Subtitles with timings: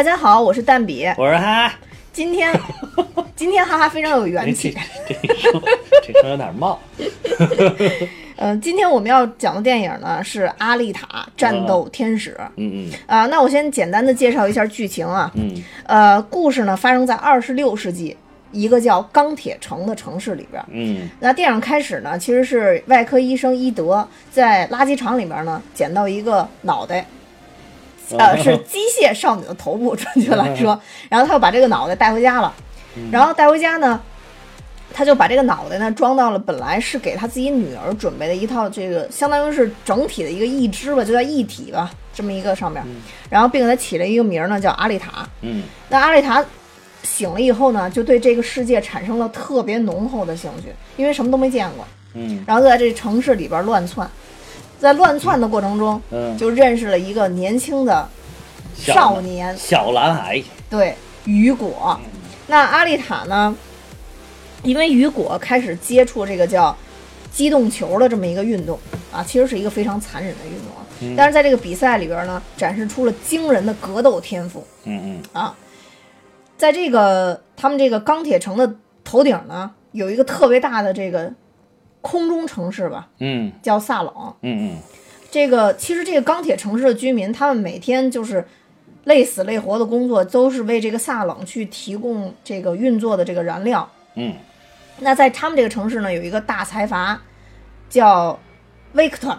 [0.00, 1.04] 大家好，我是蛋比。
[1.18, 1.74] 我是哈哈，
[2.10, 2.58] 今天，
[3.36, 4.74] 今天哈哈非常有元气。
[5.06, 5.62] 这这声
[6.02, 6.80] 这声有点冒。
[8.36, 15.30] 呃，今天我们要讲的电影呢是《阿丽塔：战斗天使》嗯嗯啊、那我先简单的介绍一下剧情啊。
[15.34, 18.16] 嗯呃，故事呢发生在二十六世纪
[18.52, 20.64] 一个叫钢铁城的城市里边。
[20.70, 27.04] 嗯那电影开始呢，其实是外科医生伊德在垃圾场里面呢捡到一个脑袋，
[28.18, 32.52] 呃，是机械少女的头部，准确来说，然后他就把这个脑袋带回家了，
[33.10, 34.00] 然后带回家呢，
[34.92, 42.84] 他就把这个脑袋呢装到了本来是给他自己女儿准备的一套这个相当于是整体的一个义肢吧，就叫一体吧，这么一个上面，
[43.28, 45.28] 然后并给他起了一个名儿呢叫阿丽塔。
[45.42, 45.62] 嗯。
[45.88, 46.44] 那阿丽塔
[47.02, 52.44] 醒了以后呢，就对这个世界产生了特别浓厚的兴趣，因为什么都没见过，嗯。
[52.46, 54.08] 然后就在这城市里边乱窜，
[54.80, 58.08] 在乱窜的过程中，嗯，就认识了一个年轻的
[58.74, 60.42] 少年，小男孩。
[60.70, 62.00] 对雨果。
[62.46, 63.54] 那阿丽塔呢，
[64.62, 66.74] 因为雨果开始接触这个叫
[67.30, 68.78] 机动球的这么一个运动
[69.12, 70.82] 啊，其实是一个非常残忍的运动啊。
[71.02, 74.66] 嗯但是在这个比赛里边呢，展示出了惊人的格斗天赋。
[74.84, 75.54] 嗯嗯啊，
[76.56, 81.32] 在这个他们这个钢铁城的头顶呢，有一个特别大的这个
[82.00, 84.12] 空中城市吧，嗯叫萨冷。
[84.42, 84.78] 嗯嗯
[85.30, 88.46] 这个其实这个钢铁城市的居民，他们每天就是
[89.04, 93.88] 累死累活的工作，都是为这个萨冷去提供这个运作的这个燃料。
[94.16, 94.34] 嗯
[94.98, 97.20] 那在他们这个城市呢，有一个大财阀
[97.88, 98.38] 叫
[98.92, 99.38] 维克特，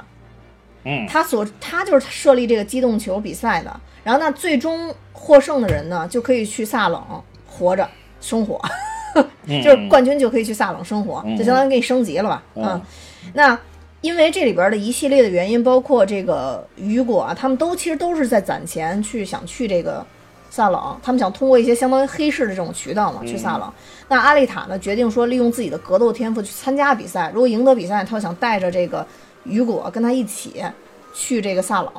[0.86, 3.80] 嗯他所他就是设立这个机动球比赛的。
[4.04, 7.88] 然后那最终获胜的人呢，就可以去萨冷活着
[8.20, 8.70] 生活，嗯，
[9.64, 12.44] 就是冠军就可以去萨冷生活，嗯就相当于给你升级了吧？
[12.56, 12.64] 嗯。
[12.64, 12.82] 啊，
[13.34, 13.60] 那
[14.02, 20.06] 因为这里边的一系列的原因，包括这个雨果啊，他们都其实都是在攒钱去想去这个
[20.50, 23.72] 萨冷，他们想通过一些相当于黑市的这种渠道嘛去萨冷。
[24.08, 29.06] 那阿丽塔呢，决定说利用自己的格斗天赋去参加比赛，如果赢得比赛，他就想带着这个
[29.44, 30.64] 雨果跟他一起
[31.14, 31.92] 去这个萨冷，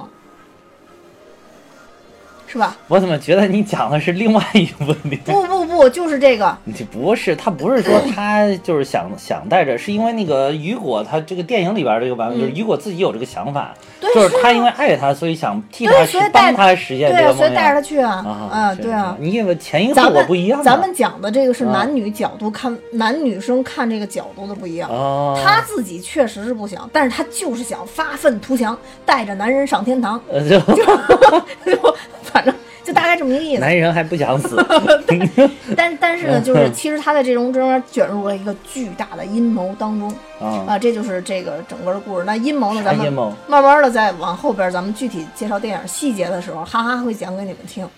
[2.52, 2.76] 是吧？
[2.88, 5.16] 我怎么觉得你讲的是另外一个问题？
[5.24, 6.54] 不不不，就是这个。
[6.76, 17.82] 这不是，他不是说 他就是想想带着，是因为那个雨果，他这个电影里边这个版本，就是雨果自己有这个想法，就是他因为爱他，所以想替他对所以带帮他实现这个梦所以带着他想。
[17.82, 19.16] 去啊，啊，是对啊。
[19.18, 20.64] 你因为前因后果不一样吗？
[20.64, 24.90] 咱们讲的这个是啊男女角度看，男女生看这个角度的不一样。
[24.90, 28.76] 啊，他自己确实是不想，但是他就是想发愤图强，
[29.06, 30.84] 带着男人上天堂，呃就就
[32.22, 32.41] 反正
[32.84, 33.60] 就大概这么一个意思。
[33.60, 34.56] 男人还不想死，
[35.76, 40.08] 但但是呢，就是其实他在这种中卷入了一个巨大的阴谋当中
[40.40, 42.24] 啊，啊，这就是这个整个的故事。
[42.24, 43.12] 那阴谋呢，咱们？
[43.46, 47.88] 慢慢的再往后边，咱们具体介绍电影细节的时候，哈哈会讲给你们听。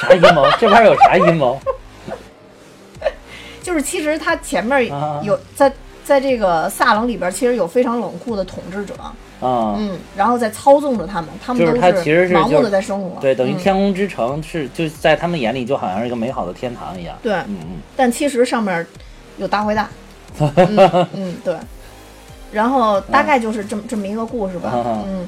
[0.00, 0.46] 啥阴谋？
[0.58, 1.58] 这边有啥阴谋？
[3.62, 5.70] 就是其实他前面啊有在
[6.04, 8.94] 在这个萨冷里边，其实有非常冷酷的统治者，
[9.40, 13.56] 啊，嗯，然后在操纵着他们，他们都就是他其实是盲目的就是在生活，对，等于嗯。
[13.58, 17.16] 天空之城是就在他们眼里就好像是一个美好的天堂一样。
[17.22, 17.80] 对，嗯嗯。
[17.96, 18.86] 但其实上面
[19.38, 19.88] 有大坏蛋，
[20.38, 21.54] 嗯嗯对，
[22.52, 25.26] 然后大概就是这么这么一个故事吧，啊嗯，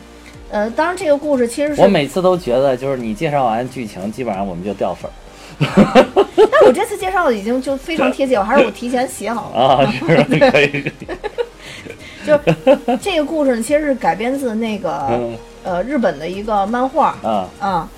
[0.51, 5.15] 呃，当然这个故事其实是我，每次都觉得，就是你介绍完剧情，基本上我们就掉粉儿。
[6.37, 10.93] 但我这次介绍的已经就非常贴切，我还是我提前写好了， 啊，是可以，可以
[12.27, 17.89] 就这个故事呢，其实是改编自那个嗯呃日本的一个漫画啊，啊，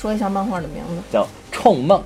[0.00, 1.98] 说一下漫画的名字，叫《冲梦》，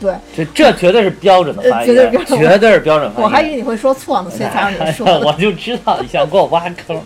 [0.00, 0.14] 对。
[0.34, 3.24] 这这绝对是标准的发音，呃绝对标准绝对是标准发音。
[3.24, 5.20] 我还以为你会说错呢，所以才让你说的。
[5.26, 7.00] 我就知道你想给我挖坑。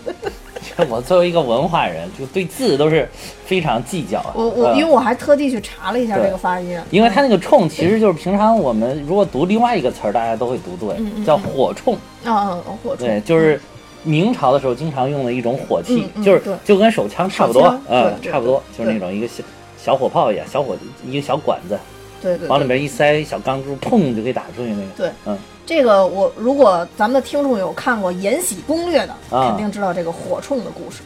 [0.88, 3.06] 我作为一个文化人，就对字都是
[3.44, 4.30] 非常计较的。
[4.34, 11.94] 我我嗯因为我还特地去查了一下这个发音，因为它那个“冲”其实就是平常我们如果读另外一个词儿，大家都会读对，叫火冲。
[12.24, 13.60] 嗯嗯嗯火对，就是
[14.02, 19.42] 明朝的时候经常用的一种火器，就是就跟手枪差不多嗯差不多，就是那种一个小
[19.78, 20.76] 小火炮一样，小火
[21.06, 21.78] 一个小管子，
[22.20, 24.88] 对对对往里面一塞小钢珠，砰就可以打出去那个。
[24.96, 31.02] 对，嗯，这个我如果咱们的听众有看过《延禧攻略》的，啊肯定知道这个火铳的故事。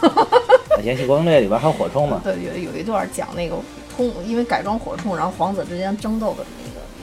[0.82, 2.20] 《延禧攻略》里边还有火铳呢。
[2.22, 3.56] 对，有有一段讲那个
[3.96, 6.44] 通，因为改装火铳，然后皇子之间争斗的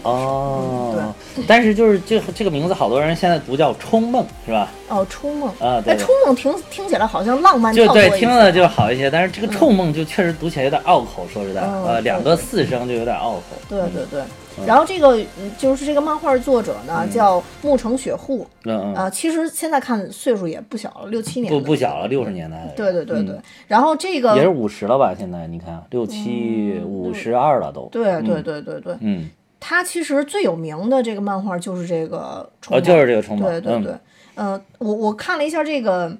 [0.03, 1.13] 哦，
[1.47, 4.69] 但是就是这这个名字，好多人现在读叫《冲梦》，是吧？
[4.89, 9.09] 哦，冲梦啊，对，冲梦听听起来好像浪漫，就对，听了就好一些。
[9.09, 13.43] 但是这个冲梦就确实读起来有点拗口，说实在，呃，两个四声就有点拗口。
[13.69, 14.21] 对对对。
[14.67, 15.17] 然后这个
[15.57, 18.45] 就是这个漫画作者呢，叫木城雪户。
[18.65, 18.95] 嗯嗯。
[18.95, 21.51] 啊，其实现在看岁数也不小了，六七年。
[21.51, 22.71] 不不小了，六十年代。
[22.75, 23.39] 对对对对。
[23.67, 25.15] 然后这个也是五十了吧？
[25.17, 27.87] 现在你看，六七五十二了都。
[27.93, 28.93] 对对对对对。
[28.99, 29.29] 嗯。
[29.61, 32.83] 他其实最有名的这个漫画就是这个冲梦。
[32.83, 33.49] 就是这个冲梦。
[33.49, 33.95] 对对对。
[34.35, 36.11] 嗯，我我看了一下这个。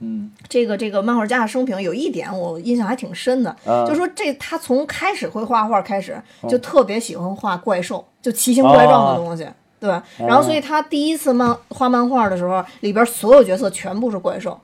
[0.00, 6.16] 嗯，这个这个漫画家的生平有一点我印象还挺深的，就说这他从开始会画画开始
[6.48, 9.44] 就特别喜欢画怪兽，就奇形怪状的东西，
[9.80, 9.90] 对。
[10.18, 14.56] 然后所以他第一次漫画漫画的时候，里边所有角色全部是怪兽，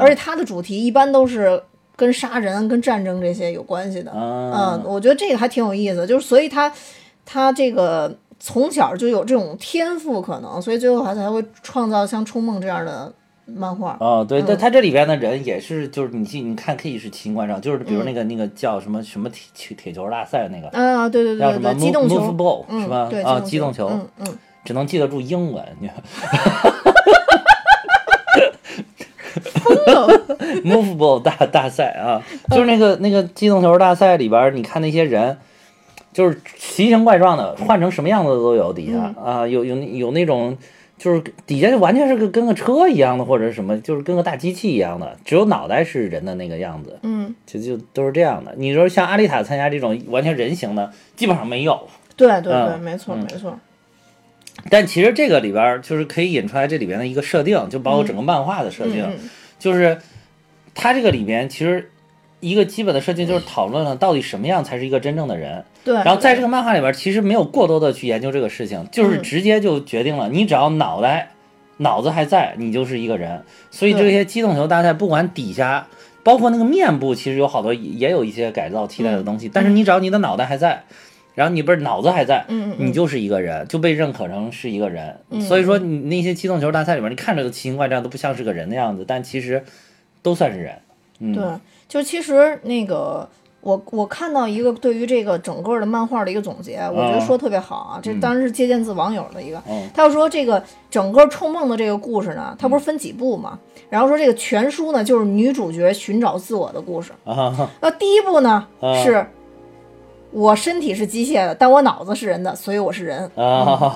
[0.00, 1.62] 而且他的主题一般都是
[1.94, 4.10] 跟杀人、跟战争这些有关系的。
[4.12, 6.72] 嗯，我觉得这个还挺有意思，就是所以他
[7.30, 13.12] 他这个从小就有这种天赋可能，所以最后他才会创造像《冲梦》这样的。
[13.52, 22.26] 漫画哦，对，但他这里边的人也是，就是你记，你看可以是奇形怪状，就是比如那个那个叫什么什么铁铁球大赛那个啊，对对对，叫什么机动球
[22.70, 23.10] 是吧？
[23.24, 25.96] 啊，机动球，嗯嗯，只能记得住英文，你看，
[29.64, 30.08] 疯了，
[30.62, 35.36] move ball 大大赛啊，就是那个那个机动球大赛里边，你看那些人，
[36.12, 40.56] 就是奇形怪状的，换成什么样子都有，底下啊，有有有那种。
[40.98, 46.98] 就是底下就完全是个跟个车一样的，或者什么，就是跟个大机器一样的，只有脑袋是人的那个样子。
[47.02, 48.54] 嗯，就就都是这样的。
[48.58, 51.88] 你说像阿丽塔参加这种完全人形的，基本上没有。
[52.16, 53.58] 对对对，没错没错。
[54.68, 59.08] 但其实这个里边就是可以引出来这里边的一个设定，就包括整个漫画的设定，
[59.58, 59.96] 就是
[60.74, 61.89] 它这个里边其实
[62.40, 65.62] 一个基本的设定就是讨论了到底什么样才是一个真正的人。
[65.84, 71.30] 对，然后在这个漫画里边，其实没有过多的去研究这个事情，就是直接就决定了，你只要脑袋、
[71.78, 73.42] 脑子还在，你就是一个人。
[73.70, 75.86] 所以这些机动球大赛，不管底下，
[76.22, 79.48] 包括那个面部，其实有好多也有一些改造替代的东西。
[79.48, 80.82] 但是你只要你的脑袋还在，
[81.34, 82.44] 然后你不是脑子还在，
[82.78, 85.18] 你就是一个人，就被认可成是一个人。
[85.40, 89.62] 所以说，你那些机动球大赛里边，你看着都奇形怪状，都不像是个人的样子，但其实
[90.22, 90.74] 都算是人。
[91.20, 91.44] 嗯，对，
[91.90, 93.28] 就其实那个。
[93.62, 98.00] 我我看到一个对于这个整个的漫画的一个总结，我觉得说特别好啊。
[98.02, 103.58] 这当然是借鉴自网友的一个，他要说这个整个冲梦的这个故事呢，它不是分几部嘛？
[103.90, 107.12] 然后说这个全书呢，就是女主角寻找自我的故事。
[107.26, 108.66] 那第一部呢，
[109.04, 109.26] 是
[110.30, 113.30] 我身体是机械的，但我脑子是人的，所以我是人。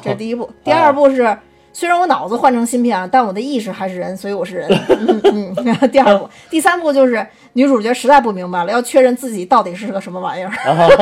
[0.02, 0.50] 这是第一部。
[0.62, 1.38] 第二部是。
[1.74, 4.70] 虽然我脑子换成芯片了，但我的意识还是人，所以我是人。
[4.88, 5.54] 嗯嗯。
[5.90, 10.52] 第二步， 第三步就是女主角实在不明白了，要确认自己到底是个什么玩意儿。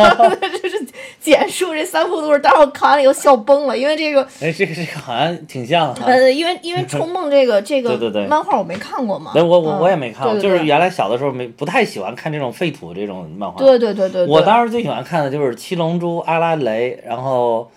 [0.63, 0.87] 这是
[1.21, 5.93] 简述这三步都是，当时我看完了以后笑崩了，因为这个，哎，这个这个好像挺像。
[6.05, 9.33] 呃，因为因为冲梦这个这个对对对漫画我没看过嘛。
[9.35, 13.59] 我我我也没看过，就是原来小的时候没不太喜欢看这种废土这种漫画。
[13.59, 14.27] 对对对对。
[14.27, 17.71] 我当时最喜欢看的就是七龙珠、阿拉蕾，然后。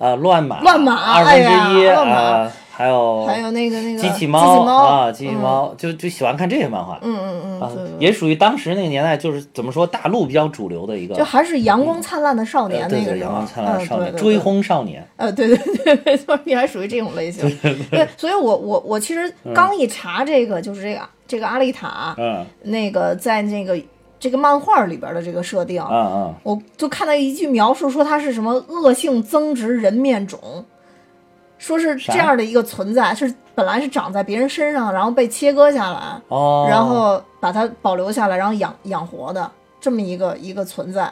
[0.00, 17.54] 啊，乱马，乱马，二分之一啊，还有还有那个那个机器猫啊，机器猫，就就喜欢看这些漫画，嗯嗯嗯，也属于当时那个年代，就是怎么说，大陆比较主流的一个，就还是阳光灿烂的少年那个阳光灿烂的少年，追轰少年，呃，对对对，没错，你还属于这种类型，
[17.90, 23.78] 对，所以我我我其实刚一查这个，就是这个这个阿丽塔，嗯，那个在那个。
[24.20, 30.38] 这个漫画里边的这个设定，嗯嗯，我就看到一句描述说它是什么恶性增殖人面种，
[31.56, 41.10] 说是这样的一个存在，是本来是长在别人身上，然后被切割下来，哦，然后把它保留下来，然后养养活的这么一个一个存在。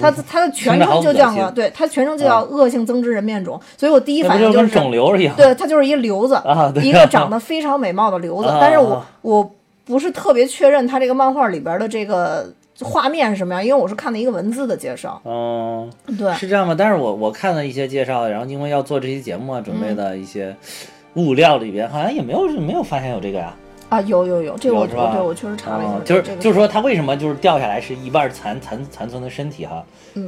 [0.00, 3.60] 它它的全称就叫个，对，它全称就叫恶性增殖人面种。
[3.76, 6.40] 所以我第一反应就是肿瘤一样，对，它就是一瘤子，
[6.82, 8.48] 一个长得非常美貌的瘤子。
[8.60, 9.50] 但是我我。
[9.84, 15.20] 不是特别确认他这个漫画里边的这个画面是什么样，因为我是看的一个文字的介绍。
[15.24, 16.74] 嗯，对，是这样吗？
[16.76, 20.56] 但是我我看了一些介绍，然后因为要做这期节目啊，准备的一些
[21.14, 23.54] 物料里边好像也没有没有发现有这个呀。
[23.90, 25.12] 啊，有有有，这个我是吧？
[25.12, 29.84] 对，我确实查了一下，就是就是说他为什么就是掉下来是一半残残残存的身体哈，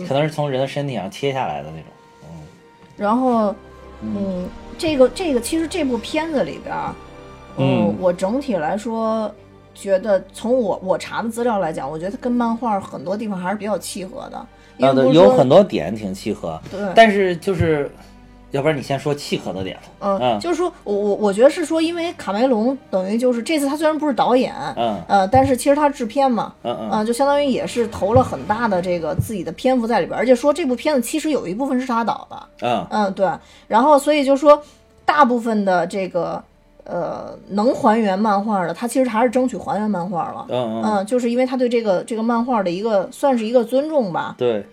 [0.06, 1.90] 可能是从人的身体上切下来的那种。
[2.24, 2.28] 嗯，
[2.96, 3.52] 然后
[4.02, 4.46] 嗯，
[4.78, 6.76] 这个这个其实这部片子里边，
[7.56, 9.34] 嗯，我整体来说。
[9.76, 14.36] 觉得从我我查的资料来讲，我觉得它跟漫画很多地方还是比较契合的。
[14.84, 16.60] 啊，对，有很多点挺契合。
[16.70, 16.80] 对。
[16.94, 17.90] 但是就是，
[18.50, 19.82] 要不然你先说契合的点吧。
[20.00, 33.30] 嗯，嗯就是说我我我觉得是说，因为卡梅隆等于就是这次他虽然不是导演，嗯呃，但是其实他制片嘛，嗯嗯呃，就相当于也是投了很大的这个自己的篇幅在里边，而且说这部片子其实有一部分是他导的，嗯嗯，对，
[33.68, 34.62] 然后所以就说
[35.04, 36.42] 大部分的这个
[36.88, 44.64] 呃能还原漫画的，他其实还是争取还原漫画了，嗯嗯，嗯，就是因为他对这个这个漫画的一个算是一个尊重吧，对，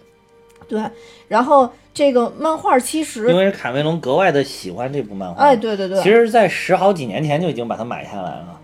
[0.68, 0.82] 对，
[1.28, 5.42] 然后这个漫画其实因实，为卡梅隆格外的喜欢这部漫画。
[5.42, 8.60] 哎，对对对，其实，在十好几年前就已经把它买下来了。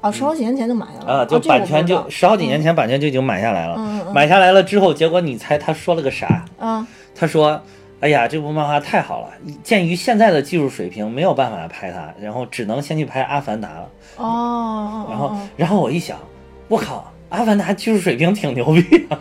[0.00, 3.76] 啊，十好几年前就买下来了，啊，就版权就十好几年前版权就已经买下来了。
[4.14, 6.44] 买下来了之后，结果你猜他说了个啥？
[6.58, 6.86] 嗯。
[7.14, 7.60] 他说
[8.00, 9.28] ：“哎呀，这部漫画太好了，
[9.62, 13.88] 鉴于现在的技术水平，没有办法拍它，然后只能先去拍《阿凡达》了。
[14.16, 16.18] 哦哦，然后哦，然后我一想，
[16.68, 19.18] 我靠，《阿凡达》技术水平挺牛逼的，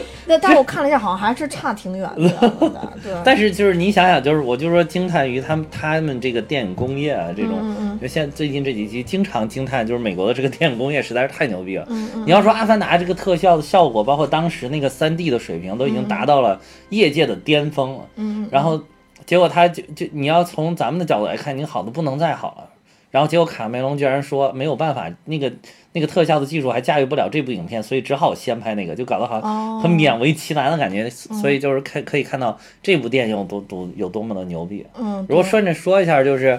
[0.26, 2.28] 那但是我看了一下，好像还是差挺远的，
[3.02, 11.86] 对，但是就是你想想，就是我就说惊叹于他们他们这个电影工业啊，这种，就现在最近这几期经常惊叹，就是美国的这个电影工业实在是太牛逼了。
[11.90, 18.00] 嗯嗯你要说《阿凡达》这个特效的效果，包括当时那个三 D 的水平，都已经达到了业界的巅峰了。
[18.16, 18.80] 嗯，然后
[19.26, 22.68] 结果他就就你要从咱们的角度来看，你好的不能再好了。
[23.14, 25.52] 然后结果卡梅隆居然说没有办法，那个
[25.92, 31.08] 那个特效的技术还驾驭不了这部影片，所以只好先拍那个，就搞得好像很勉为其难的感觉。
[31.08, 34.84] 所以就是看可以看到这部电影有多多有多么的牛逼。
[34.98, 36.58] 嗯，如果顺着说一下，就是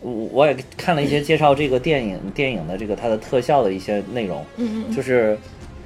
[0.00, 5.36] 我我也看了一些介绍这个电影电影的这个它的特效的一些内容，嗯嗯就是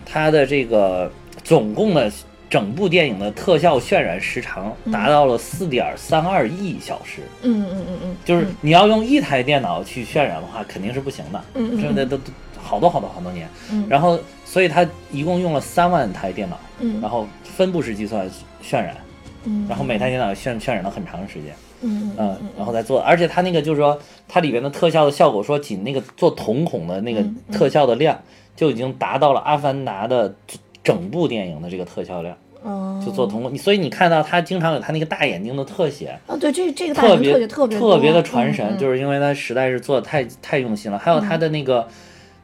[0.05, 1.11] 它的这个
[1.43, 2.13] 总共的
[2.53, 7.23] 整部电影的特效渲染时长达到了四点三二亿小时。
[7.41, 12.31] 嗯嗯嗯嗯，就是你要用一台电脑去渲染的话，肯定是不行的，嗯嗯这都都
[12.63, 13.49] 好多好多好多年。
[13.71, 13.87] 嗯。
[13.89, 17.01] 然后，所以它一共用了三万台电脑，嗯。
[17.01, 18.29] 然后分布式计算
[18.63, 18.95] 渲染，
[19.45, 21.55] 嗯，然后每台电脑渲渲染了很长时间。
[21.81, 28.21] 嗯嗯，然后再做，而且它那个就是说，它里边的特效的效果，说仅那个做瞳孔的那个嗯特效的量，
[28.55, 30.35] 就已经达到了《阿凡达》的
[30.83, 33.51] 整部电影的这个特效量，嗯，就做通过。
[33.51, 40.99] 你所以你看到他经常有他那个大眼睛的特写，啊，对，这这个大特别特别特别特别的传神，嗯就是因为他实在是做的太太用心了。
[40.99, 41.87] 还有他的那个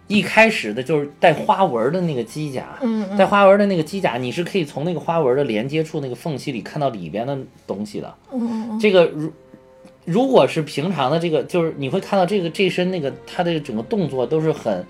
[0.07, 2.78] 一开始的就是带花纹的那个机甲，
[3.18, 8.14] 带花纹的那个机甲，你是可以从那个花纹的连接处那个缝隙里看到里边的东西的。
[8.80, 9.30] 这个如
[10.04, 14.83] 如果是平常的这个，就是你会看到这个这身那个他的整个动作都是很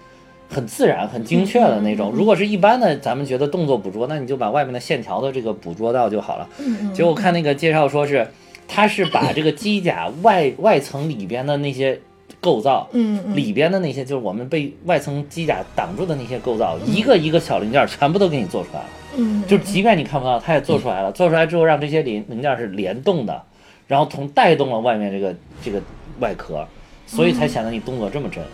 [0.48, 2.10] 很自然、很精确的那嗯种。
[2.10, 6.48] 如果是一般的，咱们觉得动作捕捉，那你就把外面的线条的这个捕捉到就好了。
[6.58, 8.26] 嗯结果看那个介绍说是，
[8.66, 12.00] 它是把这个机甲外外层里边的那些
[12.40, 12.88] 构造。
[13.34, 18.86] 里边的那些就是我们被外层机甲挡住的那些构造，一个一个小零件全部都给你做出来了。
[19.16, 21.10] 嗯，就即便你看不到，它也做出来了。
[21.12, 23.42] 做出来之后，让这些零零件是联动的，
[23.86, 25.80] 然后同带动了外面这个这个
[26.20, 26.66] 外壳，
[27.06, 28.46] 所以才显得你动作这么真，哦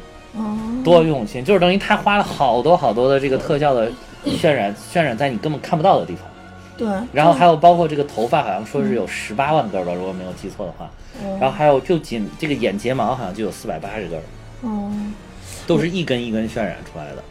[0.85, 1.45] 多用心。
[1.45, 3.91] 就是等于他花了好多好多的这个特效的
[4.27, 6.25] 渲染，渲染在你根本看不到的地方。
[6.77, 10.91] 对，然后还有包括这个头发，好像说是有十八万根儿吧，如果没有记错的话。
[11.23, 14.23] 嗯然后还有就仅这个眼睫毛好像就有四百八十根儿。
[14.63, 14.91] 哦
[15.67, 17.23] 都是一根一根渲染出来的。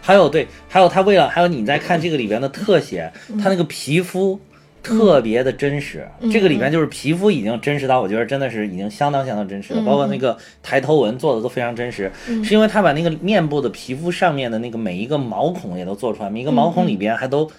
[0.00, 3.10] 还有对，还有他为了，还有你在看这个里边的特写，
[3.42, 4.38] 他那个皮肤
[4.82, 6.06] 特别的真实。
[6.30, 9.82] 这个里面就是皮肤已经真实到，我觉得真的是已经相当相当真实了。
[9.82, 12.10] 包括那个抬头纹做的都非常真实，
[12.44, 17.50] 是因为他把那个面部的皮肤上面的那个每一个毛孔也都做出来，每一个毛孔里边还都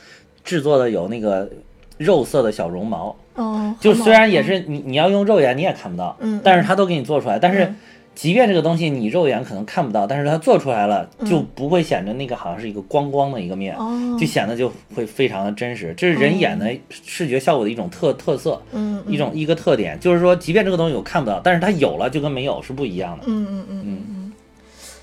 [0.44, 1.50] 制作的有那个
[1.98, 3.15] 肉色的小绒毛。
[3.36, 7.39] 哦，就虽然也是你你要用肉眼你也看不到，嗯但是他都给你做出来。
[7.39, 7.75] 但是嗯
[8.15, 15.93] 即便这个东西你肉眼可能看不到，但是它做出来了，就不会显得那个好像是一个光光的一个面，哦就显得就会非常的真实。
[15.98, 23.24] 这是人眼的视觉效果的一种特特色，嗯一种一个特点，就是说，即便这个东西我看不到，但是它有了就跟没有是不一样的。
[23.27, 24.34] 嗯嗯嗯嗯嗯，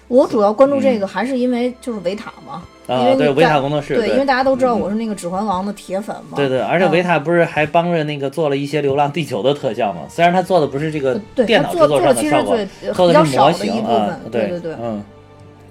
[0.08, 10.00] 我主要关注这个还是因为就是维塔嘛，啊，对，维塔工作室，对，对因为大家都知道我是那个《指环王》的铁粉嘛，对对，而且嗯维塔不是还帮着那个做了一些《流浪地球》的特效嘛？
[10.08, 14.74] 虽然他做的不是这个呃对电脑制作他做做上的效果的其实最，比较的是模少的一部型啊分，，对对对。
[14.82, 15.02] 嗯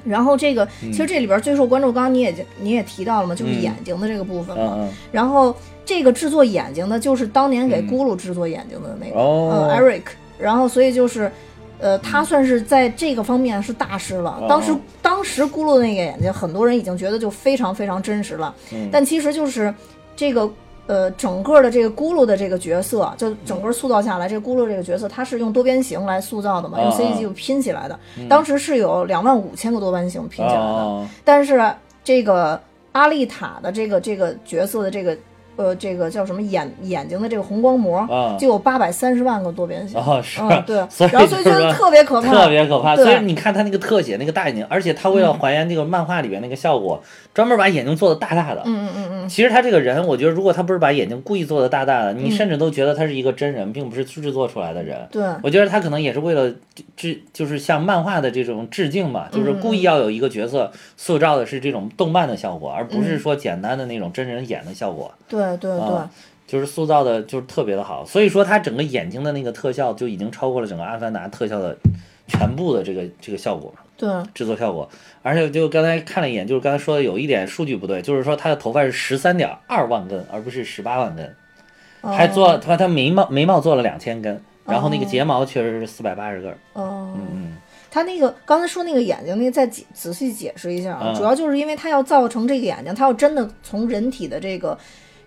[0.05, 4.75] 然后这个其实这里边最受关注，刚刚你也你也提到了嘛，就是嗯眼睛的这个部分嘛。
[4.77, 9.19] 嗯然后这个制作眼睛的，就是当年给咕噜制作眼睛的那个
[9.75, 10.03] ，，Eric。
[10.39, 11.29] 然后所以就是，
[11.79, 14.37] 呃，他算是在这个方面是大师了。
[14.41, 18.53] 哦当时当时咕噜的那个眼睛，很多人已经觉得就非常非常真实了。
[18.71, 19.73] 嗯但其实就是
[20.15, 20.49] 这个。
[20.89, 27.99] 呃，整个的这个咕噜的这个角色，就整个塑造下来，这个咕噜这个角色，它是用多边形来塑造的嘛，用哦 CG 就拼起来的。
[28.27, 30.57] 当时是有两万五千个多边形拼起来的。
[30.57, 31.61] 哦但是
[32.03, 32.59] 这个
[32.93, 35.15] 阿丽塔的这个这个角色的这个
[35.59, 39.99] 呃这个叫什么眼眼睛的这个红光膜，啊就有八百三十万个多边形。
[39.99, 40.77] 哦 是，嗯，对，
[41.11, 42.95] 然后所以就是特别可怕，特别可怕。
[42.95, 48.63] 所以你看他那个特写，那个大眼睛，而且他为了还原那个漫画里边那个效果，专门把眼睛做的大大的。
[48.65, 55.05] 嗯嗯嗯嗯，其实他这个人，我觉得如果他不是把眼睛故意做的大大的，你甚至都觉得他是一个真人，并不是制作出来的人。
[55.11, 56.49] 对，我觉得他可能也是为了
[56.95, 65.11] 致，就是向漫画的这种致敬吧，就是故意要有一个角色塑造的是这种动漫的效果，而不是说简单的那种真人演的效果。
[65.27, 66.09] 对对对啊，
[66.47, 71.77] 就是塑造的，就是特别的好，所以说他整个眼睛的那个特效就已经超过了整个《阿凡达》特效的
[72.27, 74.89] 全部的这个这个效果对，制作效果。
[75.21, 81.35] 而且就刚才看了一眼，就是刚才说的有一点数据不对，就是说他的头发是十三点二万根，而不是十八万根，
[82.01, 86.51] 还做他他眉毛眉毛做了两千根，然后那个睫毛确实是四百八十根。
[86.73, 87.13] 哦。
[87.15, 87.57] 嗯嗯
[87.91, 94.77] 他那个刚才说那个眼睛，那个再解仔细解释一下啊，嗯主要就是因为他要造成这个眼睛，他要真的从人体的这个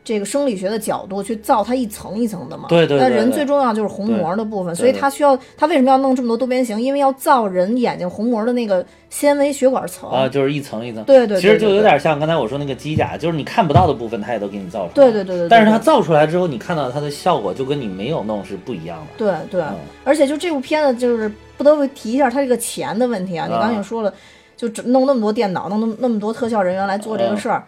[0.04, 2.66] 这个生理学的角度去造它一层一层的嘛。
[2.68, 6.80] 对对对对那人最重要就是虹膜的部分，所以对他需要他为什么要弄这么多多边形？
[6.80, 10.10] 因为要造人眼睛虹膜的那个纤维血管层。
[10.10, 11.04] 啊，就是一层一层。
[11.04, 14.92] 对对对其实就有点像刚才我说那个机甲，就是你看不到的部分，它也都给你造出来。
[14.94, 19.06] 对对对对对但是它造出来之后，你看到它的效果就跟你没有弄是不一样的。
[19.16, 23.46] 对对，嗯而且就这部片子，就是不得不提一下它这个钱的问题啊。
[23.46, 24.12] 你刚才也说了，
[24.56, 27.64] 就只弄那么多电脑，弄那么那么多特效人员来做这个事儿。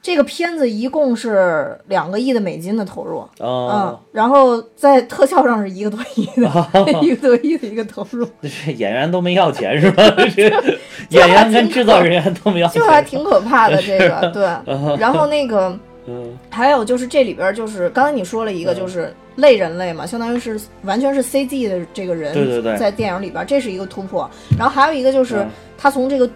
[0.00, 6.48] 这个片子一共是两个亿的美金的投入，嗯哦，，然后在特效上是一个多亿的，
[7.02, 10.02] 一个多亿的一个投入， 这演员都没要钱是吧？
[10.34, 10.48] 这
[11.10, 12.88] 演员跟制造人员都没要钱就。
[12.88, 13.82] 还挺可怕的。
[13.82, 15.76] 这个对，然后那个
[16.06, 24.28] 嗯还有就是这里边就是刚才你说了一个就是类人类嘛，相当于是完全是 CG 的这个人对对对在电影里边，这是一个突破。
[24.58, 26.28] 然后还有一个就是嗯他从这个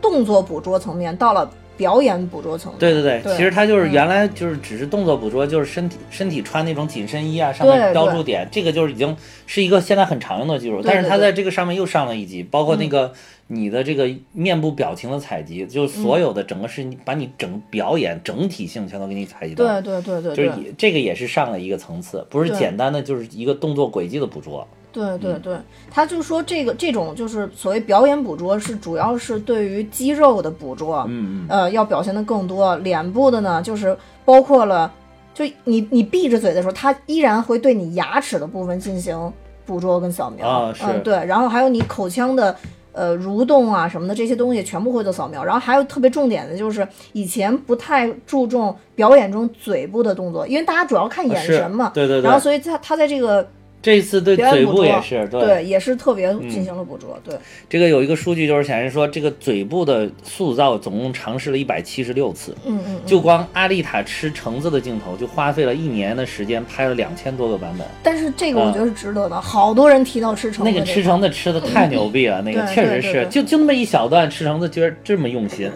[0.00, 2.78] 动作捕捉层面到了表演捕捉层面。
[2.78, 10.80] 对对对，对其实它就是嗯原来就是只是动作捕捉，就是身体身体穿那种紧身衣啊，上面标注点，这个就是已经是一个现在很常用的技术。
[10.84, 13.12] 但是它在这个上面又上了一级，包括那个
[13.48, 19.80] 你的这个面部表情的采集，就所有的整个是你把你整表演整体性全都给你采集到。
[19.80, 24.66] 对对对对对就是这个也是上了一个层次，不是简单的就是一个动作轨迹的捕捉。
[24.92, 25.56] 对对对，
[25.90, 32.76] 他就说这个这种就是所谓表演捕捉是主要是对于肌肉的捕捉，嗯嗯，呃，要表现的更多。
[32.76, 34.92] 脸部的呢，就是包括了，
[35.32, 39.32] 就你你闭着嘴的时候，它依然会对你牙齿的部分进行
[39.64, 40.46] 捕捉跟扫描。
[40.46, 41.14] 啊是嗯，对。
[41.24, 42.54] 然后还有你口腔的
[42.92, 45.42] 呃蠕动啊什么的这些东西，全部会做扫描。
[45.42, 51.90] 然后还有特别重点的就是，以前不太注重表演中嘴部的动作，因为大家主要看眼神嘛。
[51.94, 53.48] 对对对然后所以他他在这个
[53.82, 57.18] 这次对嘴部也是对也是特别进行了捕捉。
[57.24, 57.34] 对，
[57.68, 63.00] 这个有一个数据就是显示说，这个嘴部的塑造总共尝试了一百七十六次，嗯嗯。
[63.04, 67.84] 就光阿丽塔吃橙子的镜头就花费了一年的时间拍了两千多个版本。
[68.04, 75.68] 但是这个我觉得是值得的，好多人提到吃橙子那个吃橙子吃的太牛逼了，那个确实是，就就那么一小段吃橙子，居然这么用心。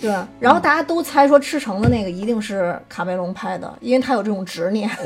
[0.00, 4.88] 对，然后大家都猜说吃橙子那个一定是卡梅隆拍的，因为他有这种执念，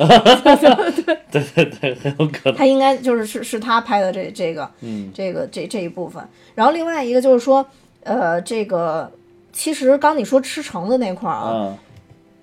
[1.30, 2.54] 对对对，很有可能。
[2.54, 6.22] 他应该就是是是他拍的这这个，嗯，这个这这一部分。
[6.54, 7.66] 然后另外一个就是说，
[8.04, 9.10] 呃，这个
[9.52, 11.78] 其实刚你说吃橙子那块儿啊，嗯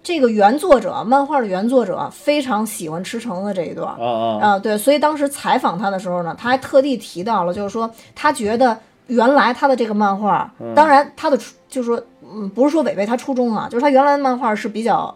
[0.03, 4.03] 这个原作者漫画的原作者非常喜欢吃橙子这一段儿。
[4.03, 8.75] 啊啊啊，对，所以当时采访他的时候呢，他还特地提到了，就是说他觉得
[9.07, 12.03] 原来他的这个漫画，当然他的初就是说，
[12.33, 15.13] 嗯，不是说违背他初衷啊，就是他原来的漫画是比较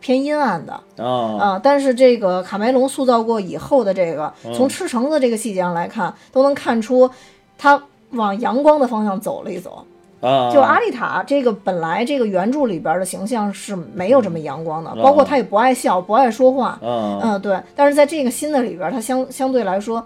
[0.00, 7.10] 偏阴暗的啊啊，但是这个卡梅隆塑造过以后的这个，从吃橙子这个细节上来看，都能看出
[7.58, 9.84] 他往阳光的方向走了一走。
[10.20, 10.50] 啊！
[10.52, 17.58] 就阿丽塔这个本来这个原著里边的形象是没有这么阳光的，包括他也不爱笑，不爱说话，嗯嗯，对。
[17.74, 20.04] 但是在这个新的里边儿，它相相对来说，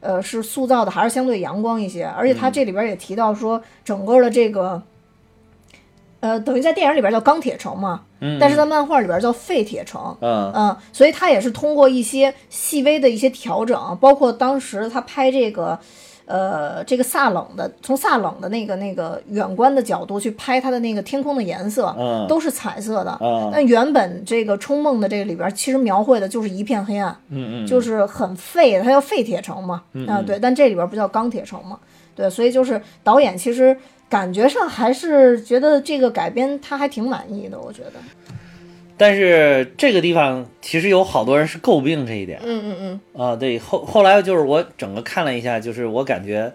[0.00, 2.04] 呃，是塑造的还是相对阳光一些。
[2.04, 4.82] 而且他这里边儿也提到说，整个的这个，
[6.24, 10.16] 呃，等于在电影里边儿叫钢铁城嘛，嗯，但是在漫画里边儿叫废铁城。
[10.22, 10.50] 嗯。
[10.54, 15.78] 嗯，所以他也是通过一些细微的一些调整，包括当时他拍这个，
[16.24, 22.26] 呃，这个萨冷的，从萨冷的那个那个远观的角度去拍它的那个天空的颜色，嗯。
[22.26, 23.18] 都是彩色的。
[23.20, 23.50] 嗯。
[23.52, 31.78] 但原本这个《冲梦》的这个里边儿，其实描绘的就是一片黑暗，嗯嗯，就是很废的，它叫废铁城嘛，啊对，但这里边不叫钢铁城嘛，
[32.16, 33.76] 对，所以就是导演其实
[34.14, 37.94] 感觉上还是觉得这个改编他还挺满意的，我觉得，
[38.96, 42.38] 但是这个地方其实有好多人是诟病这一点。
[42.44, 46.52] 嗯嗯嗯，啊，对，后后来就是我整个看了一下，就是我感觉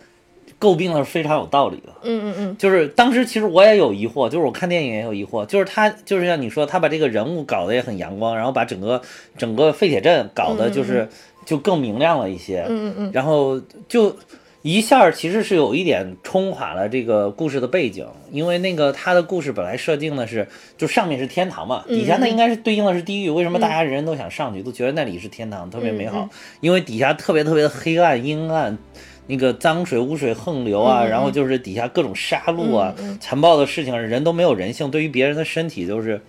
[0.57, 1.89] 诟病的是非常有道理的。
[2.03, 9.01] 嗯嗯嗯，就是当时其实我也有疑惑，就是我看电影也有疑惑，就是他就是像你说，他把这个人物搞得也很阳光，然后把整个
[9.37, 11.09] 整个废铁镇搞得就是
[11.45, 14.15] 就更明亮了一些，嗯嗯嗯，然后就
[14.61, 26.29] 一下其实是有一点冲垮了这个故事的背景，因为那个他的故事本来设定的是就上面是天堂嘛，底下那应该是对应的是地狱，为什么大家人人都想上去，都觉得那里是天堂，特别美好，
[26.61, 28.77] 因为底下特别特别的黑暗阴暗。
[29.31, 36.19] 那个脏水污水横流啊，然后就是底下各种杀戮啊，残暴的事情，人都没有人性，对于别人的身体就是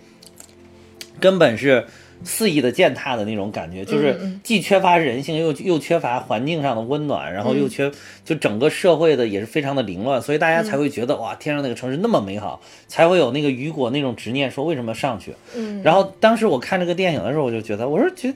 [1.19, 1.87] 根本是
[2.23, 7.91] 肆意的践踏的那种感觉，就是既缺乏人性，又又缺乏环境上的温暖，然后又缺
[8.23, 15.33] 就整个社会的也是非常的凌乱，所以大家才会觉得哇，天上那个城市那么美好，才会有那个雨果那种执念，说为什么上去？
[15.55, 18.33] 嗯，然后当时我看这个电影的时候，我就觉得，我说觉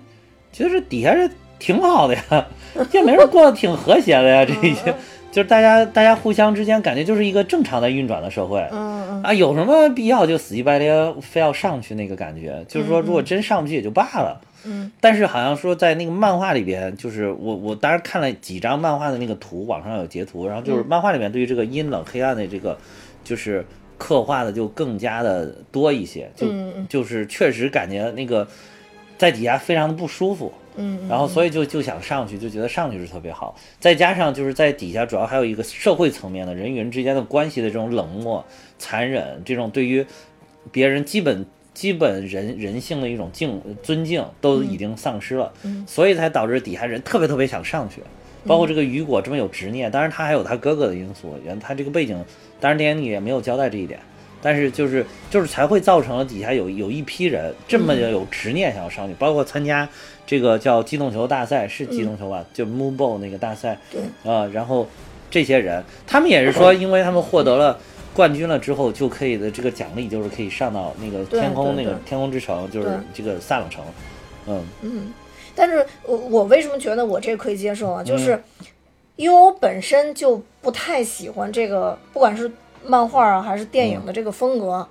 [0.51, 1.29] 觉得这底下是。
[1.57, 2.45] 挺好的呀，
[2.91, 4.93] 这没人过得挺和谐的呀，这一些
[5.35, 12.63] 就是大家大家互相之间感觉就是一个正常在运转的社会，嗯啊，有什么必要就死乞白咧非要上去那个感觉？
[12.69, 22.77] 就是说如果真上不去也就罢了，嗯，但是好像说在那个漫画里边，就是我我当时看了几张漫画的那个图，网上有截图，然后就是漫画里面对于这个阴冷黑暗的这个
[23.25, 23.65] 就是
[23.97, 26.47] 刻画的就更加的多一些，就
[26.87, 28.47] 就是确实感觉那个
[29.17, 30.51] 在底下非常的不舒服。
[30.77, 33.55] 嗯，然后所以就就想上去，就觉得上去是特别好。
[33.79, 38.45] 再加上就是在底下，主要还有一个社会层面的人与人之间的关系的这种冷漠、
[38.77, 40.05] 残忍，这种对于
[40.73, 45.53] 别人基本基本人人性的一种敬尊敬都已经丧失了，
[45.87, 48.01] 所以才导致底下人特别特别想上去。
[48.45, 52.21] 包括这个雨果这么有执念，当然他还有他哥哥的因素，原他这个背景，
[52.59, 53.99] 当然电影里也没有交代这一点。
[54.45, 59.89] 但是就是就是才会造成了底下有有一批人这么有执念想要上去，包括参加
[60.23, 62.45] 这个叫机动球大赛，是机动球吧？
[62.53, 64.87] 就 Moonball 那个大赛，对啊，然后
[65.31, 67.79] 这些人他们也是说，因为他们获得了
[68.13, 73.83] 冠军了之后，就可以的这个奖励就是可以上到那个天空那个天空之城，就是这个萨冷城，
[74.45, 75.13] 嗯嗯。
[75.55, 78.03] 但是我我为什么觉得我这个可以接受啊？
[78.03, 78.39] 就是
[79.15, 82.51] 因为我本身就不太喜欢这个，不管是。
[82.87, 84.87] 漫画啊，还是电影的这个风格，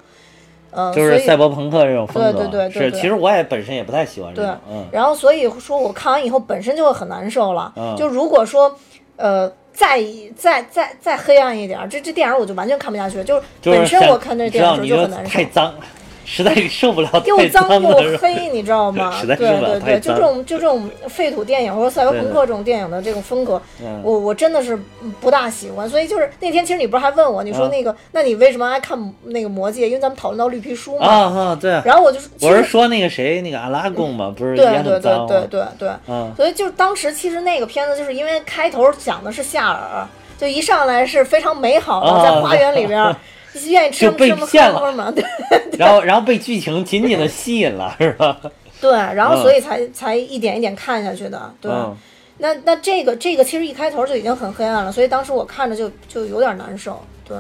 [0.71, 2.93] 嗯，就是赛博朋克这种风格，对对对，是。
[2.93, 4.87] 其实我也本身也不太喜欢这种，嗯。
[4.93, 8.75] 然后所以说我看完以后本身就会很难受了，就如果说，
[9.17, 10.03] 呃，再
[10.37, 15.75] 再再再黑暗一点，这这电影我就完全看不下去，就是本身我看这电影的时候就很难受，太脏。
[16.25, 19.15] 实在受不了， 又脏又黑，你知道吗？
[19.25, 23.61] 对对对，就这种就这种废土电影或者赛博朋克这种电影的这种风格，
[24.03, 24.79] 我我真的是
[25.21, 25.89] 不大喜欢。
[25.89, 29.87] 所以就是那天其实你不是还问我，你说那个，那你为什么爱看那个魔戒？
[29.87, 31.07] 因为咱们讨论到绿皮书嘛。
[31.07, 31.71] 啊啊，对。
[31.85, 35.91] 然后我就我是说那个谁，那个阿拉贡嘛，不是对对对对对对。
[36.09, 36.33] 嗯。
[36.37, 40.07] 所以就是当时其实那个片子就是因为开头讲的是夏尔，
[40.39, 43.15] 就一上来是非常美好的在花园里边。
[43.67, 45.11] 愿意吃被骗了嘛？
[45.11, 45.25] 对，
[45.79, 48.41] 然后然后被剧情紧紧的吸引了，是吧？
[48.81, 51.55] 对，然后所以才才一点一点看下去的。
[51.61, 51.71] 对，
[52.39, 57.01] 那那这个这个其实一开头就已经很黑暗了，所以当时我看着就就有点难受。
[57.27, 57.37] 对，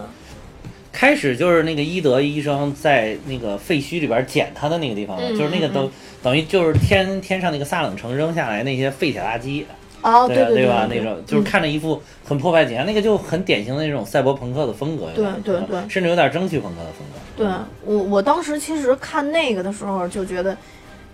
[0.93, 5.91] 开始就是那个伊德医生在那个废墟里边捡他的那个地方，就是那个等
[6.23, 9.65] 等于就是天天上那个萨冷城扔下来那些废铁垃圾。
[10.05, 10.87] 哦，对对吧？
[10.89, 17.19] 那种就是看着一副很破败景象，那个就很典型的那种赛博朋克的风格，对对对，甚至有点蒸汽朋克的风格。
[17.35, 17.47] 对
[17.87, 20.55] 我，我当时其实看那个的时候就觉得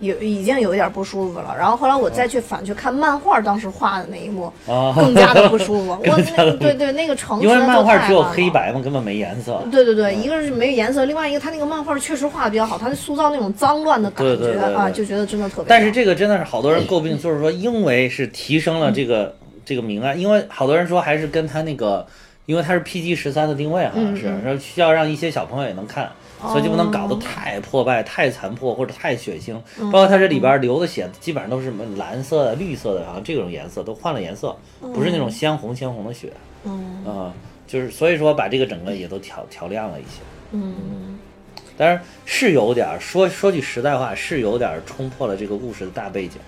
[0.01, 4.51] 有已经有一点不舒服了，然后后来我再去反去看漫画，当时画的那一幕，
[4.95, 5.91] 更加的不舒服。
[6.03, 9.61] 我那对对那个城市，因为漫画只有黑白嘛，根本没颜色。
[9.71, 15.65] 对对对，一个是没颜色，另外一个他那个漫画确实画的比较好，他塑造那种脏乱的感觉啊，就觉得真的特别。
[15.69, 19.33] 但是这个真的是好多人诟病，就是说因为是提升了这个。
[19.63, 22.05] 这个明暗，因为好多人说还是跟他那个，
[22.47, 26.09] 因为他是 PG 十三的定位，好像是，然后需要让一些小朋友也能看，
[26.41, 29.55] 所以就不能搞得太破败、太残破或者太血腥。
[29.91, 36.31] 包括它这里边流的血，基本上都是什么蓝色的、绿色的，好像这种颜色都换了颜色，不是那种鲜红鲜红的血。
[36.63, 37.31] 嗯，
[37.67, 40.21] 就是所以说把这个整个也都调调亮了一些。
[40.51, 41.17] 嗯，
[41.77, 46.39] 但是是有点说说句实在话，是有点冲破了这个故事的大背景。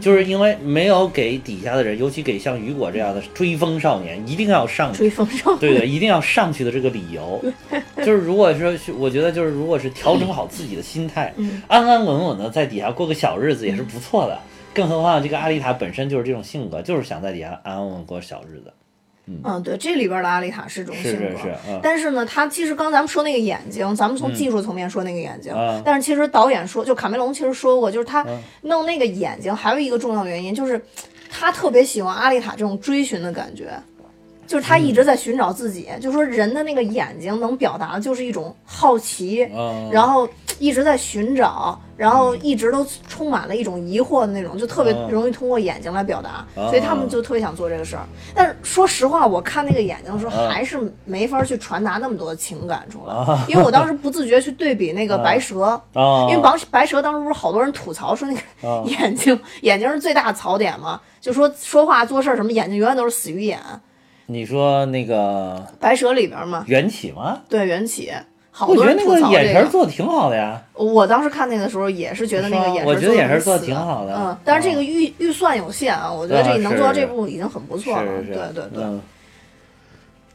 [0.00, 7.42] 就是因为没有给底下的人，尤其给像雨果这样的追风少年，一定要上追风少年对对，一定要上去的这个理由，
[7.98, 11.32] 就是如果说，我觉得就是如果是调整好自己的心态，
[11.68, 14.38] 安安稳稳的在底下过个小日子也是不错的。
[14.74, 18.72] 更何况这个阿丽塔本身就是这种性格，就是想在底下安安稳稳过小日子。
[19.44, 21.80] 嗯，对，这里边的阿丽塔是种性格，是是是。
[21.82, 28.26] 但是呢，他其实刚咱们说那个眼睛，咱们从技术层面说那个眼睛，但是其实导演说，就卡梅隆其实说过，就是他
[28.62, 30.80] 弄那个眼睛还有一个重要原因，就是
[31.30, 33.70] 他特别喜欢阿丽塔这种追寻的感觉。
[34.52, 46.68] 就是他一直在寻找自己，就说人的那个眼睛能表达的就是一种好奇，嗯，然后一直在寻找，然后一直都充满了一种疑惑的那种，就特别嗯容易通过眼睛来表达，哦。
[46.68, 48.04] 所以他们就特别想做这个事儿。
[48.34, 55.62] 但是说实话，我看那个眼睛的时候，嗯还是没法去传达那么多的情感出来，啊 因为我当时不自觉去对比那个白蛇。
[55.94, 63.58] 啊，因为白白蛇当时不是好多人吐槽说那个啊 眼睛、眼睛是最大的槽点嘛，就说说话做事儿什么眼睛永远都是死鱼眼。
[64.26, 67.40] 你说那个白蛇里边吗，缘起吗？
[67.48, 68.10] 对缘起，
[68.50, 70.62] 好我多觉得那个眼神做的挺好的呀。
[70.74, 74.14] 我当时看那个时候也是觉得那个眼神，我觉得眼神做的挺好的。
[74.16, 74.76] 嗯，但是这啊。
[74.76, 78.22] 个预预算有限啊，我觉得这啊能做到这步已经很不错了。
[78.22, 78.82] 对对对。
[78.84, 79.00] 嗯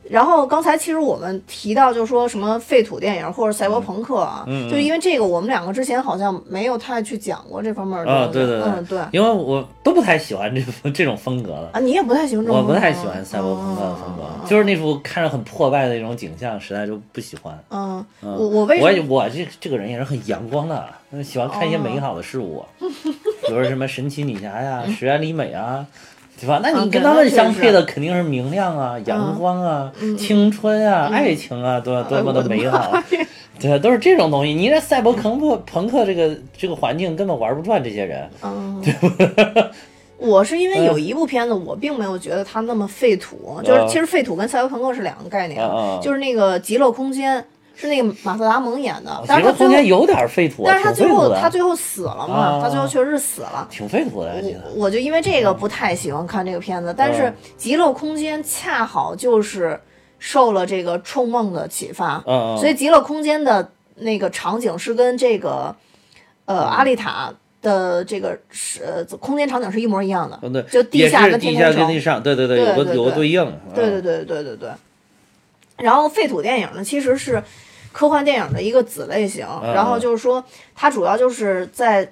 [0.10, 8.34] 然后刚才其实我们提到，就说什么废土电影或者赛博朋克啊，嗯嗯就因为这个，我们两个之前好像没有太去讲过这方面的啊，东西。
[8.34, 9.00] 对对嗯对。
[9.12, 11.70] 因为我都不太喜欢这 这种风格的。
[11.74, 17.58] 啊，你也不太喜欢这种我不风格吗太喜欢赛博朋克的风格，嗯就是那副看着很破败的那种景象，实在就不喜欢。
[17.70, 19.06] 嗯，嗯我我为什么？
[19.10, 20.86] 我这这个人也是很阳光的，
[21.24, 25.86] 喜欢看一些美好的事物， 比如什么神奇女侠呀、 石原里美啊，
[26.40, 26.60] 对吧？
[26.62, 33.02] 那你跟他们相配的肯定是明亮啊、阳光啊、青春啊、爱情啊，多多么的美好。
[33.60, 34.54] 对，都是这种东西。
[34.54, 38.30] 你这赛博朋克朋克这个这个环境根本玩不转这些人。
[38.44, 38.84] 嗯，
[40.20, 45.60] 我是因为有一部片子，我并没有觉得它那么废土，就是其实废土跟赛博朋克是两个概念，
[46.02, 47.40] 就是那个《极乐空间》
[47.80, 53.68] 是那个马特达蒙演的，但其实是他最后，空间有点废土，但是他最后他最后死了嘛，啊他最后确实是死了。
[53.70, 54.72] 挺废土的，我。
[54.74, 59.80] 我我就因为这个不太喜欢看这个片子，但是《嗯极乐空间》恰好就是
[60.18, 62.20] 受了这个《冲梦》的启发。
[62.58, 65.76] 所以《极乐空间》的那个场景是跟这个
[66.46, 73.60] 呃阿丽塔的这个是呃空间场景是一模一样的，嗯对，就地下跟是地下天空城跟地上，对对对，有个对对对有个对应。
[73.76, 74.70] 对对对对对对。
[75.78, 77.44] 然后废土电影呢，其实是
[77.98, 80.44] 科幻电影的一个子类型，嗯然后就是说
[80.76, 82.08] 它主要就是在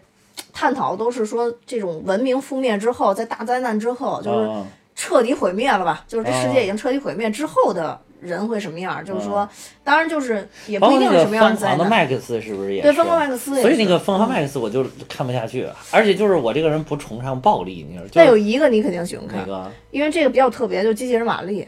[0.51, 9.05] 探讨都是说这种文明覆灭之后，在大灾难之后，就是嗯彻底毁灭了吧，就是这世哦界已经彻底毁灭之后的人会什么样？
[9.05, 9.47] 就是说，
[9.83, 11.87] 当然就是也不一定是什么样疯狂的灾难。
[11.87, 13.61] 麦克斯是不是也对，疯狂麦克斯也是。
[13.61, 21.67] 所以那个疯狂嗯麦克斯我就看不下去，而且就是我这个人不崇尚暴力，你知道，就但有一个你肯定喜欢看，那个因为这个比较特别，就是机器人玛丽。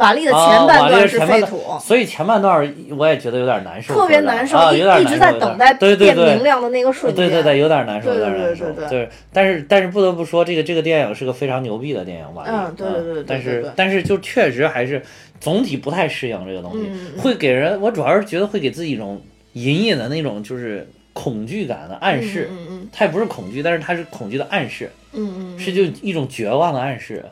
[0.00, 7.28] 玛丽的啊前半段是废土，所以前半段我也觉得有点难受，特别难受，啊，一有点一直在等待对对变对明亮的那个瞬间。
[7.28, 8.64] 对对对，有点难受，对对有点难受。
[8.64, 12.50] 对对对对，但是但是不得不说，这个这个电影是个非常牛逼的电影，瓦力。
[12.50, 15.02] 嗯对对对对但是但是就确实还是
[15.38, 19.20] 总体不太适应这个东西，会给人，我主要是觉得会给自己一种
[19.52, 22.48] 隐隐的那种就是恐惧感的暗示。
[22.50, 27.24] 嗯嗯它也不是恐惧，但是它是恐惧的暗示，嗯嗯嗯，是就一种绝望的暗示，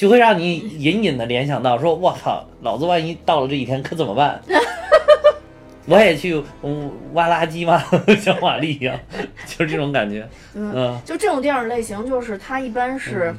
[0.00, 4.40] 就会让你隐隐的联想到说，我靠，老子万一到了这一天可怎么办？
[5.84, 7.84] 我也去嗯挖垃圾吗？
[8.18, 8.98] 像瓦力一样，
[9.44, 10.26] 就是这种感觉。
[10.54, 13.34] 嗯就这种电影类型，就是它一般是，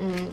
[0.00, 0.26] 嗯。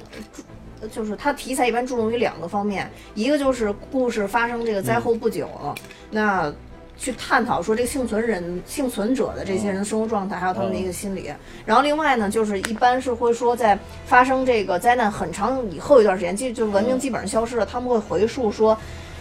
[0.79, 5.75] 注就是它题材一般注重于两个方面，一个就是故事发生这个灾后不久了，
[6.11, 6.53] 那
[7.03, 11.29] 去探讨说这个幸存人、幸存者的这些人的生活状态，还有他们的一个心理。
[11.65, 18.77] 然后另外呢，就是一般是会说在发生这个灾难很长以后一段时间，基就文明基本上消失了，他们会回溯说。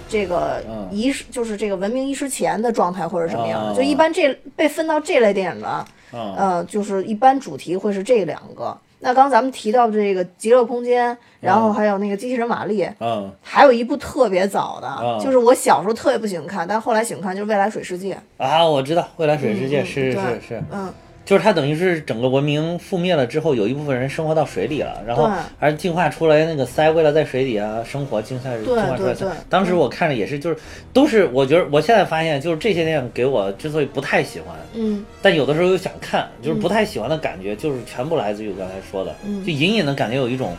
[0.09, 8.77] 这个嗯遗失就是这个文明遗失前的状态或者什么样的，哦就一般这被分到这类电影的，嗯呃，就是一般主题会是这两个。
[9.05, 18.15] 那刚咱们提到的这个《极乐空间》，然后还有那个《机器人玛丽》，嗯还有一部特别早的，啊就是我小时候特别不喜欢看，但后来喜欢看，就是《未来水世界》。
[18.43, 20.93] 啊，我知道未来水世界是是是，嗯，
[21.25, 29.37] 就是它等于是整个文明覆灭了之后，有一部分人生活到水里了，然后对还是进化出来那个鳃，为了在水底啊生活，进化进化出来。
[29.49, 30.57] 当时我看着也是，就是
[30.93, 40.57] 都是我觉得我现在发现，就是这些电影给我之所以不太喜欢，嗯但有的时候又想看，就是不太喜欢的感觉，就是全部来自于我刚才说的，嗯就隐隐的感觉有一种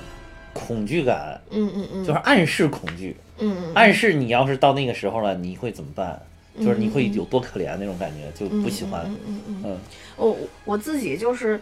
[0.54, 6.17] 恐惧感，嗯嗯嗯，就是暗示恐惧，嗯嗯暗示你要是到那个时候了，你会怎么办？
[6.60, 9.02] 就是你会有多可怜那种感觉，就不喜欢。
[9.28, 9.78] 嗯嗯，嗯
[10.17, 11.60] 我我自己就是。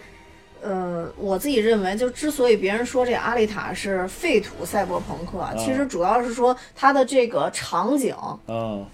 [0.64, 8.16] 呃，我自己认为，就之所以别人说这阿丽塔是废土赛博朋克，啊其实主要是说它的这个场景
[8.48, 8.86] 嗯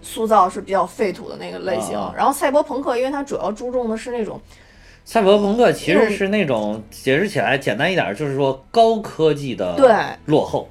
[0.00, 1.92] 塑造是比较废土的那个类型。
[2.16, 4.40] 然后赛博朋克，因为它主要注重的是那种
[5.04, 9.94] 赛博朋克其实是那种解释起来简单一点，就是说高科技的对
[10.24, 10.70] 落后，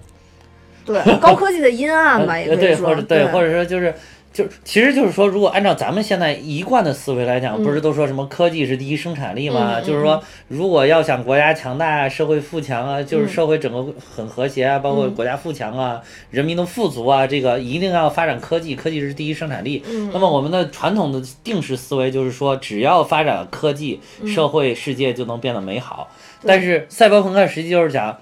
[0.84, 3.93] 对高科技的阴暗吧， 也可以说或者对，或者说就是
[4.39, 9.82] 就是其实就是说，如果按照咱们现在一贯的思维来讲，嗯不是都说什么科技是第一生产力吗？
[9.82, 19.84] 就是说，如果要想国家强大、社会富强啊，就是嗯社会整个很和谐啊，包括国家富强啊，人民的富足啊，这个一定要发展科技，科技是第一生产力。
[19.89, 26.08] 嗯那么我们的传统的定式思维就是说，只要发展科技，嗯社会世界就能变得美好。
[26.45, 28.17] 但是赛博朋克实际就是讲。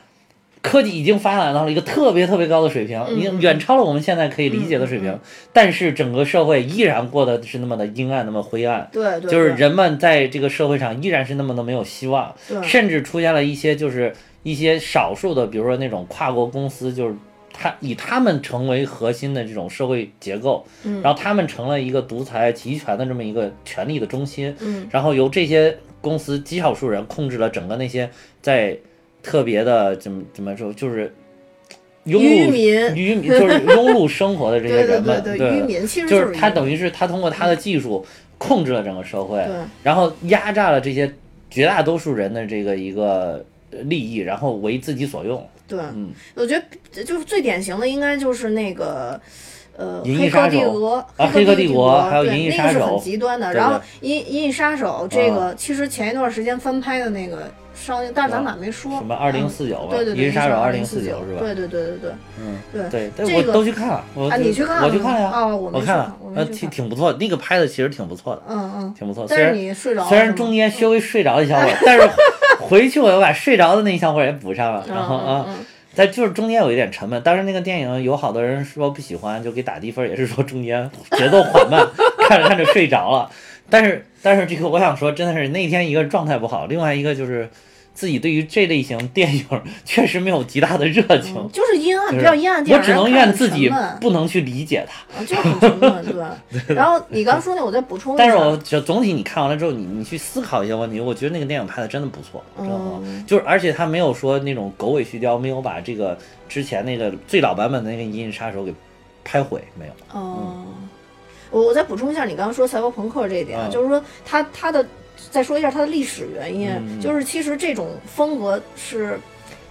[0.68, 5.18] 科技已经发展到了一个特别特别高的水平，已经远超了我们现在可以理解的水平，
[5.54, 8.90] 但是整个社会依然过得是那么的阴暗，那么灰暗。
[8.92, 12.62] 对对，就是人们在这个社会上依然是那么的没有希望，对。
[12.64, 17.16] 甚至出现了一些就是一些少数的，比如说那种跨国公司，就是
[17.54, 21.02] 他以他们成为核心的这种社会结构，嗯。
[21.02, 24.86] 然后他们成了一个独裁集权的这么一个权力的中心，嗯。
[24.92, 28.10] 然后由这些公司极少数人控制了整个那些
[28.42, 28.78] 在
[29.22, 31.14] 特别的怎么怎么说就是。
[32.06, 38.06] 庸民渔民就是庸碌生活的这些人们，对渔民其实就是他等于是他通过他的技术
[38.38, 41.14] 控制了整个社会，对然后压榨了这些
[41.50, 45.46] 绝大多数人的这个一个呃利益，然后为自己所用。
[45.68, 46.58] 对，嗯我觉
[46.94, 49.20] 得就是最典型的应该就是那个。
[49.76, 53.54] 呃，黑客帝国，啊黑黑客帝国国，还有银翼杀手那个是很极端的。
[53.54, 61.40] 然后银银翼杀手这个，其实前一段时间翻拍的那个上映，但是咱俩没说什么二零四九吧，对对对，银杀手二零零四九是吧？
[61.40, 64.88] 对对对对对，嗯，对对，我这个都去看了，我啊，你去看了？
[64.88, 66.70] 我去看了呀，啊，我我看了，呃，挺。
[66.70, 69.28] 挺不错，那个拍的其实挺不错的，嗯嗯，挺不错。
[69.28, 72.08] 虽但是然你睡着了，虽然中间稍微睡着一小会儿，但是
[72.60, 75.46] 回去我又把睡着的那一小会儿也补上了，然后啊。
[75.96, 80.88] 但就是中间有一点沉闷，当时那个电影有好多人说不喜欢，就给打低分，也是说中间
[81.18, 81.88] 节奏缓慢，
[82.30, 83.28] 看着看着睡着了。
[83.68, 87.50] 但是但是这个我想说，真的是那天一个状态不好，另外一个就是
[87.98, 89.44] 自己对于这类型电影
[89.84, 95.20] 确实没有极大的热情，嗯，就是阴暗，比较阴暗电影，我只能怨自己不能去理解它。
[95.20, 96.38] 啊，就很沉闷， 对吧。
[96.68, 98.24] 然后你刚说那，我再补充一下。
[98.24, 103.00] 但是我就总体你看完了之后，你你去思考一些问题，我觉得那个电影拍的真的不错，知道吗。
[103.02, 106.16] 嗯就是而且他没有说那种狗尾续貂，没有把这个
[106.48, 108.72] 之前那个最老版本的那个《银翼杀手》给
[109.26, 109.94] 拍毁，没有。
[110.14, 110.66] 哦，
[111.50, 114.86] 我我再补充一下你刚刚说赛博朋克这一点，就是说他他的
[115.32, 119.20] 再说一下它的历史原因，嗯就是其实这种风格是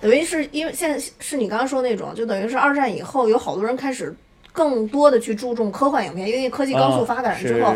[0.01, 4.15] 等于是因为现在是你刚刚说那种，就等于是二战以后有好多人开始。
[4.53, 7.75] 更多的去注重科幻影片，因为科技高速发展之后，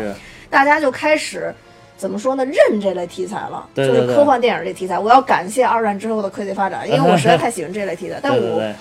[0.49, 1.53] 大家就开始
[1.95, 2.43] 怎么说呢？
[2.43, 4.97] 认这类题材了，对对对就是科幻电影这题材。
[4.97, 8.73] 我要感谢二战之后的科技发展， 因为我实在太喜欢这类题材，但我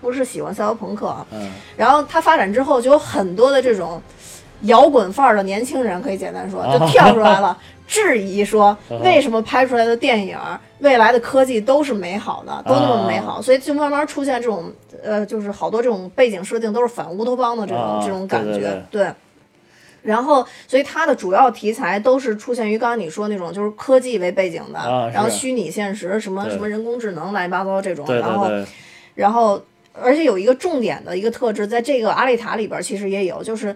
[0.00, 1.26] 不是喜欢赛博朋克啊。
[1.32, 4.00] 嗯，然后它发展之后，就有很多的这种
[4.62, 10.36] 摇滚范儿的年轻人，可以简单说，就跳出来了，质疑说为什么拍出来的电影
[10.80, 19.08] 未来的科技都是美好的，都那么美好，所以就慢慢出现这种呃，就是好多这种背景设定都是反乌托邦的这种、啊这种感觉，对。
[20.00, 28.48] 然后，所以它的主要题材都是出现于刚刚你说那种，就是科技为背景的，啊然后虚拟现实，什么什么人工智能，乱七八糟这种，然后
[29.14, 29.60] 然后，
[29.92, 33.74] 而且有一个重点的一个特质，在这个阿丽塔里边儿其实也有，就是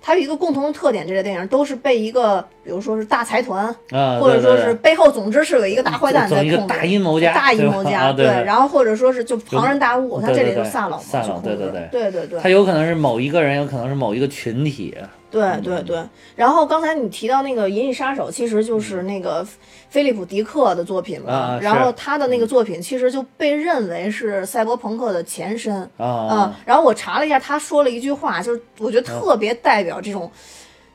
[0.00, 6.66] 它有一个共同的特点，这类电影都是被一个，比如说是大财团，啊，或者说对对对是背后总之是有一个大坏蛋在控制。
[6.66, 11.56] 大阴谋家，大阴谋家，啊、对对然后或者说是就庞然大物，他这里对对对就萨老嘛，萨朗去控制对
[11.90, 12.26] 对对对。
[12.28, 14.96] 对他有可能是某一个人，有可能是某一个群体，
[15.30, 16.02] 对对对，
[16.34, 19.46] 然后刚才你提到那个《银翼杀手》，其实就是那个
[19.90, 21.32] 菲利普·迪克的作品嘛。
[21.32, 25.82] 啊然后他的那个作品其实就被认为是赛博朋克的前身。
[25.98, 26.28] 啊。
[26.30, 30.30] 嗯，然后我查了一下，他说了一句话，就是我觉得特别代表这种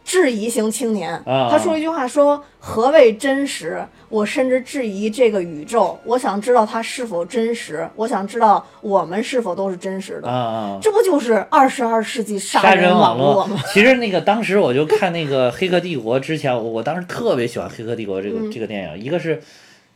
[0.04, 1.13] 质疑型青年。
[1.26, 3.84] 啊他说了一句话说：“何谓真实？
[4.10, 5.98] 我甚至质疑这个宇宙。
[6.06, 10.30] 我想知道它是否真实，我想知道我们是否都是真实的。
[10.30, 10.80] 啊啊！
[10.82, 13.60] 这不就是二十二世纪杀杀人网络吗？
[13.74, 19.42] 其实那个当时我就看那个《黑客帝国》之前，我我当时特别喜欢《黑客帝国》这个、嗯这个电影，一个是。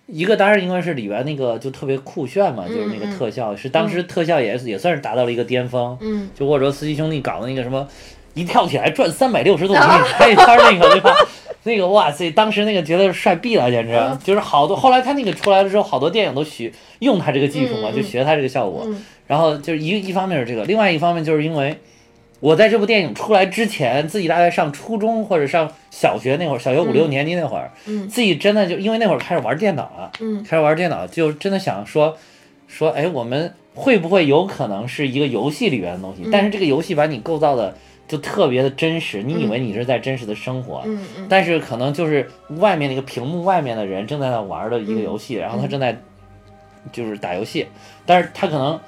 [0.09, 5.97] 一个当然应该是里边那个就特别酷炫嘛，就是那个嗯特效，是当时特效也也算是达到了一个巅峰。
[5.99, 7.85] 嗯，就沃卓斯基兄弟搞的那个什么，
[8.37, 11.13] 一跳起来转三百六十度 给你拍一圈儿那个，对吧？
[11.63, 14.75] 那个哇塞，当时那个觉得帅毙了，简直嗯就是好多。
[14.75, 18.83] 后来他那个出来了之后，好多电影都学用他这个技术嘛，就学他这个效果。
[18.85, 21.77] 嗯然后就是一一方面是这个，另外一方面就是因为
[22.39, 32.15] 我在这部电影出来之前，自己大概上初中或者上小学那会儿，小学五六年级那会儿，嗯自己真的就因为那会儿开始玩电脑了，嗯开始玩电脑，就真的想说
[32.69, 36.23] 说，哎，我们会不会有可能是一个游戏里边的东西？
[36.31, 37.75] 但是这个游戏把你构造的
[38.07, 41.27] 就特别的真实，你以为你是在真实的生活，嗯嗯。
[41.27, 45.99] 但是可能就是外面那个屏幕外面的人正在那玩的一个游戏，然后他正在
[46.91, 47.67] 就是打游戏，
[48.05, 48.79] 但是他可能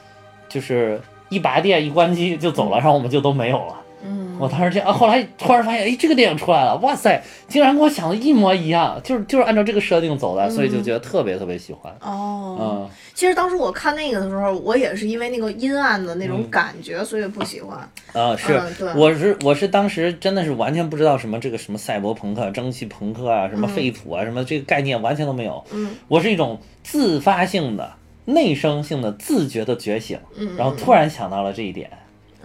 [0.48, 3.76] 就是一拔电一关机就走了，然后我们就都没有了。
[4.02, 11.94] 嗯，我当时这样，啊后来突然发现，哎，这个电影出来了，哇塞，竟然跟我想的一模一样，就是就是按照这个设定走的，所以就觉得特别特别喜欢。
[12.02, 17.78] 哦，嗯，其实当时我看那个的时候，我也是因为那个阴暗的那种感觉，所以不喜欢。
[18.14, 25.64] 啊，是嗯对，我是我是当时真的是完全不知道什么这个什么赛博朋克、蒸汽朋克啊，什么废土啊，什么这个概念完全都没有。
[25.72, 27.92] 嗯，我是一种自发性的、
[28.26, 31.90] 内生性的、自觉的觉醒，嗯然后突然想到了这一点。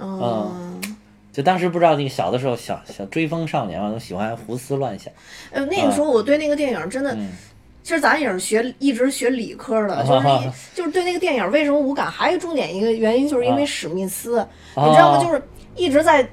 [0.00, 0.80] 嗯，
[1.34, 5.12] 就当时不知道那个小的时候小小追风少年嘛，都喜欢胡思乱想。
[5.50, 7.28] 呃，那个时候我对那个电影真的，嗯
[7.82, 15.18] 其实咱也是学一直学理科的，就是一 就是对那个电影为什么无感，还有重点一个原因就是因为史密斯，你知道吗？
[15.18, 15.42] 啊就是
[15.76, 16.26] 一直在。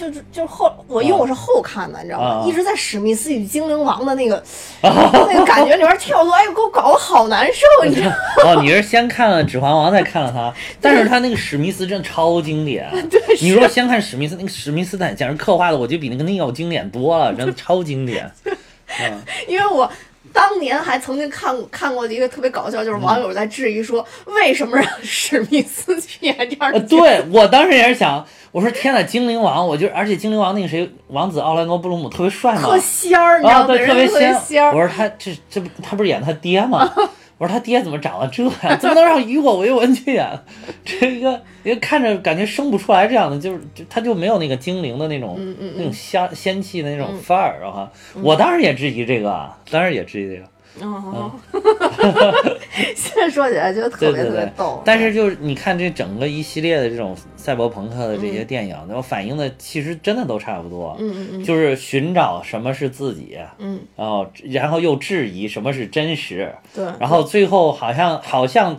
[0.00, 2.26] 就是就是后我因为我是后看的，你知道吗？
[2.26, 4.42] 啊一直在史密斯与精灵王的那个、
[4.82, 8.16] 那个感觉里边跳脱，哎呦，给我搞得好难受，你知道吗？
[8.46, 12.90] 哦，你是先看了《指环王》再看了他， 但是他那个史密斯真的超经典。
[13.10, 18.30] 对，你如果先看史密斯，那个史密斯坦简直刻画的，我觉得比那个 Neo 经典多了，真的超经典。
[18.44, 19.90] 嗯，因为我
[20.32, 27.02] 当年还曾经看过看过一个特别搞笑，就是网友在质疑说，为什么让史密斯去演这样呃，的角色？
[27.02, 33.74] 对我当时也是想，我说天呐，精灵王，我就而且精灵王那个谁，王子奥兰多·布鲁姆特别帅嘛，特仙儿，你知啊，道吗？
[33.74, 34.08] 对，特别。
[34.44, 34.72] 仙儿。
[34.74, 36.90] 我说他这这不他不是演他爹吗？
[37.40, 38.78] 我说他爹怎么长得这样？
[38.78, 40.28] 怎么能让雨果为文去演？
[40.84, 47.92] 这个一个看着感觉生不出来这样的，就是就他就没有那个精灵的那种、嗯嗯那种仙仙气的那种范儿啊哈。
[48.20, 50.46] 我当时也质疑这个，啊，当时也质疑这个。
[50.80, 51.32] 哦，
[52.94, 54.82] 现在说起来就特别特别逗。
[54.84, 61.44] 但是就是你看这整个一系列的这种赛博朋克的这些电影，然后反映的其实真的都差不多，嗯嗯嗯。
[61.44, 68.78] 就是寻找什么是自己，嗯，然后然后又质疑什么是真实，对，然后最后好像好像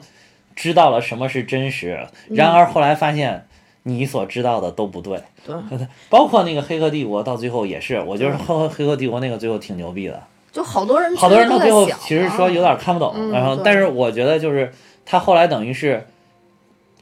[0.56, 3.46] 知道了什么是真实，然而后来发现
[3.84, 5.56] 你所知道的都不对，对，
[6.10, 10.22] 包括那个《黑客帝国》到最后也是，我觉得《黑黑客帝国》那个最后挺牛逼的，
[10.52, 14.72] 就好多人好多人到到最后其实说有点看不懂，嗯然后但是我觉得就是
[15.06, 16.06] 他后来等于是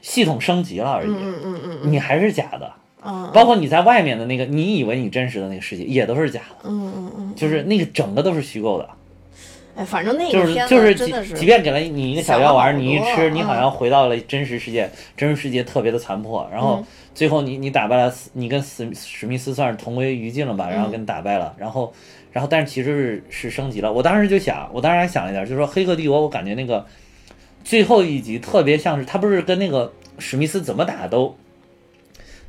[0.00, 2.72] 系统升级了而已，嗯嗯嗯嗯你还是假的。
[3.02, 8.86] 嗯包括你在外面的那个，你以为你真实的那个世界也都是假的，嗯嗯嗯，就是那个整个都是虚构的。
[9.74, 16.86] 哎，反正那就是个就是即子真的是，即便给了你一个小药丸，你一吃，你好像嗯回到了真实世界，真实世界特别的残破，然后嗯。
[17.12, 20.92] 最后你你打败了斯，你跟史史密斯算是同归于尽了吧，然后嗯。
[20.92, 21.92] 跟打败了，然后
[22.32, 23.92] 然后但是其实是是升级了。
[23.92, 26.86] 我当时就想，我当时还想了一点，就是说《黑客帝国》，我感觉那个
[27.64, 31.36] 最后一集特别像是他不是跟那个史密斯怎么打都。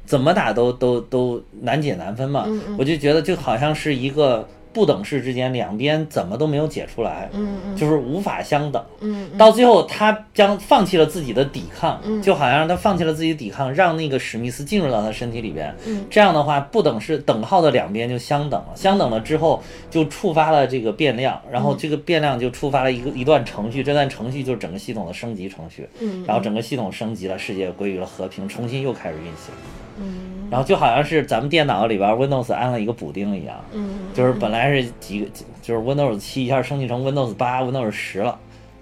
[0.04, 2.46] 怎么打都都都难解难分嘛，
[2.78, 8.84] 我就觉得就好像是一个不等式之间，两边怎么都没有解出来，嗯嗯就是无法相等。
[9.00, 15.76] 嗯嗯到最后，他将放弃了自己的抵抗，嗯就好像他放弃了自己的抵抗，让那个史密斯进入到他身体里边。
[15.86, 29.54] 嗯这样的话，不等式等号的两边就相等了，相等了之后就触发了这个变量，然嗯后这个变量就触发了一个一段程序，这段程序就是整个系统的升级程序，嗯，然后整个系统升级了，世界归于了和平，重新又开始运行。
[29.98, 35.28] 嗯然后就好像是咱们电脑里边 Windows 安了一个补丁一样，嗯就是本来是几个，
[35.62, 38.38] 就是 Windows 七一下升级成 Windows 八、Windows 十了，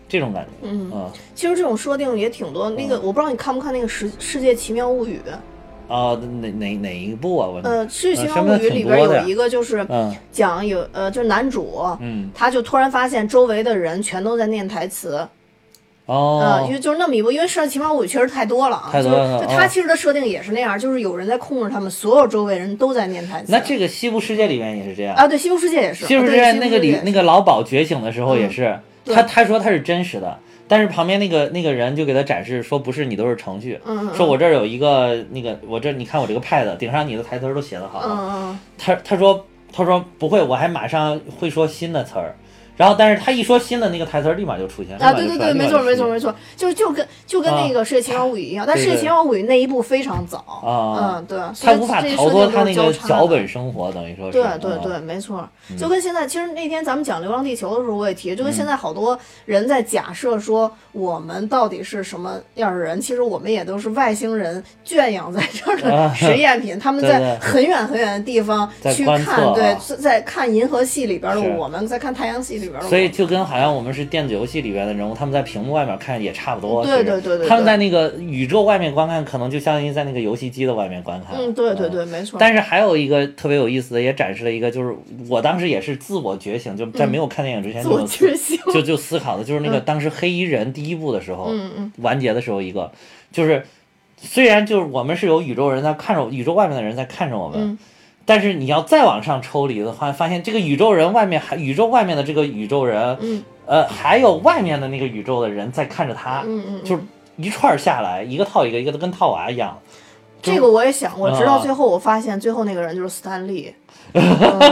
[0.08, 0.50] 这种感觉。
[0.64, 2.72] 嗯，嗯其实这种设定也挺多。
[2.72, 5.22] 那个我不知道你看不看那个《世世界奇妙物语》？
[5.88, 7.48] 哦，哪哪哪一部啊？
[7.48, 15.28] 我呃，《世界奇妙物语》里边有一个就是嗯讲有呃，就是男主，嗯他就突然发现周围的人全都在念台词，
[16.10, 16.42] 哦。
[16.44, 23.52] 呃，因为就是那么一部，因为《世界奇妙物语》确实太多了啊，太多了就是就他哦其实的设定也是那样，就是有人在控制他们，所有周围人都在念台词。
[23.52, 25.16] 那这个西部世界里面也是这样。
[25.16, 29.16] 啊，对，西部世界也是，西部世界那个里那个老鸨觉醒的时候也是，对。
[29.16, 30.38] 他他说他是真实的，
[30.68, 38.60] 但是旁边那个那个人就给他展示说不是你都是程序，嗯嗯说我这儿有一个那个我这你看我这个 pad 顶上你的台词儿都写的好了，嗯嗯。
[38.78, 42.36] 他他说他说不会，我还马上会说新的词儿，
[42.80, 46.08] 然后但是他一说新的那个台词儿立马就出现，了啊，对对对，没错没错。
[46.08, 51.18] 没错，就就跟就跟那个《世界奇妙物语》一样，但《对对世界奇妙物语》那一部非常早，啊。
[51.18, 54.32] 嗯，对，他无法逃脱他那个脚本生活，等于说是。
[54.32, 55.46] 对对嗯对，没错，
[55.78, 66.14] 就跟现在，其实那天咱们讲《流浪地球》的时候，我也提，就嗯跟现在好多人在假设说我们到底是什么样的人，其实我们也都是外星人圈养在这儿的啊。
[66.16, 76.86] 实验品，他们在很远很远的地方去看，对，在在看银河系里边的我们，在看太阳系里边的，所以就跟好像我们是电子游戏里边的人物，他们在屏幕外面看也差不多。
[76.86, 81.36] 对对对他们在那个宇宙外面观看，可能就相当于在那个游戏机的外面观看。
[81.38, 84.96] 嗯，对对对，没错，但是还有一个特别有意思的，也展示了一个，就是
[85.28, 91.72] 我当时也是自我觉醒，就在没有看电影之前就自我觉醒，就 就思考的，就是那个当时黑衣人第一部的时候，嗯。
[91.78, 91.92] 嗯。
[91.98, 92.92] 完结的时候一个，
[93.32, 93.64] 就是
[94.18, 97.78] 虽然就是我们是有宇宙人在看着宇宙外面的人在看着我们，嗯
[98.30, 107.02] 但是你要再往上抽离的话，发现这个宇宙人外面还宇宙外面的这个宇宙人，嗯呃，还有外面的那个宇宙的人在看着他，嗯嗯，就是
[107.38, 109.76] 一串儿下来，一个套一个，一个都跟套娃一样。
[110.44, 113.74] 这个我也想过，直到啊最后我发现最后那个人就是斯坦利。
[114.14, 114.22] 嗯，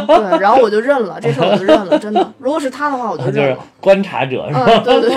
[0.06, 2.32] 对，然后我就认了，这事儿我就认了，真的。
[2.38, 3.58] 如果是他的话，我就 就是。
[3.82, 4.66] 观察者是吧？
[4.68, 5.10] 嗯，对对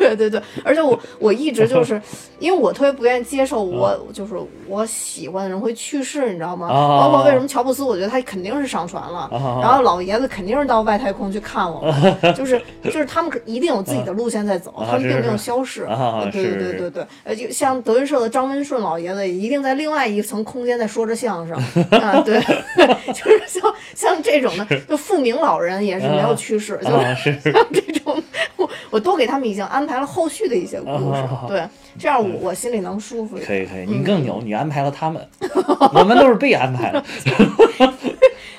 [0.00, 0.30] 对，对对。
[0.30, 2.00] 对，而且我我一直就是，
[2.38, 4.34] 因为我特别不愿意接受我就是
[4.66, 6.68] 我喜欢的人会去世，你知道吗？
[6.68, 7.00] 啊？
[7.00, 9.60] 包括为什么乔布斯，我觉得他肯定是上船了，啊。
[9.60, 11.80] 然后老爷子肯定是到外太空去看我。
[12.22, 15.84] 们，就是就是他们可一定有自己的路线在走，啊他们并没有消失。
[15.84, 21.56] 啊对对对对对，呃，就像德云社的张文顺老爷子，也一定在另外一层空间在说着相声。
[22.00, 22.40] 啊，对，
[23.12, 28.22] 就是像像这种的，就富明老人也是没有去世，就是像这种，
[28.56, 31.66] 我我都给他们已经安排了后续的一些故事，啊对，
[31.98, 33.46] 这样我我心里能舒服一点。
[33.48, 35.26] 可以可以，你更牛，你安排了他们，
[35.94, 37.02] 我们都是被安排的。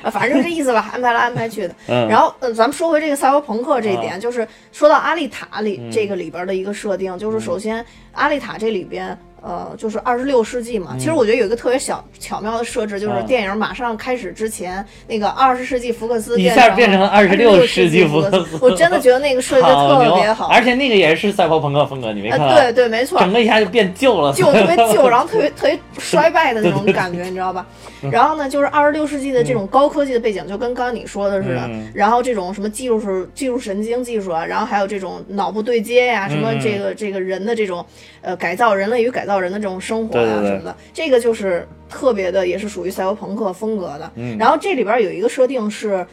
[0.04, 1.76] 啊， 反正就这意思吧，安排来安排去的。
[1.88, 9.18] 嗯然后，呃，咱们说回这个赛博朋克这一点，啊就是说到阿丽塔里、嗯这个里边的一个设定，就是首先阿丽塔这里边。
[9.42, 27.66] 呃，就是二十六世纪嘛，其实我觉得有一个特别小巧妙的设置，就是电影马上开始之前，那个二十世纪福克斯一下变成了26世世纪福福克斯我真的觉得那个设计的特别好，而且那个也是赛博朋克风格，你没看对对，没错，整个一下就变旧了，旧特别旧， 然后特别特别衰败的那种感觉，你知道吧？
[28.12, 31.62] 然后呢，就是二十六世纪的这种高科技的背景，就跟刚刚你说的似的。
[31.68, 31.92] 嗯。
[31.94, 36.60] 然后这种什么技术是技术神经技术啊，然后还有这种脑部对接呀、什么嗯。
[36.60, 37.86] 这个这个人的这种
[38.22, 44.12] 呃改造人类与改造人的这种生活呀、什么的，这个就是特别的，也是属于赛博朋克风格的。
[44.16, 46.06] 嗯然后这里边有一个设定是，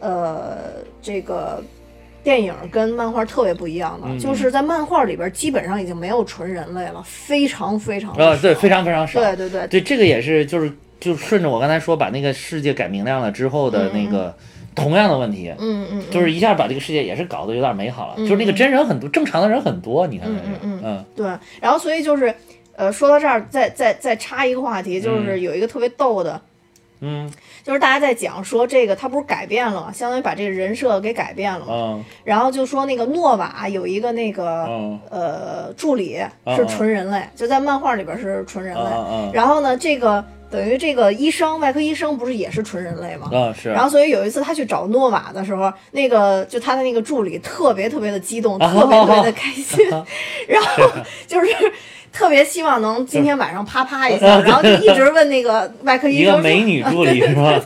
[0.00, 0.58] 呃，
[1.00, 1.62] 这个。
[2.24, 9.18] 电影跟漫画特别不一样的，嗯就是在漫画里边基本上已经没有纯人类了，非常非常啊，对，非常非常少。
[9.18, 14.34] 对对对，对，这个也是，就是就顺着我刚才说，把那个世界改明亮了之后的那个
[14.74, 20.28] 同样的问题，嗯嗯，就是一下把这个世界也是搞得有点美好了，嗯就是那个真人很多，正常的人很多，你看
[20.62, 21.26] 嗯嗯对，
[21.62, 22.34] 然后所以就是，
[22.78, 26.40] 呃，说到这儿，再再再插一个话题，就是有一个特别逗的，
[27.00, 27.30] 嗯。
[27.64, 32.04] 就是大家在讲说这个他不是改变了嘛，相当于把这个人设给改变了嘛，嗯。
[32.24, 43.28] 然后就说那个诺瓦有一个那个、嗯呃助理是嗯纯人类，就在漫画里边是纯人类，嗯嗯然后呢，这个等于这个医生外科医生不是也是纯人类吗？
[43.32, 49.86] 嗯是，然后，所以有一次他去找诺瓦的时候，那个就他的那个助理特别特别的激动， 特别特别的开心，
[50.48, 50.84] 然后
[51.26, 51.46] 就是
[52.12, 57.60] 特别希望能今天晚上啪啪一下，然后就一直问那个外科医生说一个美女助理是吧？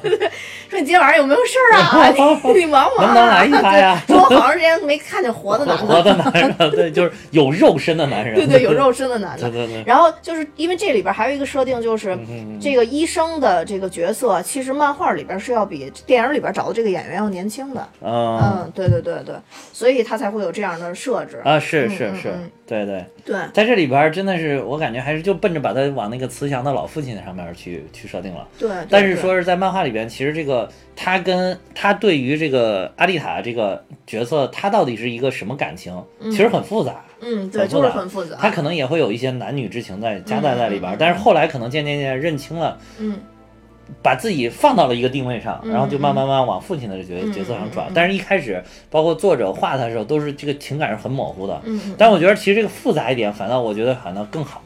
[0.73, 2.09] 说你今天晚上有没有事儿啊？
[2.09, 3.13] 你 你忙不忙、啊？
[3.13, 9.67] 能不能来一发呀 说我好长时间没看见活的男活的，男人， 对，就是有肉身的男人，对对，有肉身的男的对。
[9.67, 17.87] 对对，然后就是因为这里边还有一个设定，就是嗯这个医生的这个角色，其实漫画里边是要比电影里边找的这个演员要年轻的。
[18.01, 19.35] 嗯嗯，对对对对，
[19.75, 21.43] 所以他才会有这样的设置。
[21.45, 23.05] 啊是嗯是是嗯嗯，对对。
[23.25, 28.49] 对，在这里边真的是，我感觉还是就奔着把他往那个慈祥的老父亲上面去去设定了。
[28.59, 30.62] 对，但是说是在漫画里边，其实这个
[30.95, 37.05] 他跟他对于这个阿丽塔这个角色，他到底是一个什么感情，其实很复杂。
[37.21, 38.37] 嗯，对，就是很复杂。
[38.37, 43.19] 他可能也会有一些男女之情在夹带在里边但是后来可能渐渐渐渐认清了，嗯
[44.03, 47.89] 把自己放到了一个定位上，嗯然后就慢慢慢往父亲的角嗯角色上转。
[47.95, 51.61] 但是一开始，包括作者画他的时候，都是这个情感是很模糊的。
[51.65, 54.63] 嗯嗯，但我觉得其实这个复杂一点，反倒我觉得反倒更好。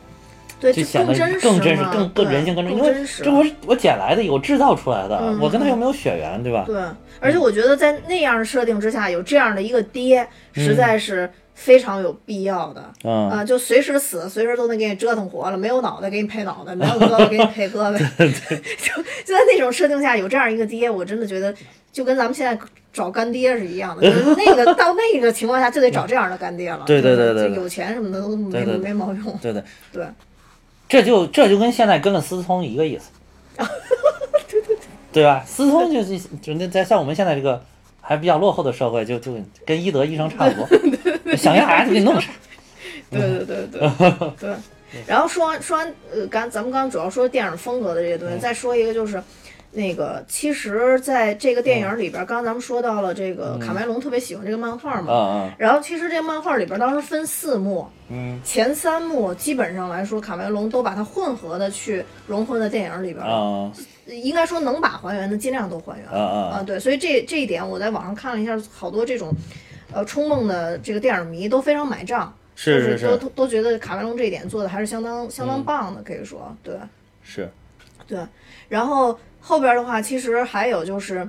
[0.58, 3.22] 对，就显得更真实嘛，更更人性更真，因为真实。
[3.22, 6.64] 这我是我捡来的，我制造出来的，嗯我跟他又没有血缘，对吧？
[6.66, 6.80] 对，
[7.20, 12.82] 而且我觉得在那样的设定之下，有这样的一个爹，实在是非常有必要的。
[13.04, 15.56] 嗯，啊，就随时死，随时都能给你折腾活了。
[15.58, 17.98] 没有脑袋给你配脑袋，没有胳膊给你配胳膊。
[18.18, 21.54] 就就在那种设定下，有这样一个爹，我真的觉得
[21.92, 22.58] 就跟咱们现在
[22.92, 24.02] 找干爹是一样的。
[24.02, 26.82] 就是那个 到那个情况下，就得找这样的干爹了。
[26.86, 29.38] 对对对有钱什么的都没没毛用。
[29.42, 30.06] 对对，对，
[30.88, 33.10] 这就这就跟现在跟了思聪一个意思，
[34.48, 34.76] 对对对，
[35.12, 35.42] 对吧？
[35.46, 37.62] 思聪就是就那在像我们现在这个
[38.00, 39.32] 还比较落后的社会，就就
[39.64, 42.30] 跟医德医生差不多，想要啥就给你弄啥。
[43.10, 43.90] 对对对对
[44.40, 44.54] 对。
[45.06, 49.22] 然后说完说完，呃，刚咱们刚刚主要说电影风格的这些东西，再说一个就是。
[49.76, 63.72] 那个，其实，在这个电影里边，刚刚咱们说到了这个卡梅隆特别喜欢这个漫画嘛，嗯然后其实这个漫画里边当时分四幕，嗯前三幕基本上来说，卡梅隆都把它混合的去融合在电影里边嗯了。
[63.76, 66.06] 嗯应该说能把还原的尽量都还原。
[66.12, 69.34] 嗯嗯啊，对，所以这这一点我在网上看了一下，好多这种
[69.92, 72.32] 呃冲梦的这个电影迷都非常买账。
[72.54, 76.74] 是是是都都都觉得卡梅隆这一点做的还是相当相当嗯棒的，可以说对
[77.22, 77.50] 是，
[78.06, 78.18] 对。
[78.68, 81.20] 然后后边的话，其实还有就是，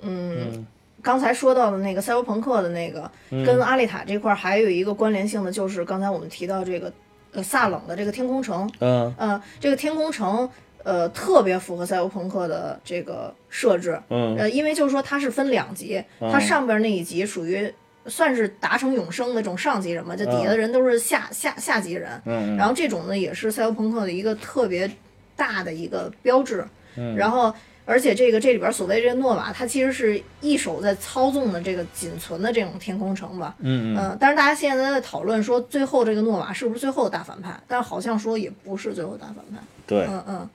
[0.00, 0.66] 嗯，嗯。
[1.02, 3.10] 刚才说到的那个赛博朋克的那个，
[3.44, 6.90] 跟阿丽塔这块儿还有一个关联性的，就是刚才我们提到这个
[7.32, 9.14] 呃萨冷的这个天空城，嗯。
[9.18, 10.48] 呃，这个天空城。
[10.82, 14.36] 呃，特别符合赛博朋克的这个设置，嗯。
[14.38, 17.68] 呃，因为就是说它是分两级，它上边那一级属于
[18.06, 22.56] 算是达成永生的这种上级人嘛，就底下的人都是下下下级人，嗯。
[22.56, 24.88] 然后这种呢也是赛博朋克的一个特别
[25.34, 26.64] 大的一个标志，
[26.96, 27.16] 嗯。
[27.16, 33.96] 然后而且这个这里边所谓这个诺瓦，它其实是一手在操纵的这个仅存的这种天空城吧，嗯嗯。
[33.98, 40.48] 嗯，但是大家现在在讨论说最后这个诺瓦是不是最后的大反派，但是好像说也不是最后大反派，对，嗯嗯。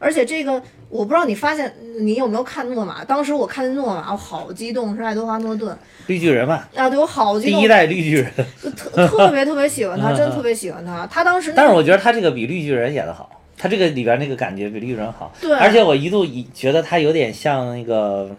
[0.00, 3.02] 而且这个，我不知道你发现你有没有看诺瓦？
[3.04, 5.74] 当时我看见诺瓦，我好激动，是爱德华诺顿。
[6.08, 8.30] 绿巨人嘛，啊，对我好激动，第一代绿巨人，
[8.62, 11.06] 就特特别特别喜欢他，真的特别喜欢他。
[11.06, 15.50] 他当时但是我觉得他这个比绿巨人演的好，他这个里边那个感觉比绿巨人好，对。
[15.56, 18.30] 而且我一度以觉得他有点像那个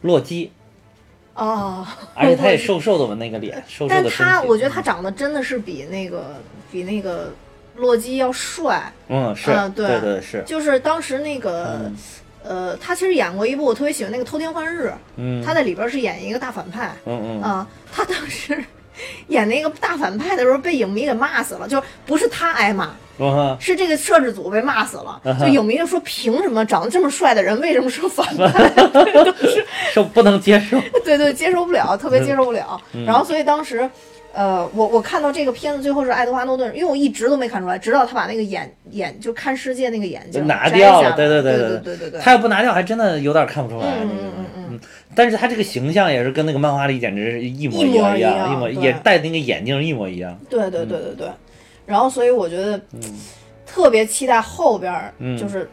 [0.00, 0.50] 洛基，
[1.34, 7.30] 哦，而且他也瘦瘦的嘛，那个脸， 瘦瘦但的但，他我觉得他长得真的是比那个比那个
[7.76, 9.86] 洛基要帅，嗯是，嗯对。
[9.86, 11.78] 对对是，就是当时那个。
[11.84, 11.96] 嗯。
[12.44, 15.40] 呃，他其实演过一部我特别喜欢那个《偷天换日》，嗯。
[15.44, 16.92] 他在里边是演一个大反派。
[17.04, 17.40] 嗯嗯。
[17.40, 18.64] 啊、他当时
[19.28, 25.20] 演那个大反派的时候被影迷给骂死了，就是不是他挨骂，嗯是这个摄制组被骂死了。
[25.40, 28.72] 就影迷就说，凭什么长得这么帅的人为什么说反派？
[29.92, 32.80] 说不能接受，对对，接受不了，特别接受不了。
[32.94, 33.88] 嗯然后所以当时，
[34.34, 43.86] 呃，我我看到这个片子最后是爱德华诺顿，因为我一直都没看出来，直到他把那个眼眼就看世界那个眼睛拿掉了，对对对对对对对，他要不拿掉，还真的有点看不出来。
[44.00, 44.80] 嗯嗯嗯，
[45.14, 50.34] 但是他这个形象也是跟那个漫画里简直是一模一样，一模也戴那个眼镜一模一样。
[50.48, 51.28] 对对对对对，
[51.84, 52.80] 然后所以我觉得
[53.66, 55.68] 特别期待后边就是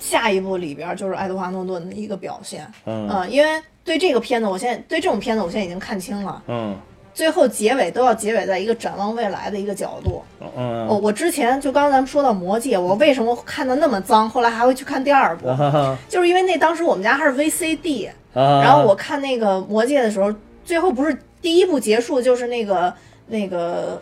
[0.00, 6.76] 下一部里边就是爱德华诺顿的一个表现，嗯，因为对这个片子我现在对这种片子我现在已经看清了，嗯。
[7.20, 10.22] 最后结尾都要结尾在一个展望未来的一个角度。
[10.56, 22.94] 嗯哦，我之前就刚刚咱们说到《魔戒》，我为什么看的那么脏，后来还会去看第二部，啊就是因为那当时我们家还是 VCD，啊，然后我看那个《魔戒》的时候，最后不是第一部结束就是那个
[23.26, 24.00] 那个。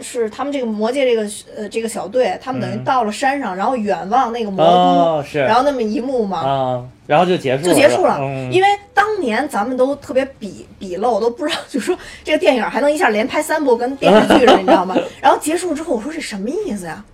[0.00, 8.18] 是他们这个魔界这个呃这个小队，他们等于嗯到了山上，然后远望那个魔都，哦是然后那么一幕嘛，啊，然后就结束了，就结束了。
[8.20, 14.96] 嗯因为当年咱们都特别鄙鄙陋，都不知道，就说这个电影还能一下连拍三部，跟电视剧似的，你知道吗？
[15.20, 17.04] 然后结束之后，我说这什么意思呀？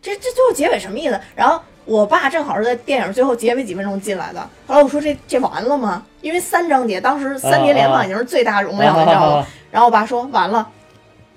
[0.00, 1.18] 这这最后结尾什么意思？
[1.34, 4.40] 然后我爸正好是在电影最后结尾几分钟进来的。
[4.66, 6.04] 后来我说这这完了吗？
[6.20, 9.46] 因为三章节，当时三节联放已经是最大容量了，你知道吗？
[9.70, 10.68] 然后我爸说完了。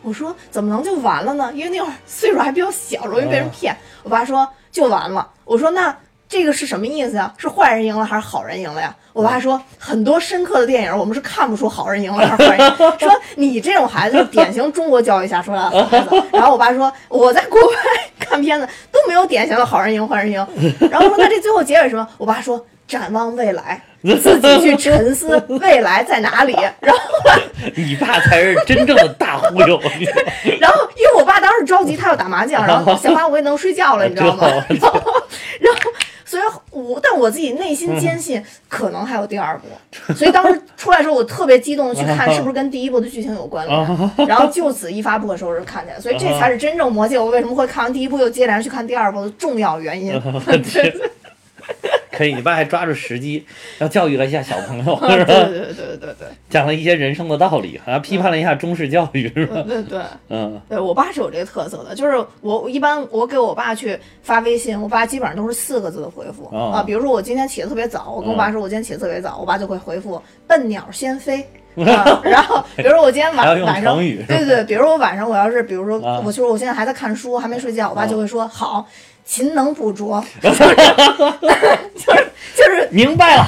[0.02, 1.52] 我说怎么能就完了呢？
[1.54, 3.76] 因为那会儿岁数还比较小，容易被人骗。
[4.04, 5.28] 我爸说就完了。
[5.46, 5.96] 我说那
[6.28, 7.34] 这个是什么意思呀？
[7.38, 8.96] 是坏人赢了还是好人赢了呀？
[9.14, 12.78] 我爸说很多深刻的电影我们是看不出好人赢了还是坏人赢。
[13.00, 16.24] 说你这种孩子是典型中国教育下出来的孩子。
[16.32, 17.76] 然后我爸说我在国外
[18.20, 20.48] 看片子都没有典型的好人赢坏人赢。
[20.90, 22.08] 然后说那这最后结尾什么？
[22.18, 26.54] 我爸说展望未来，自己去沉思未来在哪里。
[26.82, 27.02] 然后
[27.76, 29.80] 你爸才是真正的大忽悠，
[30.60, 34.48] 然后因为我爸当时着急，他要打麻将，然后 想把我也能睡觉了，你知道吗？
[34.68, 35.02] 然后，
[35.60, 35.92] 然后，
[36.26, 50.20] 所以我但我自己内心坚信可能还有第二部，所以当时出来的时候，我特别激动的去看是不是跟第一部的剧情有关联，然后就此一发不可收拾看见，所以这才是真正魔戒我为什么会看完第一部又接连去看第二部的重要原因。
[52.12, 53.46] 可以，你爸还抓住时机，
[53.80, 55.34] 要教育了一下小朋友，对是吧？
[55.34, 59.64] 对对对对对讲了一些人生的道理，啊，批判了一下中式教育，是吧？
[59.68, 60.02] 对对对。
[60.30, 66.84] 嗯对我爸是有这个特色的，就是我我一般我给我爸去发微信，我爸基本上都是四个字的回复、哦啊。
[66.84, 71.46] 比如说我今天起得特别早，我跟我爸说我今天起得特别早，我爸就会回复“笨鸟先飞
[71.86, 72.22] ”啊。
[72.24, 78.86] 然后比如说我今天晚 晚上，对对对，比如说我晚上我要是比如说啊我就是我现在还在看书，还没睡觉，我爸就会说好。
[79.26, 80.64] 勤能补拙， 就是
[81.96, 82.88] 就是就是。
[82.92, 83.46] 明白了，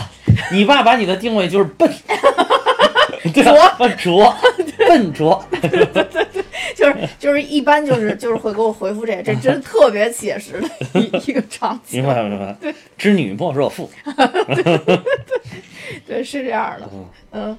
[0.51, 1.91] 你爸把你的定位就是笨，
[3.33, 3.53] 拙？
[3.97, 4.35] 拙，
[4.87, 5.45] 笨拙，
[6.75, 10.69] 就是就是一般就是就是会给我回复这个，这真特别写实的
[10.99, 12.01] 一一个场景。
[12.01, 12.07] 明。
[12.07, 12.57] 白了明白了。
[12.97, 13.89] 知女莫若父，
[16.07, 16.89] 对，是这样的，
[17.31, 17.57] 嗯。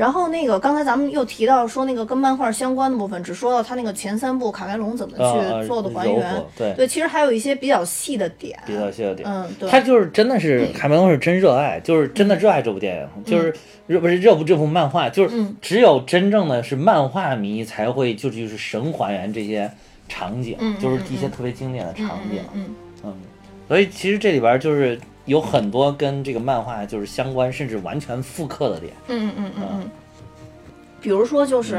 [0.00, 6.72] 然后那个刚才咱们又提到说那个跟漫画相关的部分，只说到他那个前三部卡梅隆怎么啊去做的还原和，对。
[6.72, 9.28] 对，其实还有一些比较细的点，比较细的点。
[9.28, 13.54] 嗯，对，他就是真的是卡梅隆是真热爱，就是真的热爱这部电影，就是
[13.86, 15.54] 热不是热不这部漫画，就是嗯。
[15.60, 19.70] 只有真正的是漫画迷才会就就是神还原这些
[20.08, 23.14] 场景，就是一些特别经典的场景，嗯，
[23.68, 24.98] 所以其实这里边就是
[25.30, 28.92] 有很多跟这个漫画就是相关，甚至完全复刻的点。
[29.06, 29.90] 嗯嗯嗯嗯嗯，
[31.00, 31.76] 比如说就是，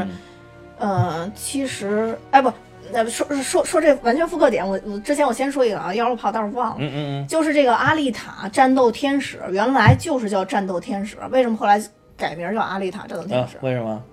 [0.80, 2.52] 嗯呃，其实哎不。
[2.94, 11.82] 呃，说说说这完全复刻点，我我之前我先说一个啊，要是我跑道儿忘了，嗯嗯嗯就是这个阿丽塔战斗天使，原来就是叫战斗天使，为什么后来
[12.18, 14.04] 改名叫阿丽塔战斗天使？，为什么？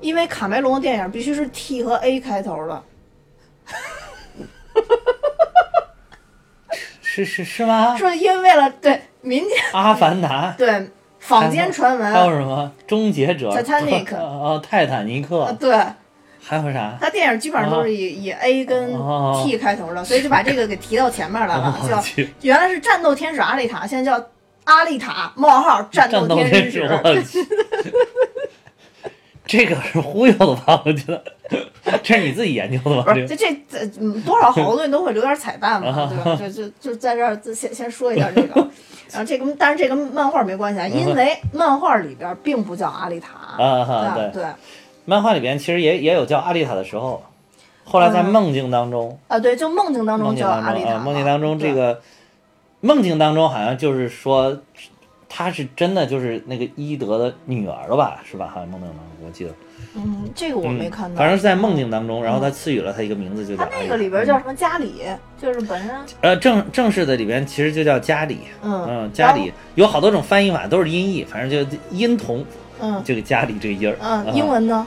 [0.00, 2.82] 因为卡梅隆的电影必须是 T 和 A 开头的，
[7.12, 7.96] 是是是吗？
[7.96, 10.54] 说因为为了对民间 阿凡达。
[10.56, 10.88] 对
[11.18, 12.70] 坊间传闻，还有什么？
[12.86, 13.50] 终结者。
[13.50, 15.76] 泰坦尼克哦，泰坦尼克，啊对。
[16.42, 16.96] 还有啥？
[17.00, 22.02] 他电影基本上都是以、以 A 跟哦 T 开头的，所以就把这个给提到前面来了， 叫，
[22.42, 24.24] 原来是战斗天使阿丽塔，现在叫
[24.64, 26.88] 阿丽塔冒号战战斗天天使，
[29.50, 30.80] 这个是忽悠的吧？
[30.86, 31.20] 我觉得
[32.04, 33.12] 这是你自己研究的吧？
[33.12, 36.36] 不这个是这这这嗯多少好多东西都会留点彩蛋啊嘛， 对吧？
[36.36, 38.60] 就就就在这儿就先先说一下这个，
[39.10, 43.30] 然后这个但是这跟漫画没关系啊，因为漫画里边并不叫阿丽塔
[43.60, 44.50] 啊哈对吧对对
[45.04, 47.20] 漫画里边其实也也有叫阿丽塔的时候，
[47.82, 52.00] 后来在嗯梦境当中，啊对，就梦境当中叫阿丽塔梦境当中这对个
[52.82, 54.56] 梦境当中好像就是说。
[55.32, 58.20] 她是真的就是那个伊德的女儿了吧？
[58.28, 58.50] 是吧？
[58.52, 59.50] 好像梦境当中我记得，
[59.94, 65.02] 嗯，这个我没看到，嗯反正是在梦境当中，然后他赐予了她一个名字，就叫他那个里边叫什么加里，
[65.40, 72.44] 就是本身呃，正正式的里边其实就叫加里，嗯嗯，加里有好多种翻译法，都是音译，反正就音同
[72.80, 73.96] 嗯这个加里这个音儿。
[74.00, 74.86] 嗯，啊英文呢？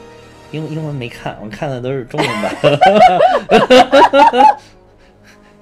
[0.50, 2.54] 英英文没看，我看的都是中文版。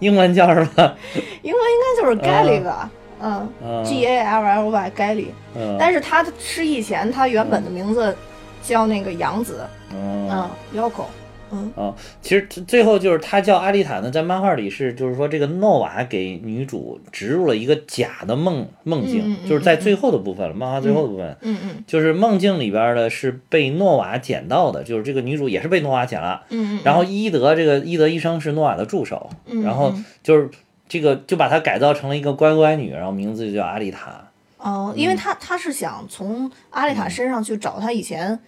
[0.01, 0.97] 英文叫什么？
[1.43, 2.91] 英文应该就是 Gally 吧？
[3.23, 3.49] 嗯。
[3.65, 5.27] 嗯，G A L L Y Gally。
[5.55, 8.15] 嗯，但是他失忆前，他原本的名字
[8.63, 9.65] 叫那个杨子，
[9.95, 11.05] 嗯嗯，Yoko，
[11.51, 11.71] 嗯。
[11.77, 21.37] 哦，其实最后就是他叫阿丽塔呢，在漫画里是就是说这个诺瓦给女主植入了一个假的梦梦境，嗯嗯嗯就是在最后的部分了，漫画最后的部分。
[21.43, 30.05] 嗯嗯就是梦境里边的是被诺瓦捡到的，就是这个女主也是被诺瓦捡了，嗯嗯，然后伊德这个伊德医生是诺瓦的助手，嗯然后嗯。
[30.23, 30.49] 就是
[30.93, 34.23] 这个就把她改造成了一个乖乖女，然后名字就叫阿丽塔。
[34.59, 38.39] 哦，因为他他是想从阿丽塔身上去找她以前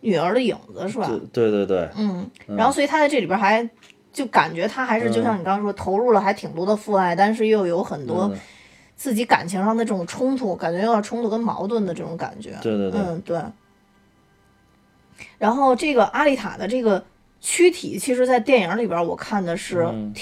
[0.00, 1.06] 女儿的影子，是吧？
[1.32, 3.70] 对对对对，嗯，然后所以她在这里边还
[4.12, 8.36] 就感觉她还是就像你刚刚说，投入了还挺多的父爱，但是又有很多嗯
[8.96, 12.58] 自己感情上的这种冲突，感觉有点冲突跟矛盾的这种感觉。
[12.60, 13.40] 对对对嗯对。
[15.38, 17.04] 然后这个阿丽塔的这个
[17.40, 20.12] 躯体，其实，在电影里边我看的是嗯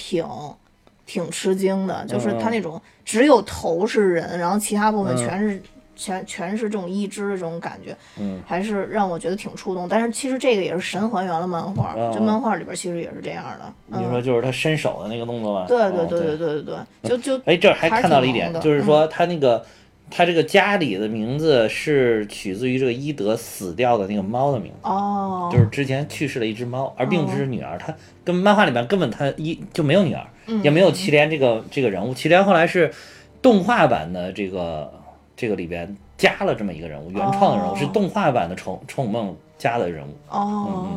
[1.07, 5.63] 挺、吃惊的，就是嗯他那种只有头是人，然后其他部分嗯全是、
[5.97, 9.89] 全全是这种一只的这种感觉，嗯还是让我觉得挺触动。
[9.89, 13.73] 但是其实这个也是神还原了漫画，嗯这漫画里边其实也是这样的。
[13.91, 15.67] 嗯，你说就是他伸手的那个动作吧？
[15.69, 19.65] 对哦对对对对对对，就就哎，这儿还看到了一点，就是说他那个
[20.11, 24.79] 他这个家里的名字是取自于这个伊德死掉的那个猫的名字。
[24.89, 27.79] 哦，就是之前去世了一只猫，而并不是女儿。
[27.79, 27.95] 他
[28.25, 32.15] 跟漫画里面根本他一就没有女儿，嗯也没有祁连这个这个人物。
[32.15, 32.93] 祁连后来是
[33.41, 34.93] 动画版的这个
[35.37, 37.77] 这个里边加了这么一个人物，原创的人物、哦。
[37.79, 40.15] 是动画版的宠宠梦加的人物。
[40.29, 40.89] 哦，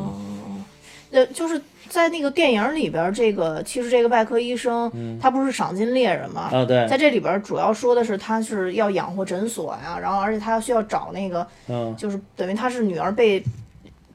[1.12, 4.92] 呃，就是在那个电影里边，这个其实这个外科医生、
[5.22, 11.96] 他不是赏金猎人嘛，啊，对，在这里边主要说的是他是要养活诊所呀，然后而且他需要找那个，嗯。
[11.96, 13.42] 就是等于他是女儿被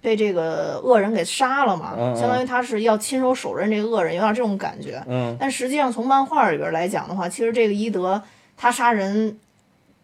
[0.03, 5.03] 被这个恶人给杀了嘛，相当于他是要亲手手刃这个恶人，有点这种感觉。
[5.07, 8.21] 嗯但实际上从漫画里边来讲的话，其实这个伊德
[8.57, 9.39] 他杀人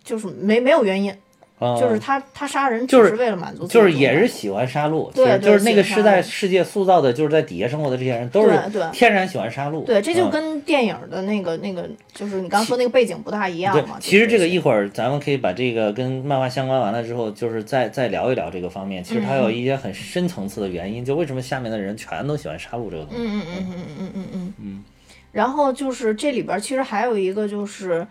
[0.05, 1.13] 就是没没有原因，
[1.59, 8.61] 啊，就是他他杀人就是是为了满足自己就是也是喜欢杀戮，对就是那个时代世界塑造的，就是在底下生活的这些人都是
[8.93, 9.83] 天然喜欢杀戮。
[9.85, 19.05] 对，这就嗯跟电影的那个、那个，就是你刚说那个背景不大一样对嘛。，其实这个一一会儿咱们可以把这个跟漫画相关完了之后，就是再再聊一聊这个方面。
[19.05, 23.21] 其实它嗯有一些很深层次的原因，就为什么下面的人全都喜欢杀戮这个东西。
[23.21, 24.85] 嗯嗯嗯嗯嗯嗯嗯嗯。
[25.31, 28.05] 然后就是这里边儿其实还有一个就是，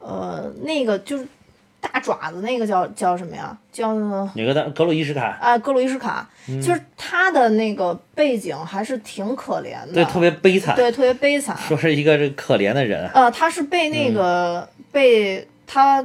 [0.00, 1.24] 呃，那个就是
[1.80, 3.56] 大爪子那个叫叫什么呀？
[3.72, 3.94] 叫
[4.34, 5.36] 哪个的格鲁伊什卡？
[5.40, 11.56] 啊格鲁伊什卡，嗯就是他的那个背景还是挺可怜的，对，特别悲惨，对特别悲惨。
[11.56, 13.08] 说是一个这可怜的人。
[13.14, 16.04] 呃，他是被那个、被他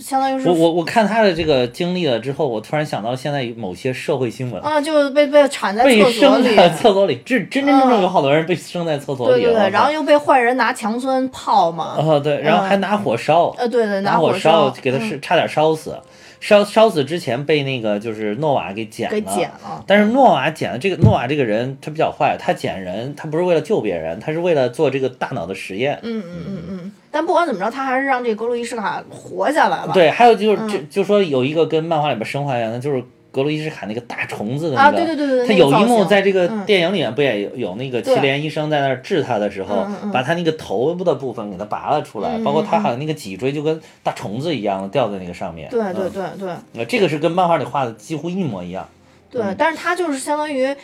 [0.00, 9.52] 相当于是我我我看他的这个经历了之后，我突然想到现在某些社会新闻，啊，就被被铲在厕所里，厕所里，这真真正正有好多人被生在厕所里了。
[9.52, 15.96] 对对对，然后又被坏人拿强酸泡嘛，哦对，然后还拿火烧，呃对对，拿火烧给他嗯是差点烧死，
[16.40, 19.26] 烧烧死之前被那个就是诺瓦给捡给了。
[19.34, 25.98] 剪了，但是诺瓦捡了这个诺瓦这个人他比较坏，他捡人他不是为了救别人，他是为了做这个大脑的实验。
[26.02, 29.92] 嗯嗯嗯嗯，但不管怎么着，他还是让这个格鲁伊什卡活下来了。
[29.92, 33.02] 对，还有就是就嗯就说有一个跟漫画里边生化一样的，就是
[33.32, 45.68] 格鲁伊什卡那个大虫子的那啊，个，对对对对，他有一幕在这个嗯电影里面不也有有那个祁连医生在那儿治他的时候把他那个头部的部分给他拔了出来，嗯包括他嗯好像那个脊椎就跟大虫子一样的掉在那个上面。
[45.70, 48.88] 对对嗯对对呃这个是跟漫画里画的几乎一模一样。
[49.30, 50.74] 对，嗯但是他就是相当于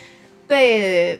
[0.47, 1.19] 被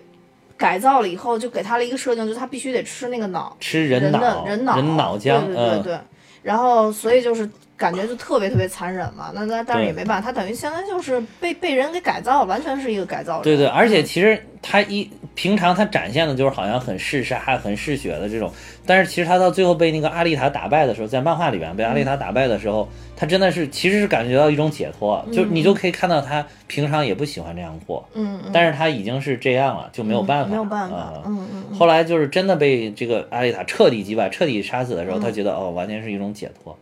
[0.58, 6.00] 改造了以后，就给他了一个设定，就是他必须得吃那个脑吃人脑的人脑人脑浆，对对对嗯，对，
[6.42, 7.50] 然后所以就是。
[7.78, 13.44] 感觉就特别特别残忍嘛，那那但是也没办法，他等于相当于就是被被人给改造，完全是一个改造人。
[13.44, 18.52] 对对，而嗯且其实他一平常他展现的就是好像很嗜杀、很嗜血的这种，
[18.86, 35.14] 但是其实他到最后被那个阿丽塔打败的时候，在漫画里边被阿丽塔打败的时候，他真的是其实是感觉到一种解脱，就你就可以看到他平常也不喜欢这样过，嗯嗯，但是他已经是这样了，就没有办法，没有办法啊，嗯嗯嗯，后来就是真的被这个阿丽塔彻底击败、彻底杀死的时嗯。
[35.14, 36.76] 候，他觉得哦，完全是一种解脱。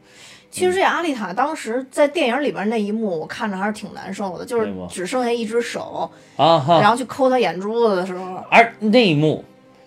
[0.55, 9.43] 其实这阿丽塔当时在电影里边那一幕，我看着还是挺难受的，就是只剩下一只手，啊，然后去抠她眼珠子的时候，而那一幕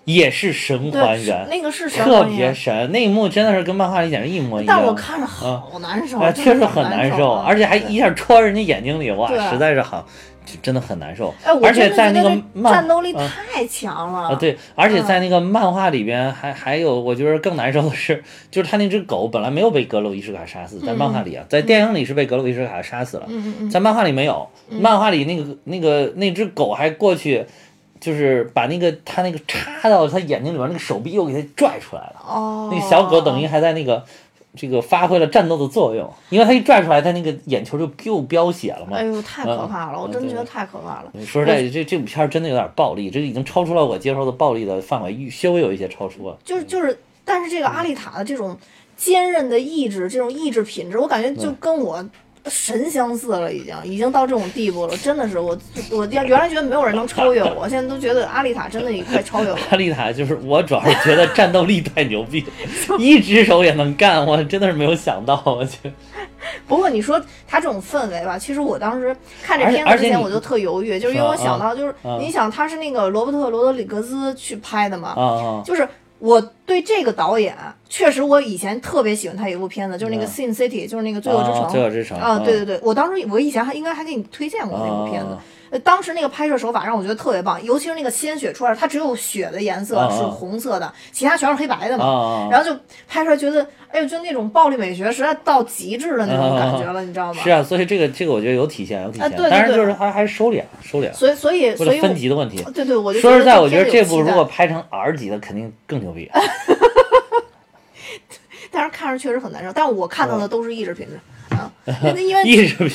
[0.09, 4.75] 也是神还原，那个是神特别神，那一幕真的是跟漫画里简直一模一样。
[4.75, 10.07] 但我看着好难受，啊，确实很难受，啊而且还一下戳人家眼睛里，哇，实在是好，
[10.47, 11.35] 就真的很难受。
[11.63, 12.31] 而且在那个
[12.71, 13.29] 战斗力嗯。
[13.53, 14.29] 太强了。
[14.29, 15.05] 啊，对，而且嗯。
[15.05, 23.29] 在那个漫画里边还还有，我觉得更难受的是， 就是他那只狗本来没有被格鲁伊什卡杀死，在漫画里啊，在电影里是被格鲁伊什卡杀死了，
[23.71, 27.45] 在漫画里没有，漫画里那个那个那只狗还过去，
[28.01, 32.17] 就是把那个他那个插到他眼睛里边那个手臂又给他拽出来了。
[32.27, 34.05] 哦，那个小狗等于还在那个
[34.57, 39.05] 这个发挥了战斗的作用，因为它一拽出来，它那个眼球就又飙血了嘛哎。
[39.05, 40.01] 呦，太可嗯怕了！
[40.01, 41.13] 我真的觉得太可怕了。
[41.25, 46.37] 说实在，这这部片儿真的有点暴力，这个已经超出了我接受的暴力的范围，稍微有一些超出了。
[46.45, 48.57] 就是就是，但是这个阿丽塔的这种
[48.97, 52.05] 坚韧的意志，这种意志品质，我感觉就跟我
[52.49, 54.97] 神相似了，已经已经到这种地步了。
[54.97, 55.57] 真的是我
[55.91, 59.63] 我原原来觉得没有人能超越我，现在都觉得阿丽塔真的也快超越我了。
[59.71, 62.45] 阿丽塔就是我，主要是觉得战斗力太牛逼，
[62.99, 65.93] 一只手也能干，我真的是没有想到，我去。
[66.67, 75.87] 不过你说他这种氛围吧，其实我当时看这片子之前我就特犹豫，就是因为我想到就是啊你想他是那个罗伯特·罗德里格斯去拍的嘛，啊啊就是
[76.19, 77.57] 我对这个导演，
[77.89, 85.45] 确实我以前特别喜欢他有一部片子，就是那个《嗯 Sin City》，就是那个《罪恶之城》啊罪恶之城啊，嗯对对对，我当时我以前还应该还给你推荐过那部片子啊。
[85.71, 92.49] 呃，当时那个拍摄手法让我觉得特别棒，尤其是那个鲜血出来，它只有血的颜色是红色的，其他全是黑白的嘛。
[92.51, 92.75] 然后就
[93.07, 97.43] 拍出来，觉得哎呦，就那种暴力美学实在到极致的那种感觉了，你知道吗？
[97.43, 102.63] 是啊，所以这个这个我觉得有体现，有体现，但是就是他还是收敛收敛，所以所以所以分级的问题。
[102.75, 106.31] 对对，我就说实在，我觉觉得这部如果拍，成 R 级的，肯定更牛逼。
[108.71, 111.19] 但是看着确实很难受，但我看到的都是意志品质
[111.57, 111.73] 啊，
[112.05, 112.91] 因为 意志品，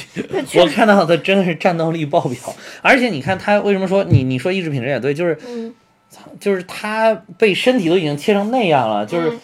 [0.45, 2.37] 确实我看到的真的是战斗力爆表，
[2.81, 5.73] 而且你看他为什么说你你说意志品质也对，就是嗯
[6.39, 9.39] 就是他被身体都已经切成那样了，就是嗯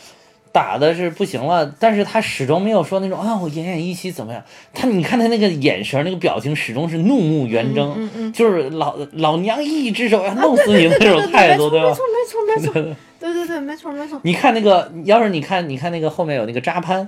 [0.51, 4.43] 打的是不行了，但是他始终没有说那种啊我奄奄一息怎么样，
[4.73, 11.93] 他你看他那个眼神那个表情始终是怒目圆睁，嗯嗯就是老老娘一只手要弄死你的那种态度，对吧没？
[11.93, 12.03] 错
[12.55, 17.05] 没错没错对对对没错没错，你看那个，要是你看，你看那个后面有那个扎潘。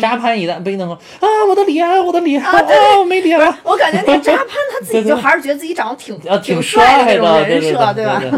[0.00, 0.98] 扎潘一旦被弄啊，
[1.48, 2.52] 我的脸，我的脸，啊，
[3.00, 8.20] 我没脸了，我感觉那个扎潘他自己 就还是觉得自己长得挺啊，挺帅的，那种人设，对吧？
[8.20, 8.30] 对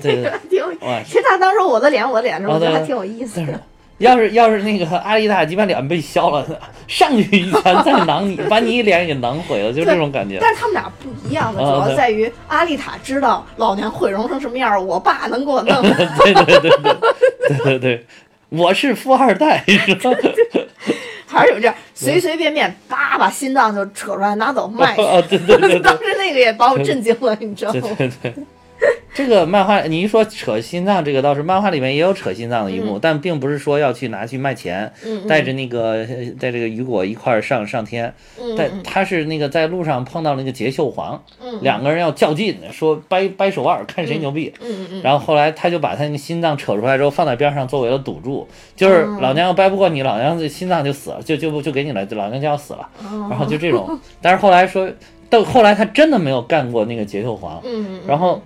[0.00, 3.60] 对对， 挺有哇其实他当时我的脸我的脸我觉得还挺有意思的。
[3.98, 6.44] 要是要是那个阿丽塔鸡巴脸被削了，
[6.88, 10.38] 上去一拳再囊你，把你脸给囊毁了，就这种感觉。
[10.40, 15.82] 但是他们俩不一样的，主要在于阿丽塔知道老娘毁容成什么样儿，我爸能给我弄。
[15.82, 18.06] 对对对对对对对，
[18.48, 20.10] 我是富二代，是吧？
[21.26, 25.02] 还是有这样，随随便便叭把心脏就扯出来拿走卖去。
[25.02, 27.80] 啊，对对对对当时那个也把我震惊了，你知道吗？
[27.96, 28.44] 对对对。
[29.14, 32.86] 这个漫画，你一说扯心脏，这个倒是漫画里面也有扯心脏的一嗯。
[32.86, 34.90] 幕，但并不是说要去拿去卖钱，
[35.28, 41.22] 带着那个呃带这个雨果一块儿上上天，嗯但他是那个在路上碰到那个杰秀皇，
[41.60, 44.52] 两个人要较劲，说掰掰手腕看谁牛逼，
[45.02, 54.88] 然后后来他就把他那个心脏扯出来之后放在边上作为了赌注，就是嗯老娘要掰不过你，老娘这心脏就死了，就就就给你了，老娘就要死了，嗯然后就这种，但是后来说
[55.28, 58.00] 到后来他真的没有干过那个杰秀皇，嗯。
[58.06, 58.40] 然后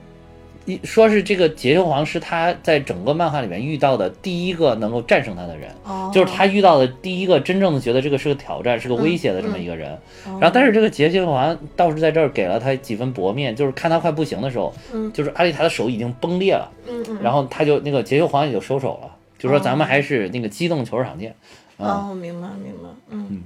[0.66, 6.10] 一说是这个杰秀皇是他在整个漫画里面遇到的第一个能够战胜他的人，哦。
[6.12, 9.96] 就是他遇到的第一个真正的觉得这个是个挑战、是个威胁的这么一个人。
[10.24, 14.74] 然后，但是这个杰秀皇倒是在这儿给了他几分薄面，就是看他快不行的时候，
[15.14, 17.18] 就是阿丽塔的手已经崩裂了，嗯嗯。
[17.22, 21.34] 然后他就那个杰秀皇也就收手了，就说咱们还是那个机动球场见。
[21.76, 23.42] 啊，哦，明白明白，嗯。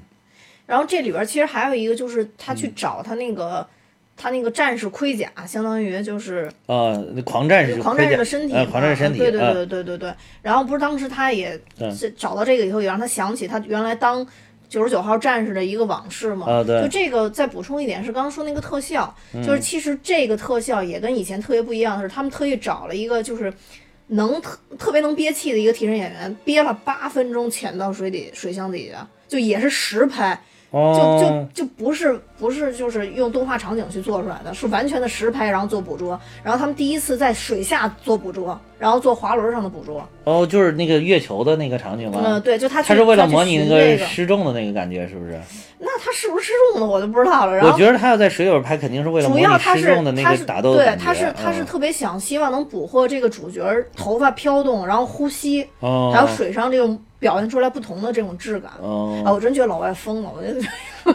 [0.66, 2.57] 然后这里边其实还有一个，就是他嗯。
[2.57, 3.66] 去找他那个、
[4.21, 10.12] 他那个战士盔甲，相当于就是呃，那狂战士狂战士的身体，呃，狂战士身体，对对呃对对对对。
[10.43, 11.59] 然后不是当时他也
[11.97, 14.27] 是找到这个以后，也让他想起他原来当
[14.68, 16.47] 九十九号战士的一个往事嘛。
[16.47, 19.14] 啊对嗯就这个再补充一点是刚刚说那个特效，
[19.45, 23.53] 就是其实这个特效也跟以前特别不一样的是，他们特意找了一个就是。
[24.12, 30.37] 能特特别能憋气的一个替身演员，憋了八分钟潜到水底水箱底下，就也是实拍，
[30.73, 36.18] 就哦就就不是不是就是用动画场景去做出来的，是完全的实拍，然后做捕捉。
[36.43, 40.03] 然后他们第一次在水下做捕捉，然后做滑轮上的捕捉。
[40.24, 42.20] 哦，就是那个月球的那个场景吗？
[42.24, 45.38] 嗯，对，就他他是为了模拟那个，失重的那个感觉，是不是？
[45.78, 47.55] 那他是不是失重的我就不知道了。
[47.55, 50.97] 然后我觉得他要在水里边拍，肯定是为了模主拟要他是失重的那他是个打斗对。
[50.99, 58.70] 他是他是嗯特别想希望能捕获这个主角儿头发飘动，然后呼吸，哦，还有水上这种表现出来不同的这种质感。
[58.80, 60.61] 哦啊，我真觉得老外疯了，我觉得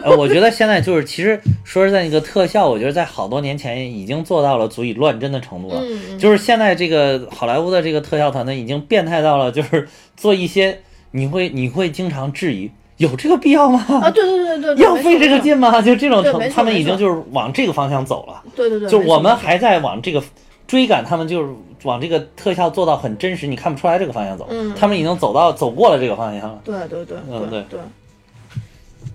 [0.02, 5.80] 呃，我觉得现在就是，其实说实在，那个特效，我觉得在好多年前已经做到了足以乱真的程度了。
[5.82, 10.80] 嗯就是现在这个好莱坞的这个特效团队已经变态到了，就是做一些
[11.10, 13.84] 你会你会经常质疑有这个必要吗？
[14.02, 15.80] 啊，对对对对对， 要费这个劲吗？
[15.82, 18.42] 就这种程他们已经就是往这个方向走了。
[18.54, 20.22] 对对对，就我们还在往这个
[20.66, 21.52] 追赶，他们就是
[21.84, 24.46] 往这个特效做到很真实，你看不出来这个方向走。
[24.50, 26.60] 嗯他们已经走到走过了这个方向了。
[26.64, 27.80] 对对对嗯对对。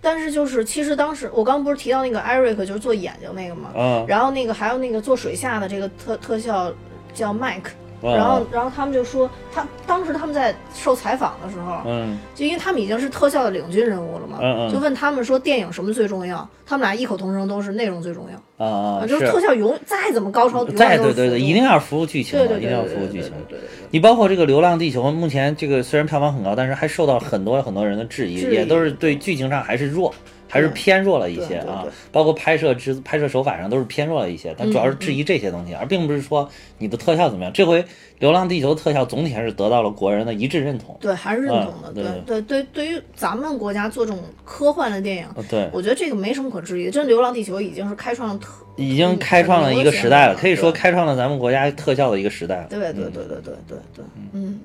[0.01, 6.73] 但是就是，其实当时我刚不是提到那个艾瑞克，就是做眼睛那个嘛，嗯，然后那个还有那个做水下的这个特特效
[7.13, 7.71] 叫麦克，
[8.03, 18.25] 嗯然后然后他们就说，他当时他们在受采访的时候，嗯就因为他们已经是特效的领军人物了嘛，嗯嗯就问他们说电影什么最重要，他们俩异口同声都是内容最重
[18.57, 23.31] 要，就是特效永再怎么高超，永再远都是辅助对对对，一定要服务剧情的，对对对一定要服务剧情。
[23.47, 30.13] 对对对你包括这个《流浪地球》，目前这个虽然票房很高，但是还受到很多很多人的质疑也都是对剧情上还是弱，
[30.51, 31.85] 还是偏弱了一些啊。
[32.11, 36.47] 包括拍摄之拍摄手法上都是偏弱了一些，但主要是质疑这些东西，而并不是说
[36.77, 37.51] 你的特效怎么样。
[37.53, 37.81] 这回
[38.19, 40.95] 《流浪地球》特效总体还是得到了国人的一致认同。
[40.99, 41.91] 对，还是认同的。
[41.91, 45.25] 嗯对对对对，于咱们国家做这种科幻的电影，
[45.71, 46.91] 我觉得这个没什么可质疑的。
[46.91, 52.67] 真《流浪地球》已经是开创了特，已经开创了一个时代了，可以说开创了咱们国家特效的一个时代了。
[52.69, 54.59] 对对对对对对对，嗯。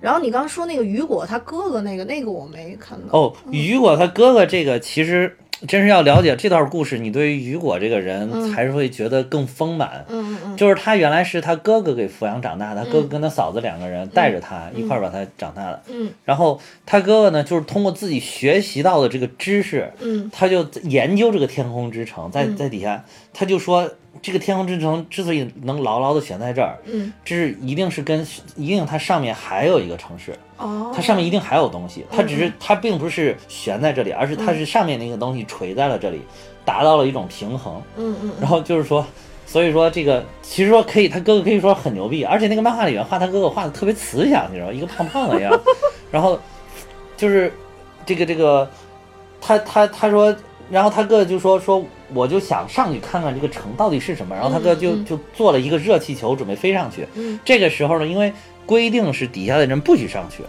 [0.00, 3.18] 然后你刚说那个雨果他哥哥那个那个我没看到。
[3.18, 5.36] 哦，雨果他哥哥这个其实
[5.66, 10.04] 真是要了解这段故事，你对于雨果这个人才是会觉得更丰满。
[10.08, 10.56] 嗯嗯嗯。
[10.56, 15.82] 就是他原来是他哥哥给抚养长大的，他哥哥跟他嫂子两个人带着他一块儿把他长大的。
[15.88, 16.10] 嗯。
[16.24, 20.30] 然后他哥哥呢，就是通过自己学习到的这个知识，嗯。
[20.32, 23.90] 他就研究这个天空之城，在在底下，他就说
[24.20, 28.26] 这个天空之城之所以能牢牢的悬在这儿，嗯，这是一定是跟
[28.56, 36.22] 一定它上面还有一个城市，哦，它上面一定还有东西，它只是它并不是悬在这里，而是它是上面那个东西垂在了这里，
[36.64, 37.82] 达到了一种平衡。
[37.96, 39.04] 嗯嗯然后就是说，
[39.44, 44.72] 所以说这个其实说可以，他哥哥可以说很牛逼，而且那个漫画里面画他哥哥画的特别慈祥，你知道？
[44.72, 45.52] 一个胖胖的样，
[46.10, 46.38] 然后
[47.16, 47.52] 就是
[48.04, 48.68] 这个这个，
[49.40, 50.34] 他他他说，
[50.70, 51.84] 然后他哥哥就说说，
[52.14, 57.06] 我就想上去看看这个城到底是什么，然后他哥就就做了一个热气球准备飞上去。
[57.14, 58.32] 嗯这个时候呢，因为
[58.66, 60.42] 规定是底下的人不许上去，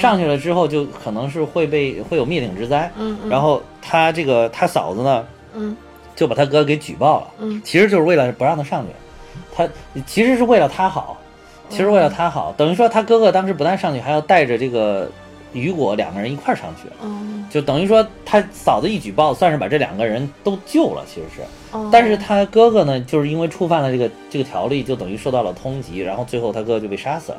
[0.00, 2.90] 上去了之后就可能是会被会有灭顶之灾。
[2.96, 3.28] 嗯嗯。
[3.28, 5.76] 然后他这个他嫂子呢，嗯。
[6.16, 7.60] 就把他哥给举报了，嗯。
[7.64, 8.90] 其实就是为了不让他上去，
[9.52, 9.68] 他
[10.06, 11.18] 其实是为了他好，
[11.68, 15.10] 其实为了他好，等于说他哥哥当时不但上去，还要带着这个
[15.52, 17.44] 雨果两个人一块儿上去，嗯。
[17.50, 21.42] 就等于说他嫂子一举报，算是把这两个人都救了，其实是，
[21.76, 21.88] 哦。
[21.90, 27.38] 但是他哥哥呢，就是因为触犯了这个这个条例，就等于受到了通缉，然后最后他哥哥就被杀死了，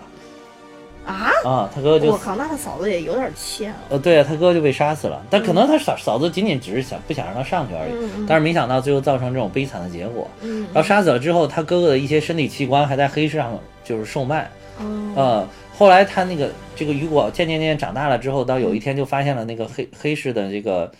[1.05, 3.77] 啊，啊，他哥哥就我靠，那他嫂子也有点欠了。
[3.89, 5.21] 呃，对啊，他哥哥就被杀死了。
[5.29, 10.27] 但可能他嫂嫂子仅仅只是想不想让他上去而已，但是没想到最后造成这种悲惨的结果。
[10.41, 14.49] 嗯然后杀死了之后，他哥哥的一些身体器官还在黑市上就是售卖。
[14.79, 15.47] 嗯呃，
[15.77, 20.91] 后来他那个这个雨果渐渐渐渐长大了之后，到有一天就发现了那个黑黑市的这个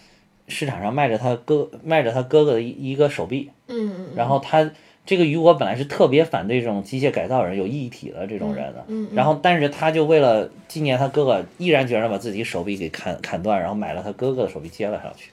[0.48, 4.70] 市场上卖着他哥卖着他哥哥的一一个手臂，嗯嗯然后他
[5.06, 15.30] 这个雨果本来是特别反对这种机械改造人有异体的这种人的，嗯然后但是他就为了纪念他哥哥，毅然决然把自己手臂给砍砍断，然后买了他哥哥的手臂接了上去。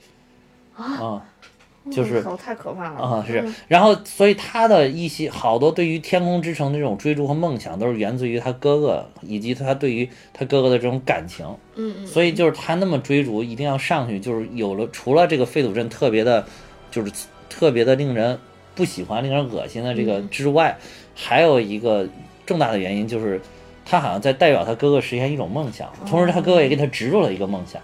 [0.74, 1.22] 啊，
[1.90, 11.46] 就是太可怕了啊，是嗯，然后所以他的一些好多对于天空之城的这种追逐和梦想，都是源自于他哥哥以及他对于他哥哥的这种感情。
[11.74, 16.44] 嗯嗯所以就是他那么追逐，一定要上去，就是有了除了这个废土镇特别的，
[16.90, 17.12] 就是
[17.48, 18.38] 特别的令人
[18.74, 20.76] 不喜欢、令人恶心的这个之外，
[21.14, 22.08] 还有一个
[22.46, 23.40] 重大的原因就是，
[23.84, 27.80] 他好像在代表他哥哥实现一种梦想，同时他哥哥也给他植入了一个梦想，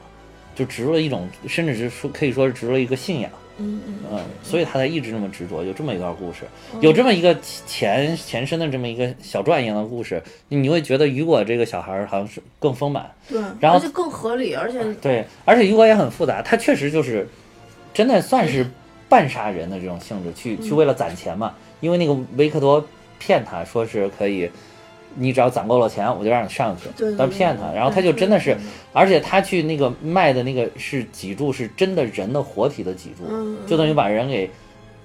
[0.54, 3.30] 就植入了一种，甚至是说可以说是植入了一个信仰。
[3.60, 6.44] 嗯嗯嗯，所以他才一直这么执着，有这么一段故事，
[6.80, 7.36] 有这么一个
[7.66, 17.26] 前前身的这么一个小传一样的故事，你会觉得雨果这个小孩儿好像是更丰满，对，然后而且更合理，而且对，而且雨果也很复杂，他确实就是
[17.92, 18.64] 真的算是
[19.08, 22.84] 半杀人的这种性质，去去为了攒钱嘛，因为那个维克多
[23.18, 24.50] 骗他说是可以。
[25.20, 26.84] 你只要攒够了钱，我就让你上去。
[26.94, 28.56] 对对对他骗他，然后他就真的是，
[28.92, 34.48] 而且他去那个卖的那个是脊柱，是真的人的活体的脊柱，嗯就等于把人给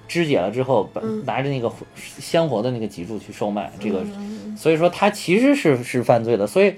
[0.07, 0.87] 肢解了之后，
[1.25, 4.55] 拿着那个活鲜活的那个脊柱去售卖，这个，嗯。
[4.55, 6.75] 所以说他其实是是犯罪的，所以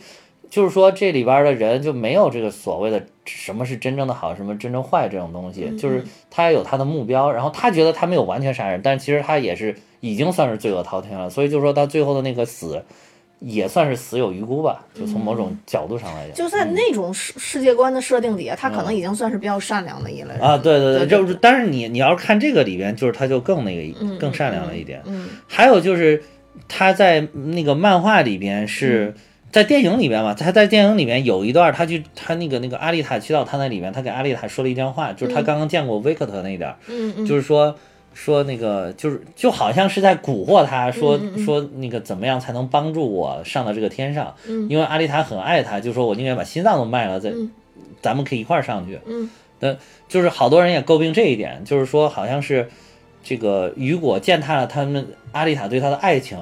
[0.56, 6.02] 就是说这里边的人就没有这个所谓的什么是真正的好，什么真正坏这种东西，嗯就是
[6.32, 12.82] 他有他的目标，然后他觉得他没有完全杀人，但其实他也是已经算是罪恶滔天了，所以就说他最后的那个死。
[13.42, 25.02] 也算是死有余辜吧，就从某种角度上来讲，就在那种世世界观的设定底下，他可能已经算是比较善良的一类人啊，对对对，就是，但是你你要是看这个里边，就是他就更那个更善良了一点。
[25.06, 26.24] 嗯还有就是
[26.70, 29.14] 他在那个漫画里边是。
[29.56, 37.74] 在电影里边嘛，他在电影里面有一段，他去他那个那个阿丽塔去到他那里面，他给阿丽塔说了一段话，就是他刚刚见过维克特那一点儿，嗯嗯，就是说
[38.14, 44.68] 说那个就是就好像是在蛊惑他说说那个怎么样才能帮助我上到这个天上，嗯。
[44.70, 47.50] 因为阿丽塔很爱他，就说我宁愿把心脏都卖了，再嗯
[48.02, 49.00] 咱们可以一块儿上去。
[49.06, 49.30] 嗯。
[49.62, 49.80] 的，
[50.10, 52.68] 就是好多人也诟病这一点，就是说好像是
[53.24, 56.38] 这个雨果践踏了他们阿丽塔对他的爱情，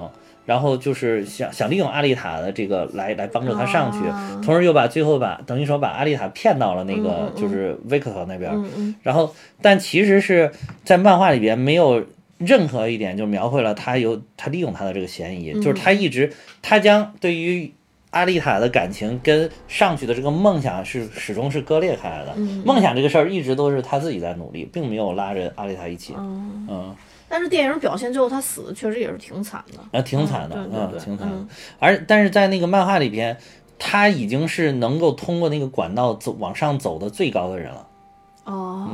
[0.46, 8.96] 然后就是想想利用阿丽塔的这个来来帮助他上去，啊同时又把最后把等于说把阿丽塔骗到了那个就是维克特那边，嗯嗯。
[9.02, 10.52] 然后但其实是
[10.84, 12.04] 在漫画里边没有。
[12.40, 17.72] 任何一点就描绘了他有他利用他的这个嫌疑，就是他一直他将对于
[18.10, 22.36] 阿丽塔的感情跟上去的这个梦想是始终是割裂开来的。
[22.66, 26.14] 梦想这个事儿一直都是他自己在努力，并没有拉着阿丽塔一起。
[26.18, 26.96] 嗯，嗯，
[27.34, 31.48] 但是电影表现最后他死的确实也是挺惨的，啊，挺惨的，嗯，嗯对对对挺惨的嗯。
[31.80, 33.36] 而但是在那个漫画里边，
[33.80, 37.88] 他已经是能够通过那个管道走往上走的最高的人了。
[38.44, 38.88] 哦，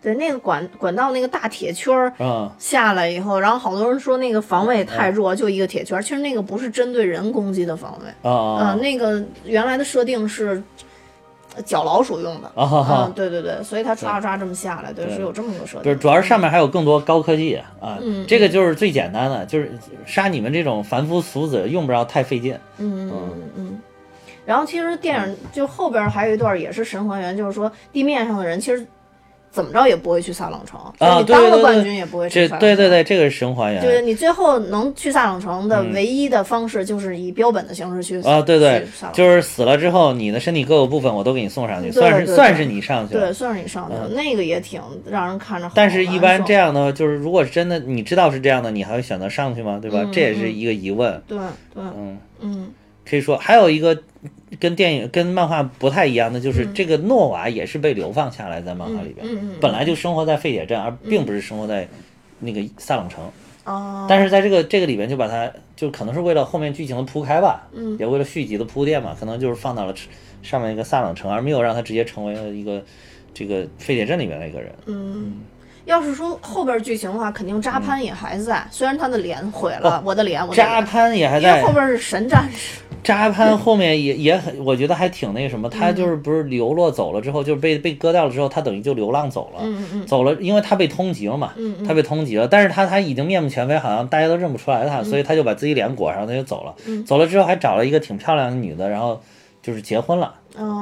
[0.00, 10.64] 对，那个管管道那个大铁圈儿嗯，下来以后，然后好多人说那个防卫太弱，就一个铁圈儿，其实那个不是针对人攻击的防卫，啊那个原来的设定是呃
[11.64, 12.50] 绞老鼠用的。
[12.54, 13.10] 啊！
[13.14, 17.98] 对对对，所以它唰唰这么下来，对，对是有这么个设不是，主要是上面还有更多高科技啊。
[18.00, 19.72] 嗯这个就是最简单的，就是
[20.06, 22.54] 杀你们这种凡夫俗子用不着太费劲。
[22.78, 23.80] 嗯嗯嗯嗯。
[24.44, 28.86] 然后其实电影就后边还有一段也是神还原，就是说地面上的人其实
[29.50, 32.68] 怎么着也不会去萨冷城，啊你对对对当了冠军也不会这去萨冷城。
[32.68, 33.82] 对对对，这个是神还原。
[33.82, 45.72] 就是你最后能去萨冷城的唯一的方式，就是以标本的形式去啊，对对就是死了之后，你的身体各个部分我都给你送上去，对算是对对算是你上去对，算是你上去了，那个也挺让人看着好。
[45.74, 49.78] 但是，一般这样的，就是如果真的你知道是这样的，你还会选择上去吗？
[49.80, 49.98] 对吧？
[50.02, 51.20] 嗯这也是一个疑问。
[51.26, 51.38] 对
[51.74, 52.70] 对，嗯，嗯
[53.08, 53.96] 可以说还有一个
[54.58, 59.26] 跟电影跟漫画不太一样的，就是这个诺瓦也是被流放下来在漫画里边，
[59.60, 61.86] 本来就生活在废铁镇，而并不是生活在
[62.40, 63.22] 那个萨冷城。
[63.64, 69.94] 啊，但是在这个这个里边，就把它就可能是为了后面剧情的铺开吧，嗯也为了续集的铺垫嘛，可能就是放到了
[70.42, 72.82] 上面一个萨冷城，而没有让他直接成为了一个
[73.34, 74.72] 这个废铁镇里面的一个人。
[74.86, 75.34] 嗯。
[75.88, 89.62] 要是说后边剧情的话，肯定扎潘也还在，虽然他的脸毁了，我的脸，我的嗯扎，潘也还在因为后，边是神战士， 扎潘后面也也很，我觉得还挺那什么，他就是不是流落走了之后，就是被被割掉了之后，他等于就流浪走了，
[90.06, 97.02] 走了，因为他被通缉了嘛，嗯他被通缉了，但是他他已经面目全非，好像大家都认不出来他，所以他就把自己脸裹上，他就走了，嗯。
[97.06, 99.18] 走了之后还找了一个挺漂亮的女的，然后
[99.62, 100.37] 就是结婚了，嗯，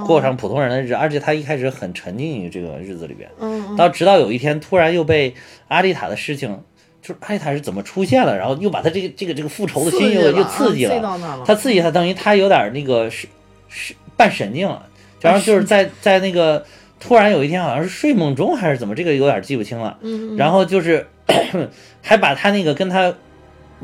[0.06, 3.30] 过上普通人的日子，而且他一开始很沉浸于这个日子里边，
[3.76, 5.34] 到直到有一天突然又被
[5.68, 6.60] 阿丽塔的事情。
[7.02, 11.00] 就是阿丽塔是怎么出现了，然后又把他这个这个这个复仇的心又又刺激了，
[11.46, 13.28] 他刺激他，等于他有点那个是
[13.68, 14.84] 是半神经了，
[15.20, 16.64] 然后就是在在那个
[16.98, 19.96] 突然有一天好像是睡梦中还是怎么，这个有点记不清了。
[20.00, 20.36] 嗯嗯。
[20.36, 21.06] 然后就是
[22.02, 23.14] 还把他那个跟他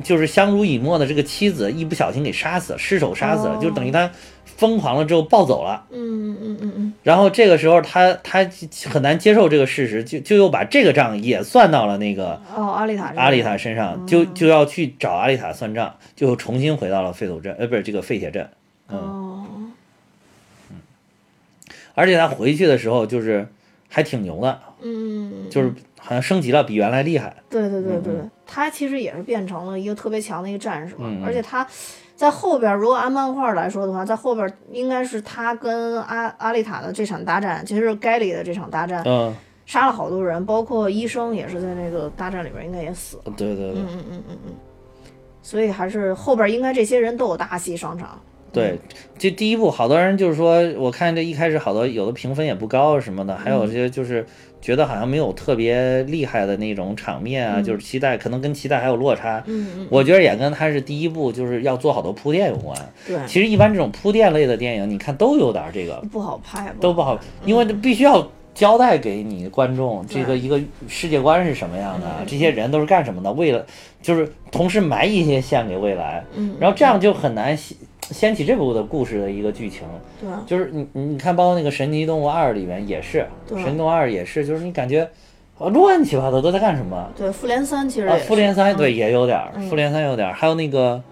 [0.03, 3.59] 就是相濡以沫的这个妻子一不小心给杀死了，失手杀死了，哦。
[3.61, 4.11] 就等于他
[4.45, 5.85] 疯狂了之后暴走了。
[5.91, 6.93] 嗯嗯嗯嗯。
[7.03, 8.49] 然后这个时候他他
[8.89, 18.49] 很难接受这个事实，就就又把这个账也算到了那个嗯，哦，阿丽塔这个，阿丽塔身上，就就要去找阿丽塔算账，就重新回到了废土镇，呃，不是这个废铁镇。
[18.89, 19.47] 嗯，哦，
[21.95, 23.47] 而且他回去的时候就是
[23.89, 27.35] 还挺牛的，嗯，就是好像升级了，比原来厉害。
[27.51, 28.15] 对对对对，
[28.53, 31.25] 他其实也是变成了一个特别强的一个战士嘛，嗯嗯。
[31.25, 31.67] 而且他
[32.15, 39.35] 在后边，如果按漫画来说的话，在后边应该是他跟阿阿丽塔的这场大战，其实是盖里的这场大战，嗯，
[39.65, 44.53] 杀了好多人，包括医生也是在那个大战里边应该也死了，对对对嗯嗯嗯嗯嗯，
[45.41, 48.21] 所以还是后边应该这些人都有大戏上场，
[48.53, 48.79] 对，
[49.19, 54.25] 这第一部好多人就是说，我看这一开始好多有的评分也不高什么的，还有些就是
[54.63, 59.43] 觉得好像没有特别厉害的那种场面啊，就是期待可能跟期待还有落差。
[59.47, 62.79] 嗯嗯，我觉得也跟他是第一部就是要做好多铺垫有关。
[63.07, 73.67] 对，其实一般这种铺垫类的电影，你看都有点这个不好拍，都不好，因为这必须要交代给你观众这个一个世界观是什么样的，这些人都是干什么的，为了
[74.01, 77.57] 就是同时埋一些线给未来，嗯，然后这样就很难
[78.11, 79.83] 掀掀起这部的故事的一个剧情。
[80.21, 85.09] 对，就是你你你看，包括那个《神奇动物二》里面也是，对神奇动物二》也是，就是你感觉
[85.59, 91.03] 啊乱七八糟都在干什么对，复联三其实啊复联三嗯对也有点复联三有点儿，还有那个。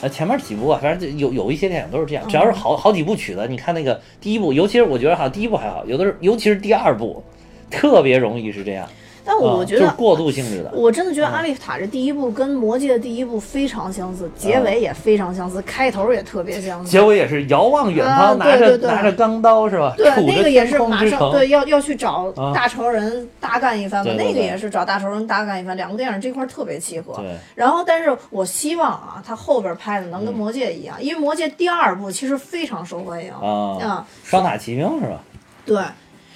[0.00, 7.20] 呃，前面几部啊，反正就有有一些电影都是这样，只要是好好几部曲的，你看那个第一部，尤其是我觉得哈第一部还好，有的是尤其是第二部，
[7.68, 8.88] 特别容易是这样。
[9.28, 9.80] 但我啊觉得。
[9.82, 10.72] 就是过渡性质的。
[10.74, 16.90] 我真的觉得《阿丽塔》这第一部跟《魔戒》的第一部非常相似，结尾也非常相似，开头也特别相似。
[16.90, 19.92] 结尾也是遥望远啊方，拿着拿着钢刀是吧？
[19.98, 27.12] 对，那个也是马上对要要去找啊大仇人大干一番嘛，那个也是找大仇人大干一番，两个电影这块儿特别契合。
[27.16, 35.20] 对，然后，但是我希望啊，他后边拍的能跟《魔戒》一样，因为《魔戒》第二部其实非常受欢迎啊，啊，双塔奇兵是吧？
[35.66, 35.94] 对，啊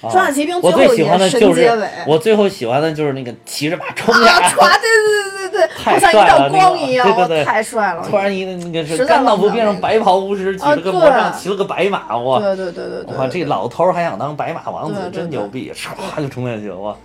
[0.09, 8.05] 双塔奇兵我最后最喜欢的就是结尾我最后喜欢的就是那个骑着马冲啊，下来，歘，对对对对对， 太好像一道帅了光一样，对对对太帅了。
[8.09, 12.39] 突然一个那个是实在甘道夫变成白袍巫师，举啊了个魔杖，骑了个白马，哇！
[12.39, 16.95] 对对对对对，哇，这老头儿还想当白马王子真牛逼，唰就冲下去了，哇！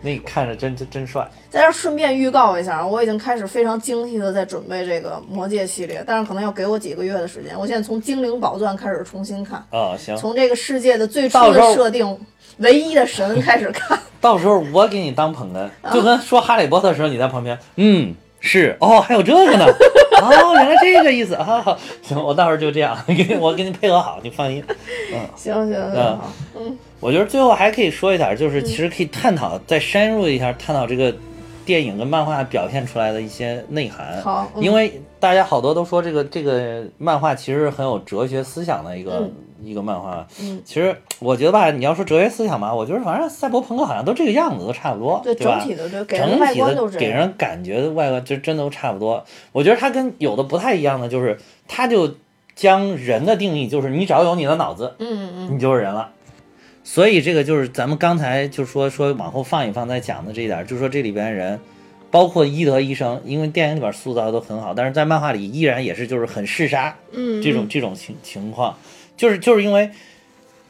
[0.00, 1.28] 那看着真真真帅。
[1.50, 7.52] 在这儿顺便预告一下，我已经开始非常精细的在准备这个魔戒系列，但是可能要给我几个月的时间。
[7.58, 12.18] 我现在从精灵宝钻开始重新看，啊，行，从这个世界的最初的设定，
[12.58, 13.98] 唯一的神开始看。
[14.20, 15.92] 到时候我给你当捧哏，啊。
[15.92, 19.64] 就跟说哈利波特的时候你在旁边，嗯，是哦，还有这个呢，
[20.22, 24.64] 哦，原来这个意思啊，好行，我到时候就这样， 给你我给你配合好，你放心。
[25.36, 26.18] 行行行，嗯。
[26.18, 26.32] 好，
[26.98, 31.14] 我觉得最后还可以说一点，就是其实可以探讨，再深入一下探讨这个
[31.66, 34.22] 电影跟漫画表现出来的一些内涵。
[34.22, 39.28] 好嗯因为大家好多都说这个这个漫画其实很有哲学思想的一个、
[39.62, 40.24] 一个漫画。
[40.40, 45.58] 嗯，其实我觉得吧，你要说哲学思想吧，我觉得反正赛博朋克好像都这个样子，都差不多，对吧？
[45.58, 49.24] 整体的对给人感觉的外观就真都差不多。
[49.50, 51.36] 我觉得它跟有的不太一样的就是，
[51.66, 52.14] 它就
[52.54, 56.10] 将人的定义就是你只要有你的脑子，嗯嗯你就是人了。
[56.88, 61.58] 所以这个就是咱们刚才就说说往后放一放再讲的这一点，就是说这里边人，
[62.12, 68.78] 包括伊德医生，因为电影里边塑造的都很好，但是在漫画里依然也是就是很嗜杀嗯，这种这种情情况，
[69.16, 69.90] 就是就是因为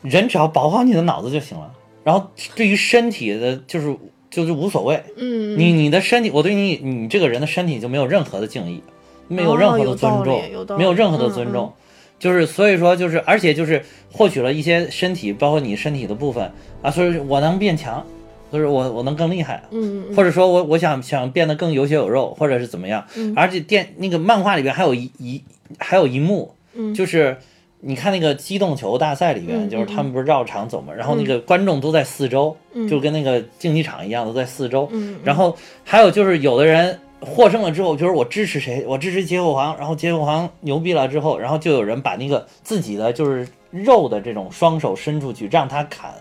[0.01, 1.71] 人只要保护好你的脑子就行了，
[2.03, 3.95] 然后对于身体的就是
[4.31, 8.83] 就是无所谓，嗯，你你的身体，我对你你这个人的身体就没有任何的敬意，
[9.29, 10.43] 没有任何的尊重，
[10.79, 11.53] 没有任何的尊嗯。
[11.53, 11.73] 重，
[12.19, 13.83] 就是所以说就是而且就是
[14.13, 16.51] 获取了一些身体，包括你身体的部分
[16.83, 18.05] 啊，所以我能变强，
[18.53, 23.33] 就是我我能更厉害，嗯嗯或者说我我想想变得更有血有肉，或者是怎么样，嗯。
[23.37, 25.43] 而且电那个漫画里边还有一一
[25.79, 26.93] 还有一幕，嗯。
[26.95, 27.37] 就是。
[27.81, 32.89] 你看那个机动球大赛里边，嗯就是他们不是绕场走嘛，然后那个观众都在四周，嗯。
[32.89, 34.89] 就跟那个竞技场一样，都在四周。
[34.93, 46.13] 嗯，然后还有就是有的人获胜了之后，就是我支持谁，我支持结果皇，然后结果皇牛逼了之后，然后就有人把那个自己的就是肉的这种双手伸出去让他砍，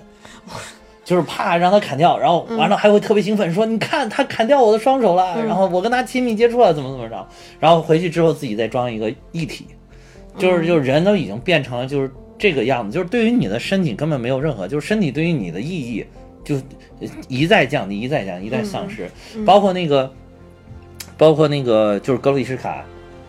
[1.04, 7.28] 就是怕让他砍掉，然后完了还会特别兴奋说你看他砍掉我的双手了，然后我跟他亲密接触了，怎么怎么着，
[7.60, 9.68] 然后回去之后自己再装一个一体，
[10.38, 16.06] 就是就是人都已经变成了就是这个样子，就是对于你的身体根本没有任何，就是身体对于你的意义
[16.44, 16.56] 就
[17.28, 19.12] 一再降低，一再降低，一再丧失，
[19.46, 20.10] 包括那个。
[21.18, 22.84] 包括那个就是格鲁伊什卡，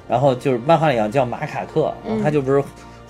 [0.08, 2.62] 然后就是漫画里叫马卡克，他就不是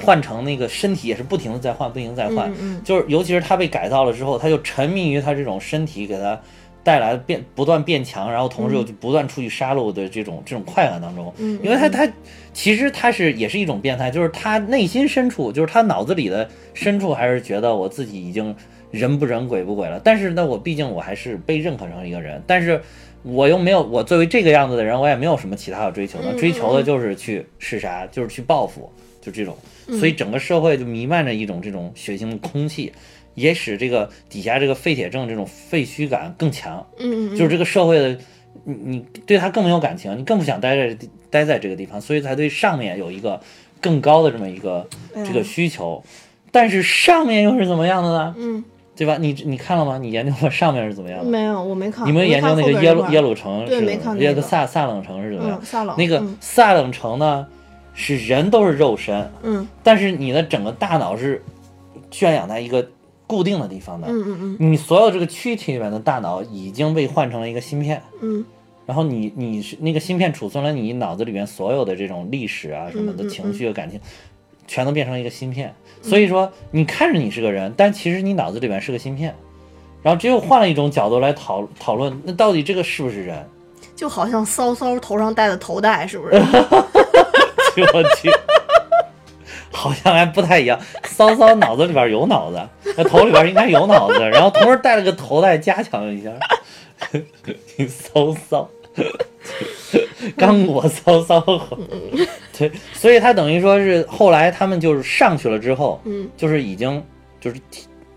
[0.03, 2.53] 换成那个身体也是不停的在换，不停的在换，
[2.85, 6.39] 就是尤其是他被改造了之后，他就沉迷于他这种身体给他
[6.85, 11.32] 带来的变不断变强，然后同时又不断出去杀戮的这种这种快感当中，
[11.62, 12.07] 因为他他
[12.53, 18.55] 其实他是也是一种变态，就是他内心深处就是他脑子里的深处还是觉得我自己已经
[18.90, 22.81] 人不人鬼不鬼了，但是呢我毕竟我还是被认可成一个人，但是。
[23.27, 28.89] 我又没有，我作为这个样子的人，我也没有什么其他的追求的，追求的就是去是啥，就是去报复，
[29.20, 29.57] 就这种。
[29.98, 32.93] 所以整个社会就弥漫着一种这种血腥的空气，
[33.35, 36.86] 也使这个底下这个废铁症这种废墟感更强。
[36.98, 38.16] 嗯就是这个社会的，
[38.65, 40.97] 你你对他更没有感情，你更不想待在
[41.28, 43.40] 待在这个地方，所以才对上面有一个
[43.81, 46.03] 更高的这么一个这个需求。
[46.53, 48.35] 但是上面又是怎么样的呢？
[48.39, 48.65] 嗯。
[48.97, 49.18] 对吧？
[49.20, 49.98] 你你看了吗？
[49.98, 51.31] 你研究过上面是怎么样的？
[51.31, 52.06] 没有，我没看。
[52.06, 53.81] 你们研究那个耶鲁耶鲁城是？
[53.82, 54.18] 没看。
[54.18, 55.60] 耶个萨萨冷城是怎么样？
[55.62, 55.94] 萨冷。
[55.98, 57.47] 那个萨冷城呢，
[57.93, 61.43] 是人都是肉身，嗯，但是你的整个大脑是
[62.10, 62.86] 圈养在一个
[63.27, 64.56] 固定的地方的，嗯嗯嗯。
[64.59, 68.44] 你所有这个躯体里面的大脑已经被换成了一个芯片，嗯，
[68.86, 74.01] 然后你你是那个芯片储存了你脑子里面所有的这种历史啊什么的情绪和感情，
[74.66, 75.74] 全都变成一个芯片。
[76.02, 79.34] 所以说，你看着你是个人，但其实你脑子里面是个芯片。
[80.02, 83.44] 然后只有换了一种角度来讨讨论，那到底这个是不是人？
[83.97, 86.36] 就好像骚骚头上戴的头戴，是不是？
[87.93, 88.30] 我去，
[89.72, 90.78] 好像还不太一样。
[91.05, 92.60] 骚骚脑子里边有脑子，
[92.97, 96.30] 那头里边应该有脑子，然后同时戴了个头戴，加强一下。
[97.88, 98.70] 骚骚。
[100.36, 101.78] 刚果骚骚狠，
[102.56, 107.02] 对，所以他等于说是后来他们就是上去了之后，嗯，就是已经
[107.40, 107.60] 就是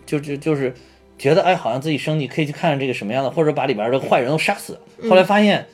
[0.06, 0.74] 就就就是
[1.18, 4.78] 觉得哎，好像自己升级可以去看看这个什么样的，或者把里边的坏人都杀死。
[5.10, 5.66] 后来发现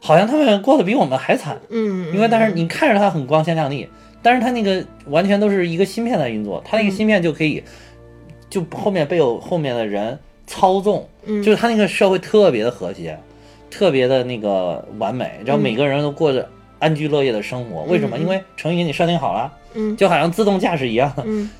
[0.00, 3.88] 好像他们过得比我们还惨，嗯，因为但是你看着他很光鲜亮丽，
[4.22, 7.62] 但是他那个完全都是一个芯片在运作，他那个芯片就可以
[8.48, 13.18] 就后面被有后面的人操纵，就是他那个社会特别的和谐。
[13.74, 16.48] 特别的那个完美，然后每个人都过着
[16.78, 17.82] 安居乐业的生活。
[17.82, 18.16] 为什么？
[18.16, 21.50] 因为程序给你设定好了，嗯，就好像自动驾驶一样，嗯，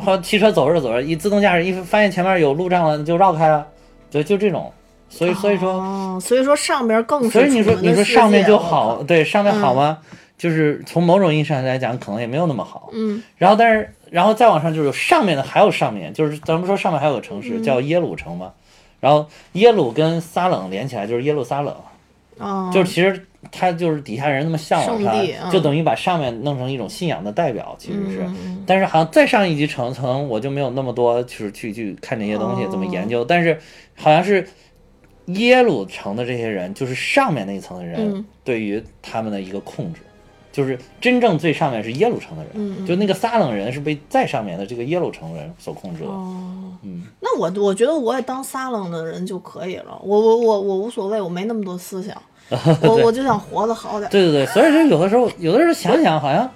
[0.00, 3.66] 好汽车走着走着，一自动驾驶一发现前面有路障了，就绕开了，
[4.12, 4.72] 对，就这种。
[5.08, 9.98] 所以所以说，哦，所以说上边更所以你说你说上面就好，对，上面好吗？
[10.38, 13.20] 就是从某种意义上来讲，可能也没有那么好，嗯。
[13.36, 18.52] 然后但是然后再往上就是上面的还有上面，就是咱们说上面还有个城市叫耶鲁城嘛。
[19.06, 21.72] 然后耶路跟撒冷连起来就是耶路撒冷，
[22.38, 28.28] 哦，就是其实他就是底下人那么向往他，就等于把上面弄成一种信仰的代表，其实是。
[28.66, 33.24] 但是好像再上一级层层，我就没有那么多就是去去看这些东西怎么研究。
[33.24, 33.56] 但是
[33.94, 34.44] 好像是
[35.26, 40.00] 耶鲁城的这些人，就是上面那一层的人对于他们的一个控制。
[40.56, 46.08] 就是真正最上面是耶路城的人，就那个撒冷人是被在上面的这个耶路城人所控制的。
[46.08, 52.16] 哦，嗯，那我我觉得我也当撒冷的人就可以了，我我我我无所谓，我没那么多思想，
[52.82, 54.10] 我我就想活得好点。
[54.10, 56.50] 对对对，所以说有的时候，有的时候想想好像。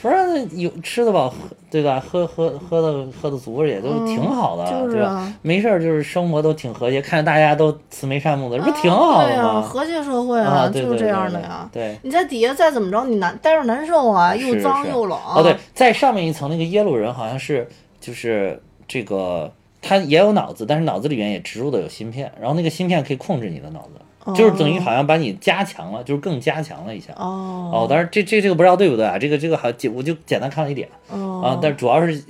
[0.00, 0.16] 不是
[0.56, 1.36] 有吃得饱，喝
[1.72, 1.98] 对吧？
[1.98, 5.32] 喝喝喝的喝的足也都挺好的，对吧？
[5.40, 9.62] 没事儿，就是生活都挺和谐，看着大家都慈眉善目的，这不挺好的吗？
[9.62, 11.66] 和谐社会啊，就是这样的呀。
[11.72, 15.18] 对，你在底下再怎么着，你难待着难受啊，又脏又冷。
[15.34, 17.66] 哦，对，在上面一层那个耶鲁人好像是
[17.98, 19.50] 就是这个，
[19.80, 23.92] 他也有脑子，但是脑子里面也植入的有芯片，然后那个芯片可以控制你的脑子。
[24.34, 27.12] 就是等于好像把你加强了，就是更加强了一下。
[27.16, 29.18] 哦哦，当然这这这个不知道对不对啊？
[29.18, 30.88] 这个这个好简我就简单看了一点。
[31.10, 32.22] 哦啊，但主要是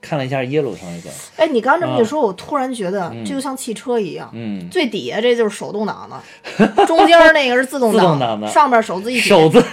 [0.00, 1.10] 看了一下耶鲁上那个。
[1.36, 4.30] 哎，你刚这么一说，我突然觉得这就像汽车一样。
[4.32, 4.68] 嗯。
[4.70, 9.20] 最底下这就是手动挡的， 中间那个是自动挡的，上面手自一体。
[9.20, 9.62] 手自。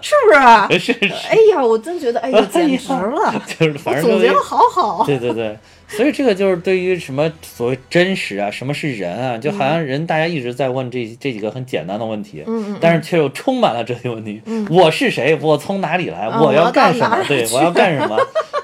[0.00, 0.78] 是不是？
[0.78, 1.12] 是是。
[1.28, 3.42] 哎呀，我真觉得，哎 呀，简直了！
[3.58, 5.04] 就是反正总结的好好。
[5.04, 5.56] 对对对。
[5.88, 14.40] 所以这个就是对于什么所谓真实啊，什么是人啊，就好像人大家一直在问这这几个很简单的问题，嗯但是却又充满了这些问题。
[14.44, 15.36] 嗯，我是谁？
[15.42, 16.28] 我从哪里来？
[16.28, 17.18] 我要干什么？
[17.26, 18.16] 对，我要干什么？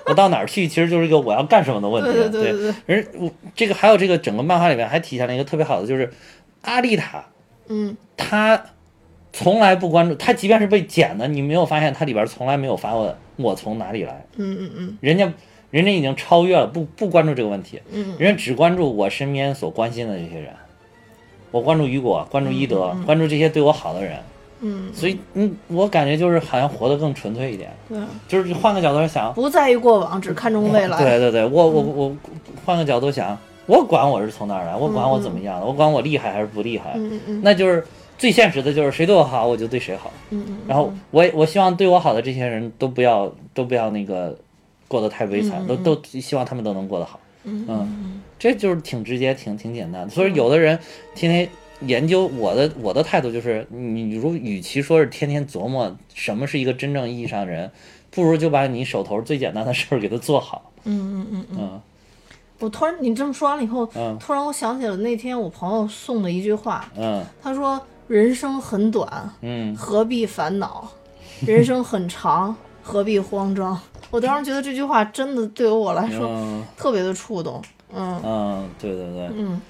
[0.06, 0.68] 我到哪儿去？
[0.68, 2.12] 其实就是一个我要干什么的问题。
[2.12, 2.74] 对对对对。
[2.86, 6.12] 而我这个还有这个整个漫画里面还体现了一个特别好的，就是
[6.62, 7.24] 阿丽塔
[7.68, 8.62] 嗯他
[9.32, 15.32] 从来不关注，他即便是被剪的，你没有发现他里边从来没有发问我从哪里来，嗯嗯嗯人家
[15.70, 20.52] 人家已经超越了，不不关注这个问题，嗯人家只关注我身边所关心的这些人，
[21.50, 24.18] 我关注雨果，关注伊德，关注这些对我好的人，
[24.64, 30.96] 嗯，所以嗯，我感觉就是好像活得更纯粹一点，对，就是换个角度来想，不在意过往，只看重未来。
[31.04, 32.16] 对对对，我我我
[32.64, 37.40] 换个角度想，我管我是从哪儿来，我管我怎么样的，我管我厉害还是不厉害，嗯嗯嗯。
[37.44, 37.84] 那就是
[38.16, 40.10] 最现实的就是谁对我好，我就对谁好。
[40.30, 44.34] 嗯嗯，然后我也我希望对我好的这些人都不要都不要那个
[44.88, 47.20] 过得太悲惨，都都希望他们都能过得好。
[47.46, 50.08] 嗯嗯，这就是挺直接、挺挺简单的。
[50.08, 50.78] 所以有的人
[51.14, 51.46] 天天
[51.80, 57.70] 研究我的我的态度就是，你如与其说是天天琢磨什么是一个真正意义上的人，
[58.10, 60.70] 不如就把你手头最简单的事儿给他做好。
[60.84, 61.80] 嗯嗯嗯嗯，嗯
[62.60, 70.88] 我突然你这么说完了以后，嗯突然我想起了那天我朋友送的一句话，嗯他说：“人生很短，嗯，何必烦恼？
[71.46, 73.78] 人生很长，何必慌张？”
[74.10, 77.60] 我当时觉得这句话真的对于我来说嗯特别的触动。
[77.92, 79.30] 嗯嗯，对对对。
[79.36, 79.60] 嗯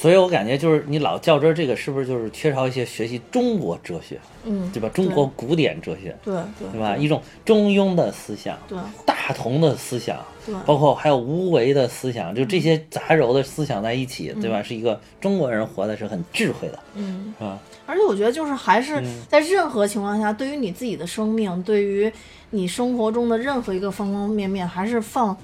[0.00, 4.88] 所以我感觉就是你老较真儿这个，是不是就是缺少一些学习中国哲学，嗯，对吧？
[4.90, 6.96] 中国古典哲学，对对对吧？
[6.96, 14.62] 一种中庸的思想，对大同的思想，对包括还有无为的思想，就这些杂糅的思想在一起，对吧？
[14.62, 17.34] 是一个中国人活的是很智慧的，嗯。
[17.36, 17.58] 是吧？
[17.84, 22.12] 而且我觉得，就是还是在任何情况下，对于你自己的生命，对于
[22.50, 25.36] 你生活中的任何一个方方面面，还是放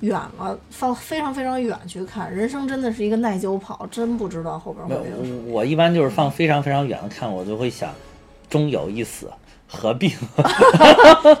[0.00, 2.32] 远了，放非常非常远去看。
[2.34, 5.42] 人生真的是一个耐久跑，真不知道后边会没有有什么。
[5.46, 7.90] 我我一般就是放非常非常远的看，我就会想，
[8.48, 9.30] 终有一死，
[9.68, 10.08] 何必？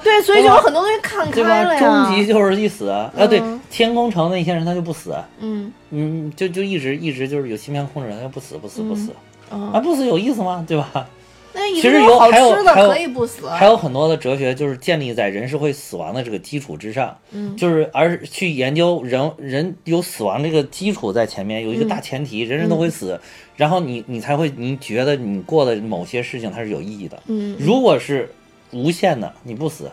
[0.04, 1.30] 对，所以就有很多东西看？
[1.30, 1.80] 开了呀。
[2.06, 3.10] 终极就是一死啊！
[3.28, 9.10] 对，天宫城那些人他就不死，嗯嗯，就就一直一直就是有芯片控制，他就不死不死不死，
[9.50, 10.64] 嗯，啊，不死有意思吗？
[10.68, 11.06] 对吧？
[11.52, 13.48] 其实有还有还有可以不死。
[13.48, 23.20] 还有很多的哲学就是建立在人是会死亡的这个基础之上，嗯就是而去研究人人有死亡这个基础在前面有一个大前提，人人都会死，
[23.56, 27.22] 然后你你才会你觉得你过的某些事情它是有意义的。
[27.26, 28.32] 嗯如果是
[28.72, 29.90] 无限的，你不死，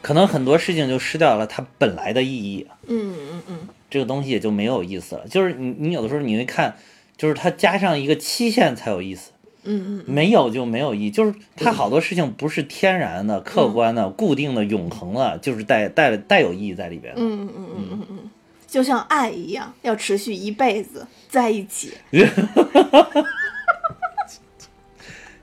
[0.00, 3.58] 可能很多事情就失掉了它本来的意义，嗯嗯嗯
[3.90, 5.26] 这个东西也就没有意思了。
[5.28, 6.76] 就是你你有的时候你会看，
[7.16, 9.31] 就是它加上一个期限才有意思。
[9.64, 17.20] 嗯嗯没有就没有意义，就是它好多事情不是天然的、客观的、固定的、永恒的，就是带带带有意义在里边的。
[17.20, 18.30] 嗯嗯嗯嗯嗯，
[18.66, 21.92] 就像爱一样，要持续一辈子在一起。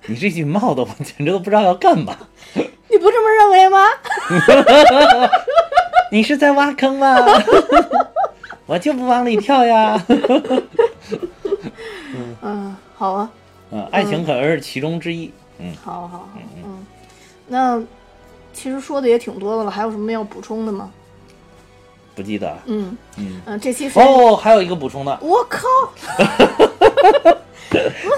[0.07, 2.17] 你这句冒的，我简直都不知道要干嘛。
[2.55, 3.85] 你不这么认为吗？
[6.11, 7.15] 你是在挖坑吗？
[8.65, 10.03] 我就不往里跳呀。
[12.41, 13.29] 嗯，好啊，
[13.71, 15.31] 嗯，爱情可能是其中之一。
[15.59, 16.29] 嗯，好好好，
[16.63, 16.85] 嗯，
[17.47, 17.81] 那
[18.53, 20.91] 其实说的也挺多的了，还有什么要补充的吗？
[22.15, 22.57] 不记得。
[22.65, 23.41] 嗯嗯。
[23.45, 25.67] 嗯，这期是，哦，还有一个补充的，我靠，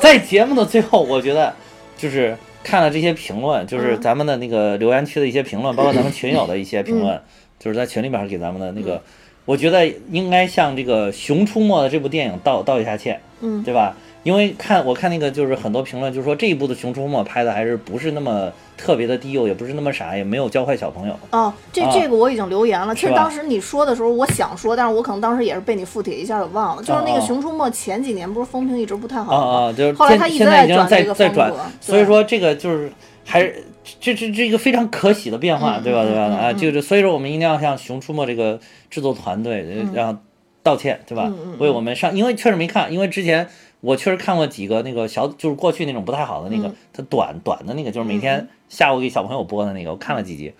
[0.02, 1.54] 在节目的最后，我觉得
[1.98, 7.22] 就是看了这些评论，就是嗯咱们的那个留言区的一些评论，包括咱们群友的一些评论，
[7.60, 9.02] 就是在群里面给咱们的那个，
[9.46, 13.96] 我觉得应该向这个《熊出没》的这部电影道道一下歉，嗯对吧？
[14.24, 21.20] 因为看我看那个就是很多评论，就是说这一部的《熊出没》拍的还是不是那么特别的低幼，也不是那么傻，也没有教坏小朋友。
[21.32, 22.94] 哦，这啊这个我已经留言了。
[22.94, 26.84] 其实当时你说的时候，我想说，但是我可能当时也是被你附体一下给忘了。
[26.84, 29.68] 就是那个啊《熊出没》前几年不是风评一直不太好啊吗？
[29.70, 32.92] 啊，就是后来他一直现现在已经转在在转这个风格，所以说这个就是
[33.26, 33.64] 还是
[34.00, 36.04] 这这这一个非常可喜的变化，嗯对吧？
[36.04, 36.22] 对吧？
[36.22, 38.60] 啊，就是所以说我们一定要向《熊出没》这个
[38.92, 40.22] 制作团队呃让
[40.62, 41.32] 道歉，对吧？
[41.58, 43.48] 为我们上，因为确实没看，因为之前
[43.82, 50.54] 我确实看过几个那个小，就是过去那种不太好的那个，嗯它短短的那个，就是每天下午给小朋友播的那个，我看了几集，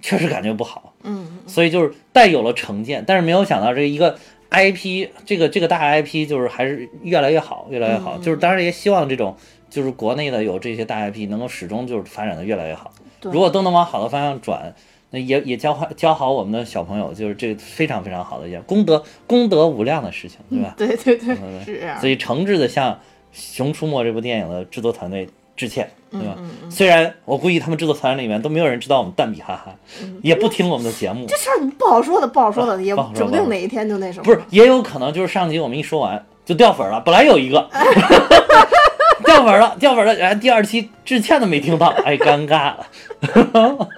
[0.00, 0.92] 确实感觉不好。
[1.02, 4.18] 嗯所以就是带有了成见，但是没有想到这一个
[4.50, 8.18] IP，这个这个大 IP 就是还是越来越好，越来越嗯好。
[8.18, 9.34] 就是当然也希望这种
[9.70, 12.92] 就是国内的有这些大 IP 能够始终就是发展的越来越好。
[13.20, 14.74] 对如果都能往好的方向转，
[15.10, 20.74] 那也也教坏教好我们的小朋友，就是这个非常非常好的一件功德功德无量的事情，对吧？
[20.76, 22.08] 对对对，嗯是所。
[22.08, 22.92] 以诚挚的向
[23.32, 26.34] 《熊出没》这部电影的制作团队致歉，对吧？
[26.38, 29.74] 嗯虽然我估计他们制作团队里面都没有人知道我们蛋比哈哈，
[30.22, 34.24] 也不听我们的节目，这事儿不好说的，不好说的，也指不定哪一天就那什么。
[34.24, 37.68] 不是，也有可能就是上集我们一说完就掉粉了，本来有一个
[39.24, 42.86] 掉粉了，掉粉了，然后第二期致歉都没听到，哎，尴尬了。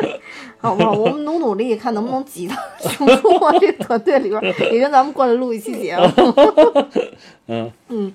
[0.61, 0.93] 好不好？
[0.93, 6.05] 我们努努力，看能不能挤到熊出没这个团队里边儿，也跟咱们过来录一期节目。
[7.51, 8.13] 嗯嗯，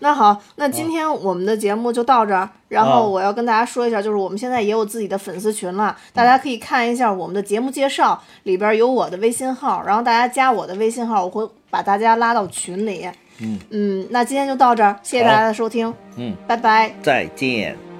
[0.00, 2.48] 那好，那今天我们的节目就到这儿。
[2.68, 13.06] 然后我要跟大家说一下，就是我们现在也有自己的粉丝群了，大家可以看一下我们的节目介绍，里边有我的微信号，然后大家加我的微信号，我会把大家拉到群里。
[13.40, 16.92] 嗯嗯，那今天就到这儿，谢谢大家的收听，嗯，拜拜。
[17.02, 17.91] 再见。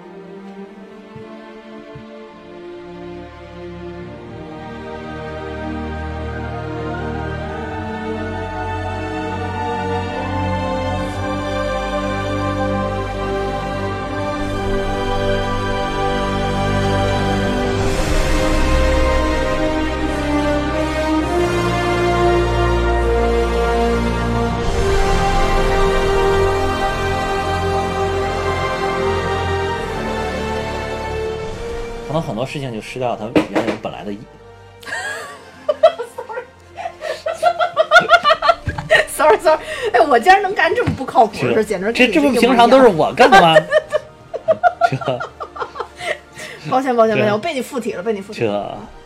[32.82, 34.22] 失掉他原有本来的意义。
[39.08, 39.60] sorry sorry，
[39.92, 43.54] 哎，我竟然能干这么不靠谱的事，简直这这不平常都是我干的吗？
[44.90, 44.96] 这
[46.68, 48.76] 抱歉抱歉抱歉，我被你附体了，被你附体了。
[48.78, 49.01] 这。